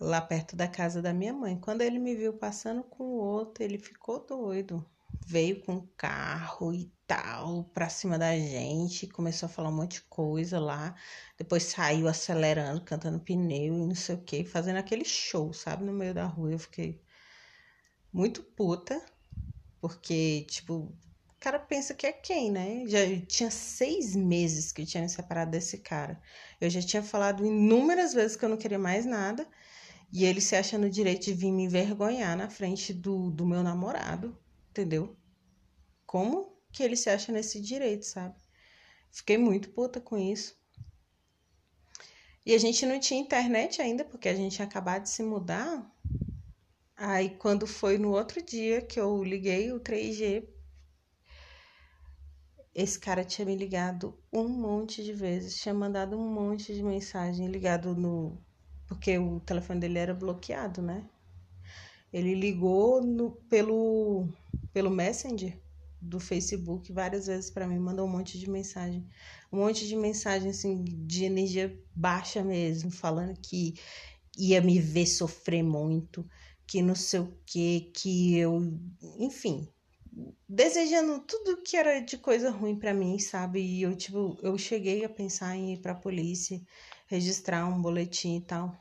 lá 0.00 0.20
perto 0.20 0.56
da 0.56 0.66
casa 0.68 1.00
da 1.02 1.12
minha 1.12 1.32
mãe. 1.32 1.58
Quando 1.60 1.82
ele 1.82 1.98
me 1.98 2.14
viu 2.14 2.32
passando 2.34 2.82
com 2.84 3.04
o 3.04 3.18
outro, 3.18 3.62
ele 3.64 3.78
ficou 3.78 4.24
doido. 4.26 4.84
Veio 5.26 5.60
com 5.62 5.76
o 5.76 5.88
carro 5.96 6.72
e 6.72 6.92
tal 7.06 7.64
pra 7.74 7.88
cima 7.88 8.18
da 8.18 8.36
gente, 8.36 9.06
começou 9.06 9.46
a 9.46 9.50
falar 9.50 9.68
um 9.70 9.76
monte 9.76 9.94
de 9.94 10.02
coisa 10.02 10.58
lá. 10.60 10.94
Depois 11.36 11.64
saiu 11.64 12.08
acelerando, 12.08 12.82
cantando 12.82 13.20
pneu 13.20 13.74
e 13.74 13.86
não 13.86 13.94
sei 13.94 14.14
o 14.16 14.22
que, 14.22 14.44
fazendo 14.44 14.76
aquele 14.78 15.04
show, 15.04 15.52
sabe, 15.52 15.84
no 15.84 15.92
meio 15.92 16.14
da 16.14 16.26
rua. 16.26 16.52
Eu 16.52 16.58
fiquei 16.58 17.00
muito 18.12 18.42
puta, 18.42 19.00
porque, 19.80 20.44
tipo, 20.48 20.74
o 21.38 21.40
cara 21.40 21.58
pensa 21.58 21.94
que 21.94 22.06
é 22.06 22.12
quem, 22.12 22.50
né? 22.50 22.84
Já 22.86 22.98
tinha 23.26 23.50
seis 23.50 24.16
meses 24.16 24.72
que 24.72 24.82
eu 24.82 24.86
tinha 24.86 25.02
me 25.02 25.08
separado 25.08 25.50
desse 25.50 25.78
cara. 25.78 26.20
Eu 26.60 26.68
já 26.68 26.82
tinha 26.82 27.02
falado 27.02 27.46
inúmeras 27.46 28.12
vezes 28.12 28.36
que 28.36 28.44
eu 28.44 28.48
não 28.48 28.56
queria 28.56 28.78
mais 28.78 29.06
nada. 29.06 29.46
E 30.12 30.24
ele 30.24 30.40
se 30.40 30.56
acha 30.56 30.78
no 30.78 30.88
direito 30.88 31.26
de 31.26 31.34
vir 31.34 31.52
me 31.52 31.64
envergonhar 31.64 32.36
na 32.36 32.48
frente 32.48 32.94
do, 32.94 33.30
do 33.30 33.46
meu 33.46 33.62
namorado, 33.62 34.36
entendeu? 34.70 35.16
Como 36.06 36.56
que 36.72 36.82
ele 36.82 36.96
se 36.96 37.10
acha 37.10 37.30
nesse 37.30 37.60
direito, 37.60 38.06
sabe? 38.06 38.34
Fiquei 39.10 39.36
muito 39.36 39.70
puta 39.70 40.00
com 40.00 40.16
isso. 40.16 40.56
E 42.44 42.54
a 42.54 42.58
gente 42.58 42.86
não 42.86 42.98
tinha 42.98 43.20
internet 43.20 43.82
ainda, 43.82 44.04
porque 44.04 44.28
a 44.28 44.34
gente 44.34 44.56
tinha 44.56 44.66
acabado 44.66 45.02
de 45.02 45.10
se 45.10 45.22
mudar. 45.22 45.86
Aí, 46.98 47.30
quando 47.30 47.64
foi 47.66 47.96
no 47.96 48.10
outro 48.10 48.44
dia 48.44 48.82
que 48.82 48.98
eu 49.00 49.22
liguei 49.22 49.72
o 49.72 49.78
3G, 49.80 50.48
esse 52.74 52.98
cara 52.98 53.24
tinha 53.24 53.46
me 53.46 53.54
ligado 53.56 54.18
um 54.32 54.48
monte 54.48 55.02
de 55.04 55.12
vezes, 55.12 55.56
tinha 55.60 55.72
mandado 55.72 56.18
um 56.18 56.28
monte 56.28 56.74
de 56.74 56.82
mensagem 56.82 57.46
ligado 57.46 57.94
no 57.94 58.36
porque 58.88 59.16
o 59.18 59.38
telefone 59.40 59.78
dele 59.80 59.98
era 59.98 60.14
bloqueado, 60.14 60.82
né? 60.82 61.08
Ele 62.12 62.34
ligou 62.34 63.02
no, 63.02 63.32
pelo, 63.48 64.28
pelo 64.72 64.90
Messenger 64.90 65.56
do 66.00 66.18
Facebook 66.18 66.92
várias 66.92 67.26
vezes 67.26 67.50
para 67.50 67.66
mim, 67.66 67.78
mandou 67.78 68.06
um 68.06 68.10
monte 68.10 68.38
de 68.38 68.50
mensagem. 68.50 69.06
Um 69.52 69.58
monte 69.58 69.86
de 69.86 69.94
mensagem 69.94 70.50
assim 70.50 70.82
de 70.84 71.24
energia 71.24 71.78
baixa 71.94 72.42
mesmo, 72.42 72.90
falando 72.90 73.38
que 73.40 73.74
ia 74.38 74.60
me 74.60 74.80
ver 74.80 75.06
sofrer 75.06 75.62
muito, 75.62 76.24
que 76.68 76.82
não 76.82 76.94
sei 76.94 77.20
o 77.20 77.34
que, 77.46 77.90
que 77.94 78.36
eu, 78.36 78.60
enfim, 79.18 79.66
desejando 80.46 81.20
tudo 81.20 81.62
que 81.62 81.78
era 81.78 82.00
de 82.00 82.18
coisa 82.18 82.50
ruim 82.50 82.78
para 82.78 82.92
mim, 82.92 83.18
sabe? 83.18 83.60
E 83.60 83.82
eu 83.82 83.96
tipo, 83.96 84.38
eu 84.42 84.56
cheguei 84.58 85.02
a 85.02 85.08
pensar 85.08 85.56
em 85.56 85.72
ir 85.72 85.78
para 85.78 85.94
polícia 85.94 86.60
registrar 87.06 87.66
um 87.66 87.80
boletim 87.80 88.36
e 88.36 88.40
tal. 88.42 88.78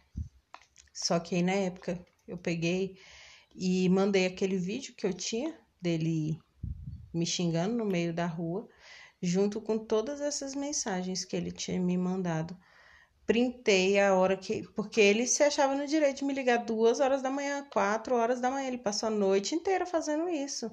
Só 0.93 1.17
que 1.17 1.35
aí 1.35 1.41
na 1.41 1.53
época 1.53 2.05
eu 2.27 2.37
peguei 2.37 2.97
e 3.55 3.87
mandei 3.87 4.25
aquele 4.25 4.57
vídeo 4.57 4.93
que 4.93 5.07
eu 5.07 5.13
tinha 5.13 5.57
dele 5.81 6.37
me 7.13 7.25
xingando 7.25 7.73
no 7.75 7.85
meio 7.85 8.13
da 8.13 8.25
rua, 8.25 8.67
junto 9.21 9.61
com 9.61 9.77
todas 9.77 10.19
essas 10.19 10.55
mensagens 10.55 11.23
que 11.23 11.37
ele 11.37 11.51
tinha 11.51 11.79
me 11.79 11.97
mandado. 11.97 12.57
Printei 13.27 13.99
a 13.99 14.15
hora 14.15 14.37
que. 14.37 14.63
Porque 14.75 15.01
ele 15.01 15.27
se 15.27 15.43
achava 15.43 15.75
no 15.75 15.85
direito 15.85 16.19
de 16.19 16.25
me 16.25 16.33
ligar 16.33 16.65
duas 16.65 16.99
horas 16.99 17.21
da 17.21 17.29
manhã, 17.29 17.63
quatro 17.71 18.15
horas 18.15 18.41
da 18.41 18.49
manhã. 18.49 18.67
Ele 18.67 18.77
passou 18.79 19.07
a 19.07 19.11
noite 19.11 19.53
inteira 19.55 19.85
fazendo 19.85 20.27
isso. 20.29 20.71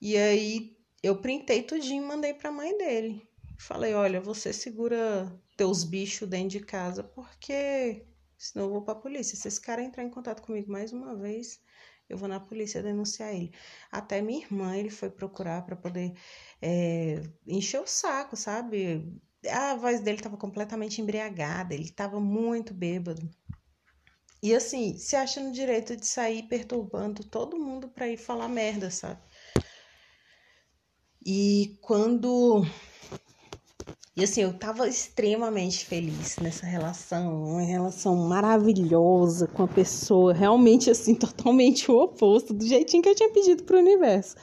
E 0.00 0.16
aí 0.16 0.76
eu 1.02 1.20
printei 1.20 1.62
tudinho 1.62 2.02
e 2.04 2.06
mandei 2.06 2.34
pra 2.34 2.50
mãe 2.52 2.76
dele. 2.78 3.28
Falei: 3.58 3.94
olha, 3.94 4.20
você 4.20 4.52
segura 4.52 5.32
teus 5.56 5.84
bichos 5.84 6.28
dentro 6.28 6.50
de 6.50 6.60
casa, 6.60 7.02
porque 7.02 8.06
senão 8.36 8.66
eu 8.66 8.72
vou 8.72 8.82
pra 8.84 8.94
polícia. 8.94 9.36
Se 9.36 9.48
esse 9.48 9.60
cara 9.60 9.82
entrar 9.82 10.04
em 10.04 10.10
contato 10.10 10.42
comigo 10.42 10.70
mais 10.70 10.92
uma 10.92 11.16
vez, 11.16 11.60
eu 12.08 12.16
vou 12.16 12.28
na 12.28 12.40
polícia 12.40 12.82
denunciar 12.82 13.34
ele. 13.34 13.52
Até 13.90 14.22
minha 14.22 14.40
irmã 14.44 14.76
ele 14.76 14.90
foi 14.90 15.10
procurar 15.10 15.62
para 15.64 15.76
poder 15.76 16.14
é, 16.62 17.22
encher 17.46 17.80
o 17.80 17.86
saco, 17.86 18.36
sabe? 18.36 19.20
A 19.46 19.76
voz 19.76 20.00
dele 20.00 20.18
estava 20.18 20.36
completamente 20.36 21.00
embriagada, 21.00 21.74
ele 21.74 21.84
estava 21.84 22.18
muito 22.20 22.74
bêbado. 22.74 23.28
E 24.42 24.54
assim, 24.54 24.96
se 24.96 25.16
acha 25.16 25.40
no 25.40 25.52
direito 25.52 25.96
de 25.96 26.06
sair 26.06 26.44
perturbando 26.44 27.24
todo 27.24 27.58
mundo 27.58 27.88
para 27.88 28.08
ir 28.08 28.16
falar 28.16 28.48
merda, 28.48 28.90
sabe? 28.90 29.20
E 31.24 31.76
quando 31.82 32.64
e 34.18 34.24
assim, 34.24 34.40
eu 34.40 34.52
tava 34.52 34.88
extremamente 34.88 35.86
feliz 35.86 36.38
nessa 36.38 36.66
relação, 36.66 37.44
uma 37.44 37.62
relação 37.62 38.16
maravilhosa 38.16 39.46
com 39.46 39.62
a 39.62 39.68
pessoa, 39.68 40.34
realmente 40.34 40.90
assim, 40.90 41.14
totalmente 41.14 41.88
o 41.88 41.96
oposto, 42.02 42.52
do 42.52 42.66
jeitinho 42.66 43.00
que 43.00 43.08
eu 43.08 43.14
tinha 43.14 43.32
pedido 43.32 43.62
pro 43.62 43.78
universo. 43.78 44.34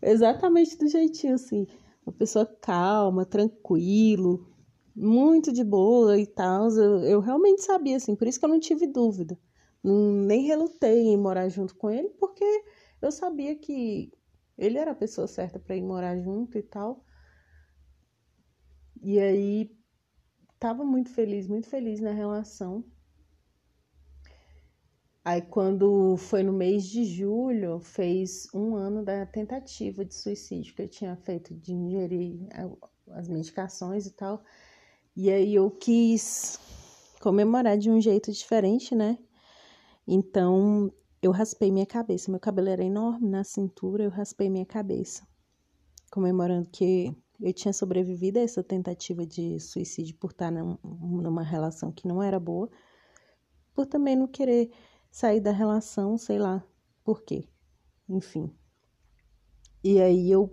Exatamente 0.00 0.76
do 0.76 0.86
jeitinho 0.86 1.34
assim, 1.34 1.66
uma 2.06 2.12
pessoa 2.12 2.46
calma, 2.46 3.26
tranquilo, 3.26 4.46
muito 4.94 5.52
de 5.52 5.64
boa 5.64 6.18
e 6.18 6.26
tal. 6.26 6.68
Eu, 6.70 7.00
eu 7.04 7.20
realmente 7.20 7.62
sabia 7.62 7.96
assim, 7.96 8.14
por 8.16 8.26
isso 8.28 8.38
que 8.38 8.44
eu 8.44 8.50
não 8.50 8.60
tive 8.60 8.86
dúvida. 8.86 9.38
Nem 9.82 10.42
relutei 10.46 11.00
em 11.08 11.16
morar 11.16 11.48
junto 11.48 11.74
com 11.76 11.90
ele, 11.90 12.10
porque 12.10 12.44
eu 13.02 13.12
sabia 13.12 13.56
que 13.56 14.12
ele 14.58 14.78
era 14.78 14.92
a 14.92 14.94
pessoa 14.94 15.26
certa 15.26 15.58
para 15.58 15.76
ir 15.76 15.82
morar 15.82 16.18
junto 16.20 16.58
e 16.58 16.62
tal. 16.62 17.04
E 19.02 19.20
aí 19.20 19.70
tava 20.58 20.84
muito 20.84 21.10
feliz, 21.10 21.46
muito 21.46 21.68
feliz 21.68 22.00
na 22.00 22.12
relação. 22.12 22.84
Aí 25.26 25.42
quando 25.42 26.16
foi 26.16 26.44
no 26.44 26.52
mês 26.52 26.84
de 26.84 27.04
julho, 27.04 27.80
fez 27.80 28.46
um 28.54 28.76
ano 28.76 29.04
da 29.04 29.26
tentativa 29.26 30.04
de 30.04 30.14
suicídio 30.14 30.72
que 30.72 30.82
eu 30.82 30.88
tinha 30.88 31.16
feito 31.16 31.52
de 31.52 31.72
ingerir 31.72 32.46
as 33.10 33.26
medicações 33.26 34.06
e 34.06 34.12
tal. 34.12 34.44
E 35.16 35.28
aí 35.28 35.52
eu 35.52 35.68
quis 35.68 36.60
comemorar 37.20 37.76
de 37.76 37.90
um 37.90 38.00
jeito 38.00 38.30
diferente, 38.30 38.94
né? 38.94 39.18
Então 40.06 40.92
eu 41.20 41.32
raspei 41.32 41.72
minha 41.72 41.86
cabeça. 41.86 42.30
Meu 42.30 42.38
cabelo 42.38 42.68
era 42.68 42.84
enorme 42.84 43.28
na 43.28 43.42
cintura, 43.42 44.04
eu 44.04 44.10
raspei 44.10 44.48
minha 44.48 44.64
cabeça. 44.64 45.26
Comemorando 46.08 46.68
que 46.70 47.12
eu 47.40 47.52
tinha 47.52 47.72
sobrevivido 47.72 48.38
a 48.38 48.42
essa 48.42 48.62
tentativa 48.62 49.26
de 49.26 49.58
suicídio 49.58 50.14
por 50.20 50.30
estar 50.30 50.52
numa 50.52 51.42
relação 51.42 51.90
que 51.90 52.06
não 52.06 52.22
era 52.22 52.38
boa, 52.38 52.70
por 53.74 53.86
também 53.86 54.14
não 54.14 54.28
querer 54.28 54.70
sair 55.10 55.40
da 55.40 55.52
relação, 55.52 56.18
sei 56.18 56.38
lá 56.38 56.64
por 57.04 57.22
quê. 57.22 57.48
Enfim. 58.08 58.52
E 59.82 60.00
aí 60.00 60.30
eu 60.30 60.50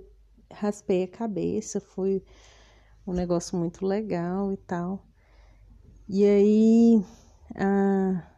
raspei 0.52 1.04
a 1.04 1.08
cabeça, 1.08 1.80
foi 1.82 2.24
um 3.06 3.14
negócio 3.14 3.58
muito 3.58 3.86
legal 3.86 4.52
e 4.52 4.58
tal. 4.58 5.06
E 6.08 6.26
aí 6.26 7.04
a, 7.56 8.32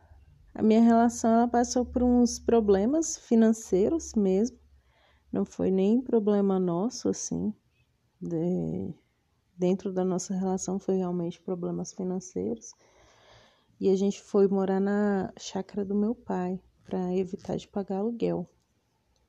a 0.54 0.64
minha 0.64 0.82
relação 0.82 1.32
ela 1.32 1.48
passou 1.48 1.86
por 1.86 2.04
uns 2.04 2.40
problemas 2.40 3.18
financeiros 3.18 4.14
mesmo. 4.14 4.58
Não 5.32 5.44
foi 5.44 5.70
nem 5.72 6.02
problema 6.02 6.60
nosso 6.60 7.10
assim, 7.10 7.54
de, 8.22 8.94
dentro 9.58 9.92
da 9.92 10.06
nossa 10.06 10.34
relação 10.34 10.80
foi 10.80 10.98
realmente 10.98 11.42
problemas 11.42 11.94
financeiros. 11.94 12.74
E 13.80 13.90
a 13.90 13.96
gente 13.96 14.22
foi 14.22 14.48
morar 14.48 14.80
na 14.80 15.34
chácara 15.38 15.84
do 15.84 15.96
meu 15.96 16.16
pai 16.16 16.60
para 16.84 17.16
evitar 17.16 17.58
de 17.58 17.68
pagar 17.68 17.98
aluguel. 17.98 18.50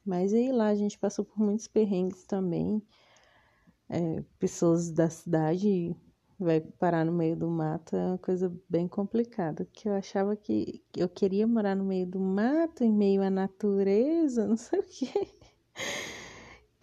Mas 0.04 0.32
aí 0.32 0.52
lá 0.52 0.68
a 0.68 0.74
gente 0.74 0.98
passou 0.98 1.24
por 1.24 1.38
muitos 1.38 1.66
perrengues 1.66 2.24
também. 2.24 2.82
É, 3.88 4.22
pessoas 4.38 4.90
da 4.90 5.08
cidade 5.10 5.96
vai 6.38 6.60
parar 6.60 7.04
no 7.04 7.12
meio 7.12 7.36
do 7.36 7.48
mato 7.48 7.96
é 7.96 8.06
uma 8.06 8.18
coisa 8.18 8.54
bem 8.68 8.86
complicada, 8.86 9.64
porque 9.64 9.88
eu 9.88 9.94
achava 9.94 10.36
que 10.36 10.82
eu 10.96 11.08
queria 11.08 11.46
morar 11.46 11.74
no 11.74 11.84
meio 11.84 12.06
do 12.06 12.20
mato, 12.20 12.84
em 12.84 12.92
meio 12.92 13.22
à 13.22 13.30
natureza, 13.30 14.46
não 14.48 14.56
sei 14.56 14.80
o 14.80 14.82
quê 14.82 15.28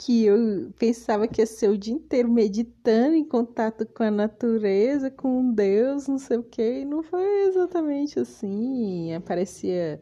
que 0.05 0.25
eu 0.25 0.69
pensava 0.77 1.29
que 1.29 1.41
ia 1.41 1.45
ser 1.45 1.69
o 1.69 1.77
dia 1.77 1.93
inteiro 1.93 2.29
meditando 2.29 3.15
em 3.15 3.23
contato 3.23 3.85
com 3.85 4.03
a 4.03 4.11
natureza, 4.11 5.09
com 5.09 5.53
Deus, 5.53 6.09
não 6.09 6.19
sei 6.19 6.37
o 6.37 6.43
que, 6.43 6.81
e 6.81 6.85
não 6.85 7.01
foi 7.01 7.47
exatamente 7.47 8.19
assim. 8.19 9.13
Aparecia 9.13 10.01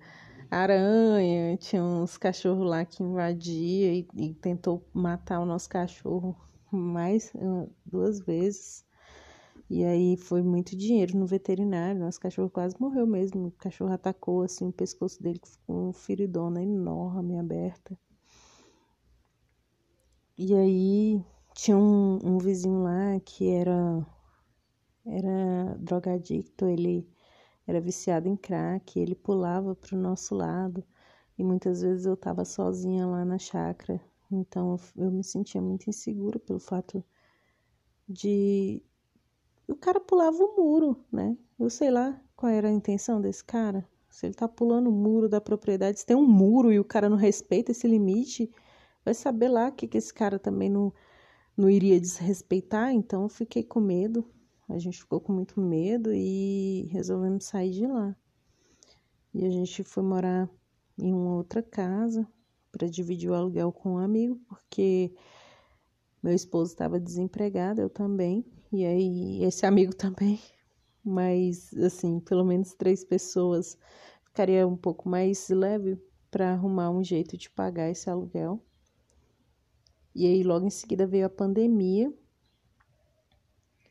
aranha, 0.50 1.56
tinha 1.58 1.84
uns 1.84 2.18
cachorros 2.18 2.68
lá 2.68 2.84
que 2.84 3.04
invadia 3.04 3.94
e, 3.94 4.08
e 4.16 4.34
tentou 4.34 4.84
matar 4.92 5.40
o 5.40 5.46
nosso 5.46 5.70
cachorro 5.70 6.36
mais 6.72 7.32
duas 7.86 8.20
vezes. 8.22 8.84
E 9.70 9.84
aí 9.84 10.18
foi 10.18 10.42
muito 10.42 10.76
dinheiro 10.76 11.16
no 11.16 11.28
veterinário, 11.28 12.02
nosso 12.02 12.20
cachorro 12.20 12.50
quase 12.50 12.76
morreu 12.80 13.06
mesmo. 13.06 13.48
O 13.48 13.52
cachorro 13.52 13.94
atacou 13.94 14.42
assim 14.42 14.68
o 14.68 14.74
pescoço 14.74 15.22
dele 15.22 15.40
com 15.68 15.90
um 15.90 15.94
feridona 15.94 16.64
enorme 16.64 17.38
aberta. 17.38 17.96
E 20.44 20.56
aí 20.56 21.24
tinha 21.54 21.78
um, 21.78 22.18
um 22.24 22.40
vizinho 22.40 22.82
lá 22.82 23.20
que 23.24 23.48
era, 23.48 24.04
era 25.06 25.78
drogadicto, 25.78 26.66
ele 26.66 27.08
era 27.68 27.80
viciado 27.80 28.28
em 28.28 28.36
crack, 28.36 29.00
ele 29.00 29.14
pulava 29.14 29.76
pro 29.76 29.96
nosso 29.96 30.34
lado 30.34 30.84
e 31.38 31.44
muitas 31.44 31.84
vezes 31.84 32.08
eu 32.08 32.18
tava 32.18 32.44
sozinha 32.44 33.06
lá 33.06 33.24
na 33.24 33.38
chácara, 33.38 34.02
então 34.32 34.80
eu 34.98 35.12
me 35.12 35.24
sentia 35.24 35.62
muito 35.62 35.88
insegura 35.88 36.40
pelo 36.40 36.60
fato 36.60 37.04
de 38.10 38.82
o 39.68 39.76
cara 39.76 40.00
pulava 40.00 40.44
o 40.44 40.56
muro, 40.58 41.06
né? 41.12 41.38
Eu 41.60 41.70
sei 41.70 41.92
lá 41.92 42.20
qual 42.36 42.52
era 42.52 42.68
a 42.68 42.74
intenção 42.74 43.22
desse 43.22 43.44
cara. 43.44 43.88
Se 44.10 44.26
ele 44.26 44.34
tá 44.34 44.48
pulando 44.48 44.90
o 44.90 44.92
muro 44.92 45.30
da 45.30 45.40
propriedade, 45.40 46.00
se 46.00 46.06
tem 46.08 46.18
um 46.18 46.28
muro 46.28 46.74
e 46.74 46.80
o 46.80 46.84
cara 46.84 47.08
não 47.08 47.16
respeita 47.16 47.70
esse 47.72 47.88
limite, 47.88 48.52
Vai 49.04 49.14
saber 49.14 49.50
lá 49.50 49.72
que, 49.72 49.88
que 49.88 49.98
esse 49.98 50.14
cara 50.14 50.38
também 50.38 50.70
não, 50.70 50.94
não 51.58 51.70
iria 51.70 52.00
desrespeitar, 52.00 52.92
então 52.92 53.24
eu 53.24 53.30
fiquei 53.30 53.64
com 53.64 53.80
medo. 53.80 54.26
A 54.70 54.78
gente 54.78 55.00
ficou 55.00 55.20
com 55.20 55.34
muito 55.34 55.60
medo 55.60 56.14
e 56.14 56.88
resolvemos 56.92 57.46
sair 57.46 57.72
de 57.72 57.88
lá. 57.88 58.16
E 59.34 59.46
a 59.46 59.50
gente 59.50 59.84
foi 59.84 60.04
morar 60.04 60.50
em 60.98 61.14
uma 61.14 61.36
outra 61.36 61.64
casa 61.64 62.28
para 62.72 62.88
dividir 62.88 63.30
o 63.30 63.34
aluguel 63.34 63.72
com 63.72 63.94
um 63.94 63.98
amigo, 63.98 64.40
porque 64.48 65.14
meu 66.22 66.34
esposo 66.34 66.72
estava 66.72 67.00
desempregado, 67.00 67.82
eu 67.82 67.90
também, 67.90 68.46
e 68.72 68.86
aí 68.86 69.44
esse 69.44 69.66
amigo 69.66 69.94
também, 69.96 70.40
mas 71.04 71.74
assim, 71.78 72.20
pelo 72.20 72.46
menos 72.46 72.74
três 72.74 73.04
pessoas 73.04 73.78
ficaria 74.24 74.66
um 74.66 74.78
pouco 74.78 75.10
mais 75.10 75.50
leve 75.50 75.98
para 76.30 76.54
arrumar 76.54 76.90
um 76.92 77.04
jeito 77.04 77.36
de 77.36 77.50
pagar 77.50 77.90
esse 77.90 78.10
aluguel. 78.10 78.64
E 80.14 80.26
aí 80.26 80.44
logo 80.44 80.66
em 80.66 80.70
seguida 80.70 81.08
veio 81.08 81.26
a 81.26 81.30
pandemia. 81.30 82.14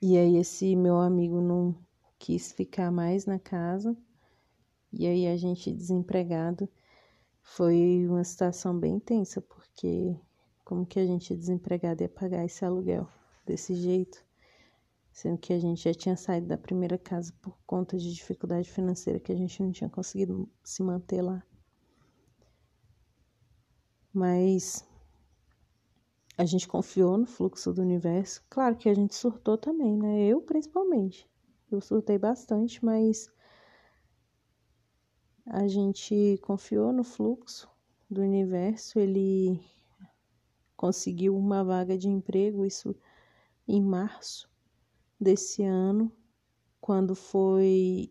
E 0.02 0.16
aí 0.16 0.36
esse 0.36 0.76
meu 0.76 0.98
amigo 0.98 1.40
não 1.40 1.74
quis 2.18 2.52
ficar 2.52 2.90
mais 2.90 3.26
na 3.26 3.38
casa. 3.38 3.96
E 4.92 5.06
aí 5.06 5.26
a 5.26 5.36
gente 5.36 5.72
desempregado 5.72 6.68
foi 7.42 8.06
uma 8.06 8.22
situação 8.22 8.78
bem 8.78 8.98
tensa, 8.98 9.40
porque 9.40 10.16
como 10.64 10.86
que 10.86 11.00
a 11.00 11.06
gente 11.06 11.34
desempregado 11.34 12.02
ia 12.02 12.08
pagar 12.08 12.44
esse 12.44 12.64
aluguel 12.64 13.08
desse 13.46 13.74
jeito? 13.74 14.24
Sendo 15.12 15.38
que 15.38 15.52
a 15.52 15.58
gente 15.58 15.82
já 15.82 15.92
tinha 15.92 16.16
saído 16.16 16.46
da 16.46 16.56
primeira 16.56 16.96
casa 16.96 17.32
por 17.42 17.58
conta 17.66 17.98
de 17.98 18.14
dificuldade 18.14 18.70
financeira 18.70 19.18
que 19.18 19.32
a 19.32 19.36
gente 19.36 19.62
não 19.62 19.72
tinha 19.72 19.90
conseguido 19.90 20.48
se 20.62 20.82
manter 20.82 21.22
lá. 21.22 21.42
Mas 24.12 24.84
a 26.40 26.44
gente 26.46 26.66
confiou 26.66 27.18
no 27.18 27.26
fluxo 27.26 27.70
do 27.70 27.82
universo. 27.82 28.42
Claro 28.48 28.74
que 28.74 28.88
a 28.88 28.94
gente 28.94 29.14
surtou 29.14 29.58
também, 29.58 29.94
né? 29.94 30.26
Eu 30.26 30.40
principalmente. 30.40 31.28
Eu 31.70 31.82
surtei 31.82 32.16
bastante, 32.16 32.82
mas 32.82 33.30
a 35.44 35.68
gente 35.68 36.40
confiou 36.40 36.94
no 36.94 37.04
fluxo 37.04 37.68
do 38.08 38.22
universo. 38.22 38.98
Ele 38.98 39.60
conseguiu 40.78 41.36
uma 41.36 41.62
vaga 41.62 41.98
de 41.98 42.08
emprego, 42.08 42.64
isso 42.64 42.96
em 43.68 43.82
março 43.82 44.50
desse 45.20 45.62
ano. 45.62 46.10
Quando 46.80 47.14
foi 47.14 48.10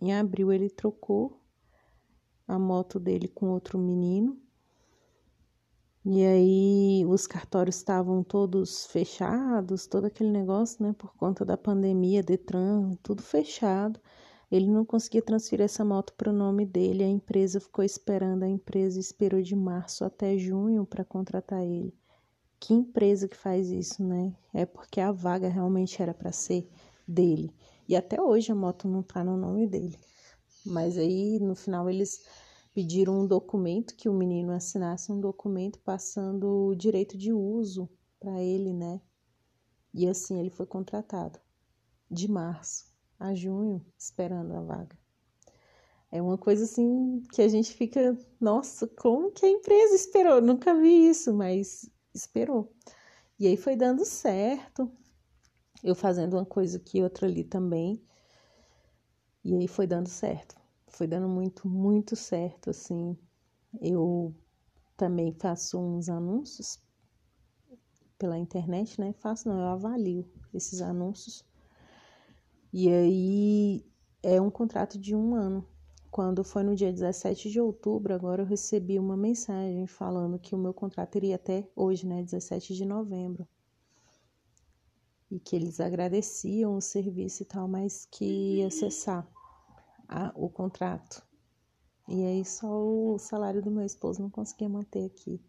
em 0.00 0.14
abril, 0.14 0.52
ele 0.52 0.70
trocou 0.70 1.42
a 2.46 2.56
moto 2.56 3.00
dele 3.00 3.26
com 3.26 3.50
outro 3.50 3.80
menino 3.80 4.40
e 6.04 6.24
aí 6.24 7.04
os 7.06 7.26
cartórios 7.26 7.76
estavam 7.76 8.22
todos 8.22 8.86
fechados, 8.86 9.86
todo 9.86 10.06
aquele 10.06 10.30
negócio, 10.30 10.82
né, 10.82 10.94
por 10.96 11.14
conta 11.14 11.44
da 11.44 11.58
pandemia, 11.58 12.22
Detran, 12.22 12.94
tudo 13.02 13.22
fechado. 13.22 14.00
Ele 14.50 14.66
não 14.66 14.84
conseguia 14.84 15.22
transferir 15.22 15.64
essa 15.64 15.84
moto 15.84 16.12
para 16.16 16.30
o 16.30 16.32
nome 16.32 16.66
dele, 16.66 17.04
a 17.04 17.08
empresa 17.08 17.60
ficou 17.60 17.84
esperando, 17.84 18.42
a 18.42 18.48
empresa 18.48 18.98
esperou 18.98 19.42
de 19.42 19.54
março 19.54 20.04
até 20.04 20.36
junho 20.38 20.84
para 20.86 21.04
contratar 21.04 21.62
ele. 21.62 21.94
Que 22.58 22.74
empresa 22.74 23.28
que 23.28 23.36
faz 23.36 23.70
isso, 23.70 24.02
né? 24.02 24.34
É 24.52 24.66
porque 24.66 25.00
a 25.00 25.12
vaga 25.12 25.48
realmente 25.48 26.02
era 26.02 26.12
para 26.12 26.32
ser 26.32 26.68
dele. 27.06 27.54
E 27.88 27.94
até 27.94 28.20
hoje 28.20 28.52
a 28.52 28.54
moto 28.54 28.88
não 28.88 29.00
está 29.00 29.22
no 29.22 29.36
nome 29.36 29.66
dele. 29.66 29.98
Mas 30.64 30.98
aí 30.98 31.38
no 31.40 31.54
final 31.54 31.88
eles 31.88 32.24
pediram 32.72 33.20
um 33.20 33.26
documento 33.26 33.96
que 33.96 34.08
o 34.08 34.14
menino 34.14 34.52
assinasse 34.52 35.10
um 35.10 35.20
documento 35.20 35.78
passando 35.80 36.68
o 36.68 36.74
direito 36.74 37.16
de 37.18 37.32
uso 37.32 37.88
para 38.18 38.40
ele, 38.42 38.72
né? 38.72 39.00
E 39.92 40.06
assim 40.06 40.38
ele 40.38 40.50
foi 40.50 40.66
contratado 40.66 41.40
de 42.10 42.30
março 42.30 42.92
a 43.18 43.34
junho, 43.34 43.84
esperando 43.98 44.54
a 44.54 44.60
vaga. 44.60 44.96
É 46.12 46.20
uma 46.20 46.38
coisa 46.38 46.64
assim 46.64 47.22
que 47.32 47.42
a 47.42 47.48
gente 47.48 47.72
fica, 47.72 48.16
nossa, 48.40 48.86
como 48.86 49.30
que 49.30 49.46
a 49.46 49.50
empresa 49.50 49.94
esperou? 49.94 50.40
Nunca 50.40 50.74
vi 50.74 51.08
isso, 51.08 51.32
mas 51.32 51.88
esperou. 52.12 52.72
E 53.38 53.46
aí 53.46 53.56
foi 53.56 53.76
dando 53.76 54.04
certo. 54.04 54.90
Eu 55.82 55.94
fazendo 55.94 56.34
uma 56.34 56.44
coisa 56.44 56.78
aqui, 56.78 57.02
outra 57.02 57.26
ali 57.26 57.44
também. 57.44 58.02
E 59.44 59.54
aí 59.54 59.68
foi 59.68 59.86
dando 59.86 60.08
certo 60.08 60.59
foi 60.90 61.06
dando 61.06 61.28
muito, 61.28 61.68
muito 61.68 62.14
certo, 62.16 62.70
assim. 62.70 63.16
Eu 63.80 64.34
também 64.96 65.32
faço 65.32 65.78
uns 65.78 66.08
anúncios 66.08 66.78
pela 68.18 68.38
internet, 68.38 69.00
né? 69.00 69.14
Faço 69.14 69.48
não, 69.48 69.58
eu 69.58 69.68
avalio 69.68 70.28
esses 70.52 70.82
anúncios. 70.82 71.44
E 72.72 72.88
aí 72.88 73.86
é 74.22 74.40
um 74.40 74.50
contrato 74.50 74.98
de 74.98 75.14
um 75.14 75.34
ano. 75.34 75.66
Quando 76.10 76.42
foi 76.42 76.62
no 76.64 76.74
dia 76.74 76.92
17 76.92 77.50
de 77.50 77.60
outubro, 77.60 78.12
agora 78.12 78.42
eu 78.42 78.46
recebi 78.46 78.98
uma 78.98 79.16
mensagem 79.16 79.86
falando 79.86 80.38
que 80.38 80.54
o 80.54 80.58
meu 80.58 80.74
contrato 80.74 81.16
iria 81.16 81.36
até 81.36 81.68
hoje, 81.74 82.06
né? 82.06 82.22
17 82.22 82.74
de 82.74 82.84
novembro. 82.84 83.46
E 85.30 85.38
que 85.38 85.54
eles 85.54 85.78
agradeciam 85.78 86.76
o 86.76 86.80
serviço 86.80 87.44
e 87.44 87.46
tal, 87.46 87.68
mas 87.68 88.06
que 88.10 88.58
ia 88.58 88.70
cessar 88.70 89.26
a, 90.10 90.32
o 90.34 90.50
contrato. 90.50 91.24
E 92.08 92.24
aí 92.24 92.44
só 92.44 92.68
o 92.68 93.18
salário 93.18 93.62
do 93.62 93.70
meu 93.70 93.84
esposo 93.84 94.20
não 94.20 94.28
conseguia 94.28 94.68
manter 94.68 95.06
aqui. 95.06 95.40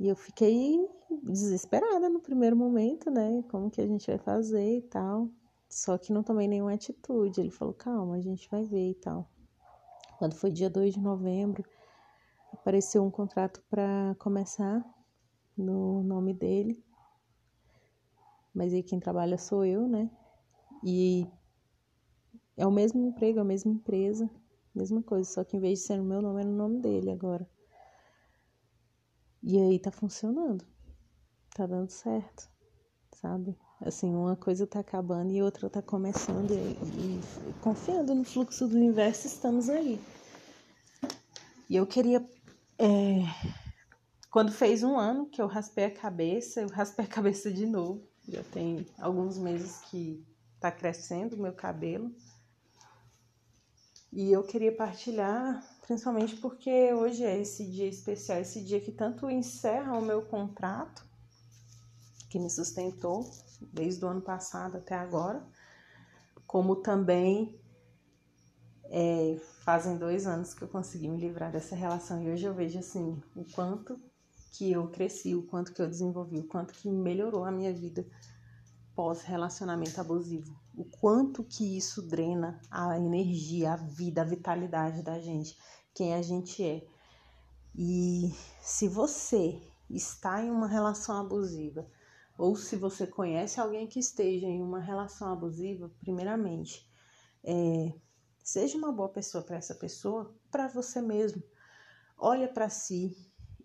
E 0.00 0.08
eu 0.08 0.16
fiquei 0.16 0.88
desesperada 1.22 2.08
no 2.08 2.20
primeiro 2.20 2.56
momento, 2.56 3.10
né? 3.10 3.44
Como 3.50 3.70
que 3.70 3.80
a 3.80 3.86
gente 3.86 4.06
vai 4.06 4.18
fazer 4.18 4.78
e 4.78 4.82
tal. 4.82 5.28
Só 5.68 5.98
que 5.98 6.12
não 6.12 6.22
tomei 6.22 6.48
nenhuma 6.48 6.72
atitude. 6.72 7.40
Ele 7.40 7.50
falou: 7.50 7.74
calma, 7.74 8.16
a 8.16 8.20
gente 8.20 8.48
vai 8.50 8.64
ver 8.64 8.90
e 8.90 8.94
tal. 8.94 9.28
Quando 10.18 10.34
foi 10.34 10.50
dia 10.50 10.70
2 10.70 10.94
de 10.94 11.00
novembro, 11.00 11.62
apareceu 12.52 13.04
um 13.04 13.10
contrato 13.10 13.62
para 13.68 14.16
começar 14.18 14.82
no 15.56 16.02
nome 16.02 16.32
dele. 16.32 16.82
Mas 18.54 18.72
aí 18.72 18.82
quem 18.82 18.98
trabalha 18.98 19.36
sou 19.36 19.64
eu, 19.64 19.86
né? 19.86 20.10
E 20.82 21.26
é 22.56 22.66
o 22.66 22.70
mesmo 22.70 23.06
emprego, 23.06 23.40
a 23.40 23.44
mesma 23.44 23.72
empresa, 23.72 24.30
mesma 24.74 25.02
coisa, 25.02 25.30
só 25.30 25.44
que 25.44 25.56
em 25.56 25.60
vez 25.60 25.80
de 25.80 25.86
ser 25.86 25.96
no 25.96 26.04
meu 26.04 26.22
nome, 26.22 26.42
é 26.42 26.44
no 26.44 26.56
nome 26.56 26.80
dele 26.80 27.10
agora. 27.10 27.48
E 29.42 29.58
aí 29.58 29.78
tá 29.78 29.90
funcionando. 29.90 30.64
Tá 31.54 31.66
dando 31.66 31.90
certo, 31.90 32.48
sabe? 33.14 33.56
Assim, 33.80 34.14
uma 34.14 34.36
coisa 34.36 34.66
tá 34.66 34.80
acabando 34.80 35.32
e 35.32 35.42
outra 35.42 35.70
tá 35.70 35.80
começando. 35.80 36.50
E, 36.50 37.20
e 37.48 37.52
confiando 37.60 38.14
no 38.14 38.24
fluxo 38.24 38.66
do 38.66 38.76
universo, 38.76 39.26
estamos 39.26 39.68
aí. 39.68 40.00
E 41.68 41.76
eu 41.76 41.86
queria. 41.86 42.26
É, 42.78 43.20
quando 44.30 44.52
fez 44.52 44.82
um 44.82 44.98
ano 44.98 45.26
que 45.26 45.40
eu 45.40 45.46
raspei 45.46 45.84
a 45.84 45.90
cabeça, 45.90 46.60
eu 46.60 46.68
raspei 46.68 47.04
a 47.04 47.08
cabeça 47.08 47.50
de 47.50 47.66
novo. 47.66 48.06
Já 48.28 48.42
tem 48.44 48.86
alguns 48.98 49.38
meses 49.38 49.78
que 49.90 50.26
tá 50.60 50.70
crescendo 50.70 51.36
o 51.36 51.40
meu 51.40 51.52
cabelo. 51.52 52.12
E 54.12 54.32
eu 54.32 54.42
queria 54.44 54.74
partilhar, 54.74 55.62
principalmente 55.82 56.36
porque 56.36 56.92
hoje 56.94 57.24
é 57.24 57.40
esse 57.40 57.68
dia 57.70 57.86
especial, 57.86 58.38
esse 58.38 58.62
dia 58.62 58.80
que 58.80 58.92
tanto 58.92 59.28
encerra 59.28 59.98
o 59.98 60.02
meu 60.02 60.22
contrato, 60.22 61.04
que 62.30 62.38
me 62.38 62.48
sustentou 62.48 63.28
desde 63.60 64.04
o 64.04 64.08
ano 64.08 64.22
passado 64.22 64.78
até 64.78 64.94
agora, 64.94 65.46
como 66.46 66.76
também 66.76 67.60
é, 68.84 69.38
fazem 69.64 69.96
dois 69.96 70.26
anos 70.26 70.54
que 70.54 70.62
eu 70.62 70.68
consegui 70.68 71.08
me 71.08 71.18
livrar 71.18 71.50
dessa 71.50 71.74
relação. 71.74 72.22
E 72.22 72.30
hoje 72.30 72.44
eu 72.44 72.54
vejo 72.54 72.78
assim 72.78 73.20
o 73.34 73.44
quanto 73.52 74.00
que 74.52 74.72
eu 74.72 74.88
cresci, 74.88 75.34
o 75.34 75.42
quanto 75.42 75.72
que 75.72 75.82
eu 75.82 75.88
desenvolvi, 75.88 76.38
o 76.38 76.46
quanto 76.46 76.72
que 76.72 76.88
melhorou 76.88 77.44
a 77.44 77.50
minha 77.50 77.72
vida 77.72 78.06
pós-relacionamento 78.96 80.00
abusivo. 80.00 80.58
O 80.74 80.84
quanto 80.84 81.44
que 81.44 81.76
isso 81.76 82.02
drena 82.02 82.60
a 82.70 82.98
energia, 82.98 83.74
a 83.74 83.76
vida, 83.76 84.22
a 84.22 84.24
vitalidade 84.24 85.02
da 85.02 85.20
gente, 85.20 85.56
quem 85.94 86.14
a 86.14 86.22
gente 86.22 86.64
é. 86.64 86.84
E 87.74 88.34
se 88.60 88.88
você 88.88 89.60
está 89.88 90.42
em 90.42 90.50
uma 90.50 90.66
relação 90.66 91.20
abusiva, 91.20 91.86
ou 92.38 92.56
se 92.56 92.76
você 92.76 93.06
conhece 93.06 93.60
alguém 93.60 93.86
que 93.86 93.98
esteja 93.98 94.46
em 94.46 94.62
uma 94.62 94.80
relação 94.80 95.32
abusiva, 95.32 95.90
primeiramente, 96.00 96.90
é, 97.44 97.92
seja 98.42 98.76
uma 98.76 98.92
boa 98.92 99.08
pessoa 99.08 99.42
para 99.42 99.56
essa 99.56 99.74
pessoa, 99.74 100.34
para 100.50 100.68
você 100.68 101.00
mesmo. 101.00 101.42
Olha 102.18 102.48
para 102.48 102.68
si 102.68 103.16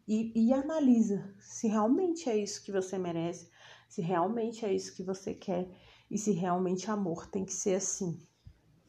e, 0.07 0.32
e 0.36 0.53
analisa 0.53 1.34
se 1.39 1.67
realmente 1.67 2.29
é 2.29 2.38
isso 2.38 2.63
que 2.63 2.71
você 2.71 2.97
merece, 2.97 3.51
se 3.91 4.01
realmente 4.01 4.65
é 4.65 4.73
isso 4.73 4.95
que 4.95 5.03
você 5.03 5.33
quer 5.33 5.69
e 6.09 6.17
se 6.17 6.31
realmente 6.31 6.89
amor 6.89 7.27
tem 7.27 7.43
que 7.43 7.51
ser 7.51 7.75
assim. 7.75 8.17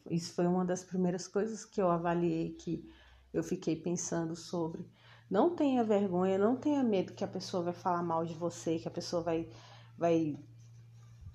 Isso 0.09 0.33
foi 0.33 0.47
uma 0.47 0.63
das 0.63 0.81
primeiras 0.81 1.27
coisas 1.27 1.65
que 1.65 1.81
eu 1.81 1.91
avaliei 1.91 2.53
que 2.53 2.89
eu 3.33 3.43
fiquei 3.43 3.75
pensando 3.75 4.33
sobre. 4.33 4.89
Não 5.29 5.53
tenha 5.53 5.83
vergonha, 5.83 6.37
não 6.37 6.55
tenha 6.55 6.81
medo 6.81 7.11
que 7.13 7.23
a 7.23 7.27
pessoa 7.27 7.63
vai 7.63 7.73
falar 7.73 8.01
mal 8.01 8.23
de 8.23 8.33
você, 8.33 8.79
que 8.79 8.87
a 8.87 8.91
pessoa 8.91 9.21
vai 9.21 9.49
vai 9.97 10.39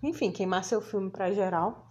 enfim, 0.03 0.33
queimar 0.33 0.65
seu 0.65 0.81
filme 0.81 1.11
para 1.11 1.31
geral. 1.35 1.88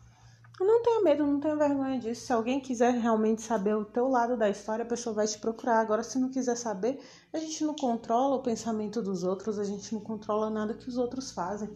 Não 0.59 0.81
tenha 0.81 1.01
medo, 1.03 1.25
não 1.25 1.39
tenha 1.39 1.55
vergonha 1.55 1.99
disso. 1.99 2.25
Se 2.25 2.33
alguém 2.33 2.59
quiser 2.59 2.93
realmente 2.93 3.41
saber 3.43 3.75
o 3.75 3.85
teu 3.85 4.07
lado 4.07 4.35
da 4.35 4.49
história, 4.49 4.83
a 4.83 4.87
pessoa 4.87 5.13
vai 5.13 5.27
te 5.27 5.37
procurar. 5.37 5.79
Agora, 5.79 6.03
se 6.03 6.17
não 6.17 6.29
quiser 6.29 6.57
saber, 6.57 6.99
a 7.31 7.37
gente 7.37 7.63
não 7.63 7.75
controla 7.75 8.35
o 8.35 8.41
pensamento 8.41 9.01
dos 9.01 9.23
outros, 9.23 9.59
a 9.59 9.63
gente 9.63 9.93
não 9.93 10.01
controla 10.01 10.49
nada 10.49 10.73
que 10.73 10.89
os 10.89 10.97
outros 10.97 11.31
fazem. 11.31 11.69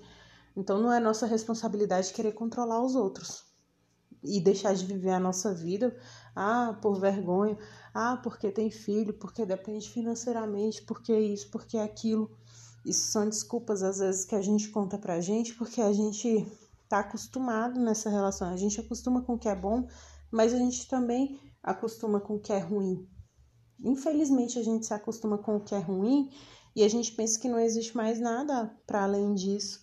Então, 0.55 0.79
não 0.82 0.91
é 0.91 0.99
nossa 0.99 1.27
responsabilidade 1.27 2.11
querer 2.11 2.34
controlar 2.34 2.84
os 2.84 2.95
outros 2.95 3.45
e 4.23 4.39
deixar 4.39 4.73
de 4.73 4.86
viver 4.86 5.11
a 5.11 5.19
nossa 5.19 5.53
vida, 5.53 5.95
ah, 6.36 6.77
por 6.82 6.99
vergonha, 6.99 7.57
ah, 7.93 8.19
porque 8.21 8.51
tem 8.51 8.69
filho, 8.69 9.13
porque 9.13 9.45
depende 9.45 9.89
financeiramente, 9.89 10.84
porque 10.84 11.17
isso, 11.17 11.49
porque 11.49 11.77
aquilo. 11.77 12.29
Isso 12.86 13.11
são 13.11 13.29
desculpas 13.29 13.84
às 13.84 13.99
vezes 13.99 14.25
que 14.25 14.36
a 14.36 14.41
gente 14.41 14.69
conta 14.69 14.97
pra 14.97 15.21
gente 15.21 15.53
porque 15.53 15.79
a 15.82 15.93
gente 15.93 16.47
tá 16.91 16.99
acostumado 16.99 17.79
nessa 17.79 18.09
relação. 18.09 18.49
A 18.49 18.57
gente 18.57 18.79
acostuma 18.81 19.21
com 19.21 19.35
o 19.35 19.39
que 19.39 19.47
é 19.47 19.55
bom, 19.55 19.87
mas 20.29 20.53
a 20.53 20.57
gente 20.57 20.89
também 20.89 21.39
acostuma 21.63 22.19
com 22.19 22.35
o 22.35 22.39
que 22.39 22.51
é 22.51 22.59
ruim. 22.59 23.07
Infelizmente 23.81 24.59
a 24.59 24.63
gente 24.63 24.85
se 24.85 24.93
acostuma 24.93 25.37
com 25.37 25.55
o 25.55 25.63
que 25.63 25.73
é 25.73 25.79
ruim 25.79 26.29
e 26.75 26.83
a 26.83 26.89
gente 26.89 27.13
pensa 27.13 27.39
que 27.39 27.47
não 27.47 27.57
existe 27.57 27.95
mais 27.95 28.19
nada 28.19 28.77
para 28.85 29.03
além 29.03 29.33
disso. 29.33 29.79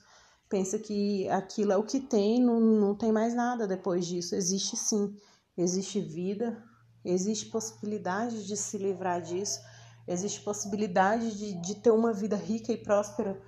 Pensa 0.51 0.79
que 0.79 1.27
aquilo 1.31 1.73
é 1.73 1.79
o 1.79 1.83
que 1.83 1.99
tem, 1.99 2.43
não, 2.43 2.61
não 2.61 2.95
tem 2.95 3.11
mais 3.11 3.35
nada 3.35 3.67
depois 3.67 4.07
disso. 4.07 4.35
Existe 4.35 4.77
sim, 4.77 5.15
existe 5.57 6.01
vida, 6.03 6.63
existe 7.03 7.47
possibilidade 7.47 8.47
de 8.47 8.57
se 8.57 8.77
livrar 8.77 9.23
disso, 9.23 9.59
existe 10.07 10.43
possibilidade 10.43 11.39
de, 11.39 11.55
de 11.63 11.75
ter 11.77 11.91
uma 11.91 12.13
vida 12.13 12.37
rica 12.37 12.71
e 12.71 12.77
próspera 12.77 13.41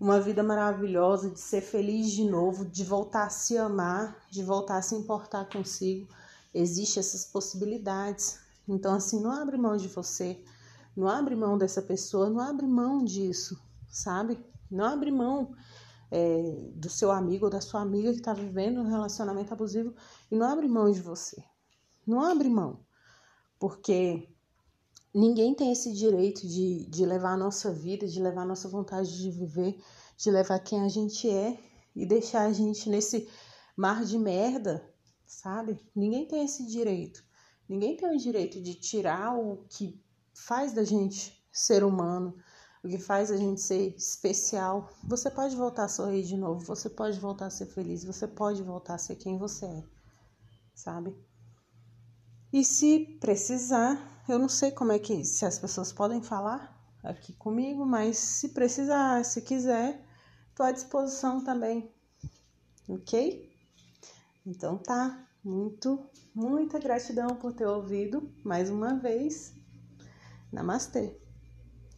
uma 0.00 0.20
vida 0.20 0.42
maravilhosa, 0.42 1.30
de 1.30 1.40
ser 1.40 1.60
feliz 1.60 2.10
de 2.12 2.24
novo, 2.24 2.64
de 2.64 2.84
voltar 2.84 3.26
a 3.26 3.30
se 3.30 3.58
amar, 3.58 4.16
de 4.30 4.42
voltar 4.42 4.78
a 4.78 4.82
se 4.82 4.94
importar 4.94 5.48
consigo. 5.48 6.08
Existem 6.54 7.00
essas 7.00 7.24
possibilidades. 7.24 8.38
Então, 8.66 8.94
assim, 8.94 9.20
não 9.20 9.30
abre 9.32 9.56
mão 9.56 9.76
de 9.76 9.88
você, 9.88 10.40
não 10.96 11.08
abre 11.08 11.34
mão 11.34 11.58
dessa 11.58 11.82
pessoa, 11.82 12.30
não 12.30 12.40
abre 12.40 12.66
mão 12.66 13.04
disso, 13.04 13.60
sabe? 13.90 14.38
Não 14.70 14.84
abre 14.84 15.10
mão 15.10 15.54
é, 16.10 16.70
do 16.74 16.88
seu 16.88 17.10
amigo 17.10 17.46
ou 17.46 17.50
da 17.50 17.60
sua 17.60 17.80
amiga 17.80 18.12
que 18.12 18.18
está 18.18 18.32
vivendo 18.32 18.80
um 18.80 18.88
relacionamento 18.88 19.52
abusivo 19.52 19.94
e 20.30 20.36
não 20.36 20.46
abre 20.46 20.68
mão 20.68 20.90
de 20.90 21.00
você. 21.00 21.42
Não 22.06 22.22
abre 22.22 22.48
mão, 22.48 22.80
porque 23.58 24.28
Ninguém 25.14 25.54
tem 25.54 25.72
esse 25.72 25.92
direito 25.92 26.46
de, 26.46 26.84
de 26.86 27.06
levar 27.06 27.32
a 27.32 27.36
nossa 27.36 27.72
vida, 27.72 28.06
de 28.06 28.20
levar 28.20 28.42
a 28.42 28.46
nossa 28.46 28.68
vontade 28.68 29.16
de 29.16 29.30
viver, 29.30 29.82
de 30.16 30.30
levar 30.30 30.58
quem 30.58 30.82
a 30.82 30.88
gente 30.88 31.28
é 31.28 31.58
e 31.96 32.06
deixar 32.06 32.42
a 32.42 32.52
gente 32.52 32.90
nesse 32.90 33.28
mar 33.76 34.04
de 34.04 34.18
merda, 34.18 34.86
sabe? 35.24 35.78
Ninguém 35.94 36.26
tem 36.26 36.44
esse 36.44 36.66
direito. 36.66 37.24
Ninguém 37.68 37.96
tem 37.96 38.14
o 38.14 38.18
direito 38.18 38.60
de 38.60 38.74
tirar 38.74 39.38
o 39.38 39.64
que 39.68 40.00
faz 40.34 40.72
da 40.72 40.84
gente 40.84 41.42
ser 41.50 41.82
humano, 41.82 42.36
o 42.82 42.88
que 42.88 42.98
faz 42.98 43.30
a 43.30 43.36
gente 43.36 43.60
ser 43.60 43.94
especial. 43.96 44.90
Você 45.04 45.30
pode 45.30 45.56
voltar 45.56 45.84
a 45.84 45.88
sorrir 45.88 46.22
de 46.22 46.36
novo, 46.36 46.64
você 46.64 46.88
pode 46.88 47.18
voltar 47.18 47.46
a 47.46 47.50
ser 47.50 47.66
feliz, 47.66 48.04
você 48.04 48.26
pode 48.26 48.62
voltar 48.62 48.94
a 48.94 48.98
ser 48.98 49.16
quem 49.16 49.38
você 49.38 49.66
é, 49.66 49.84
sabe? 50.74 51.14
E 52.52 52.64
se 52.64 53.18
precisar, 53.20 54.22
eu 54.28 54.38
não 54.38 54.48
sei 54.48 54.70
como 54.70 54.92
é 54.92 54.98
que 54.98 55.24
se 55.24 55.44
as 55.44 55.58
pessoas 55.58 55.92
podem 55.92 56.22
falar 56.22 56.76
aqui 57.02 57.32
comigo, 57.34 57.84
mas 57.84 58.16
se 58.16 58.48
precisar, 58.50 59.24
se 59.24 59.42
quiser, 59.42 60.02
estou 60.50 60.64
à 60.64 60.72
disposição 60.72 61.44
também. 61.44 61.90
OK? 62.88 63.50
Então 64.46 64.78
tá. 64.78 65.24
Muito, 65.44 66.04
muita 66.34 66.78
gratidão 66.78 67.28
por 67.36 67.52
ter 67.52 67.64
ouvido 67.64 68.30
mais 68.44 68.68
uma 68.68 68.94
vez. 68.94 69.54
Namastê. 70.52 71.16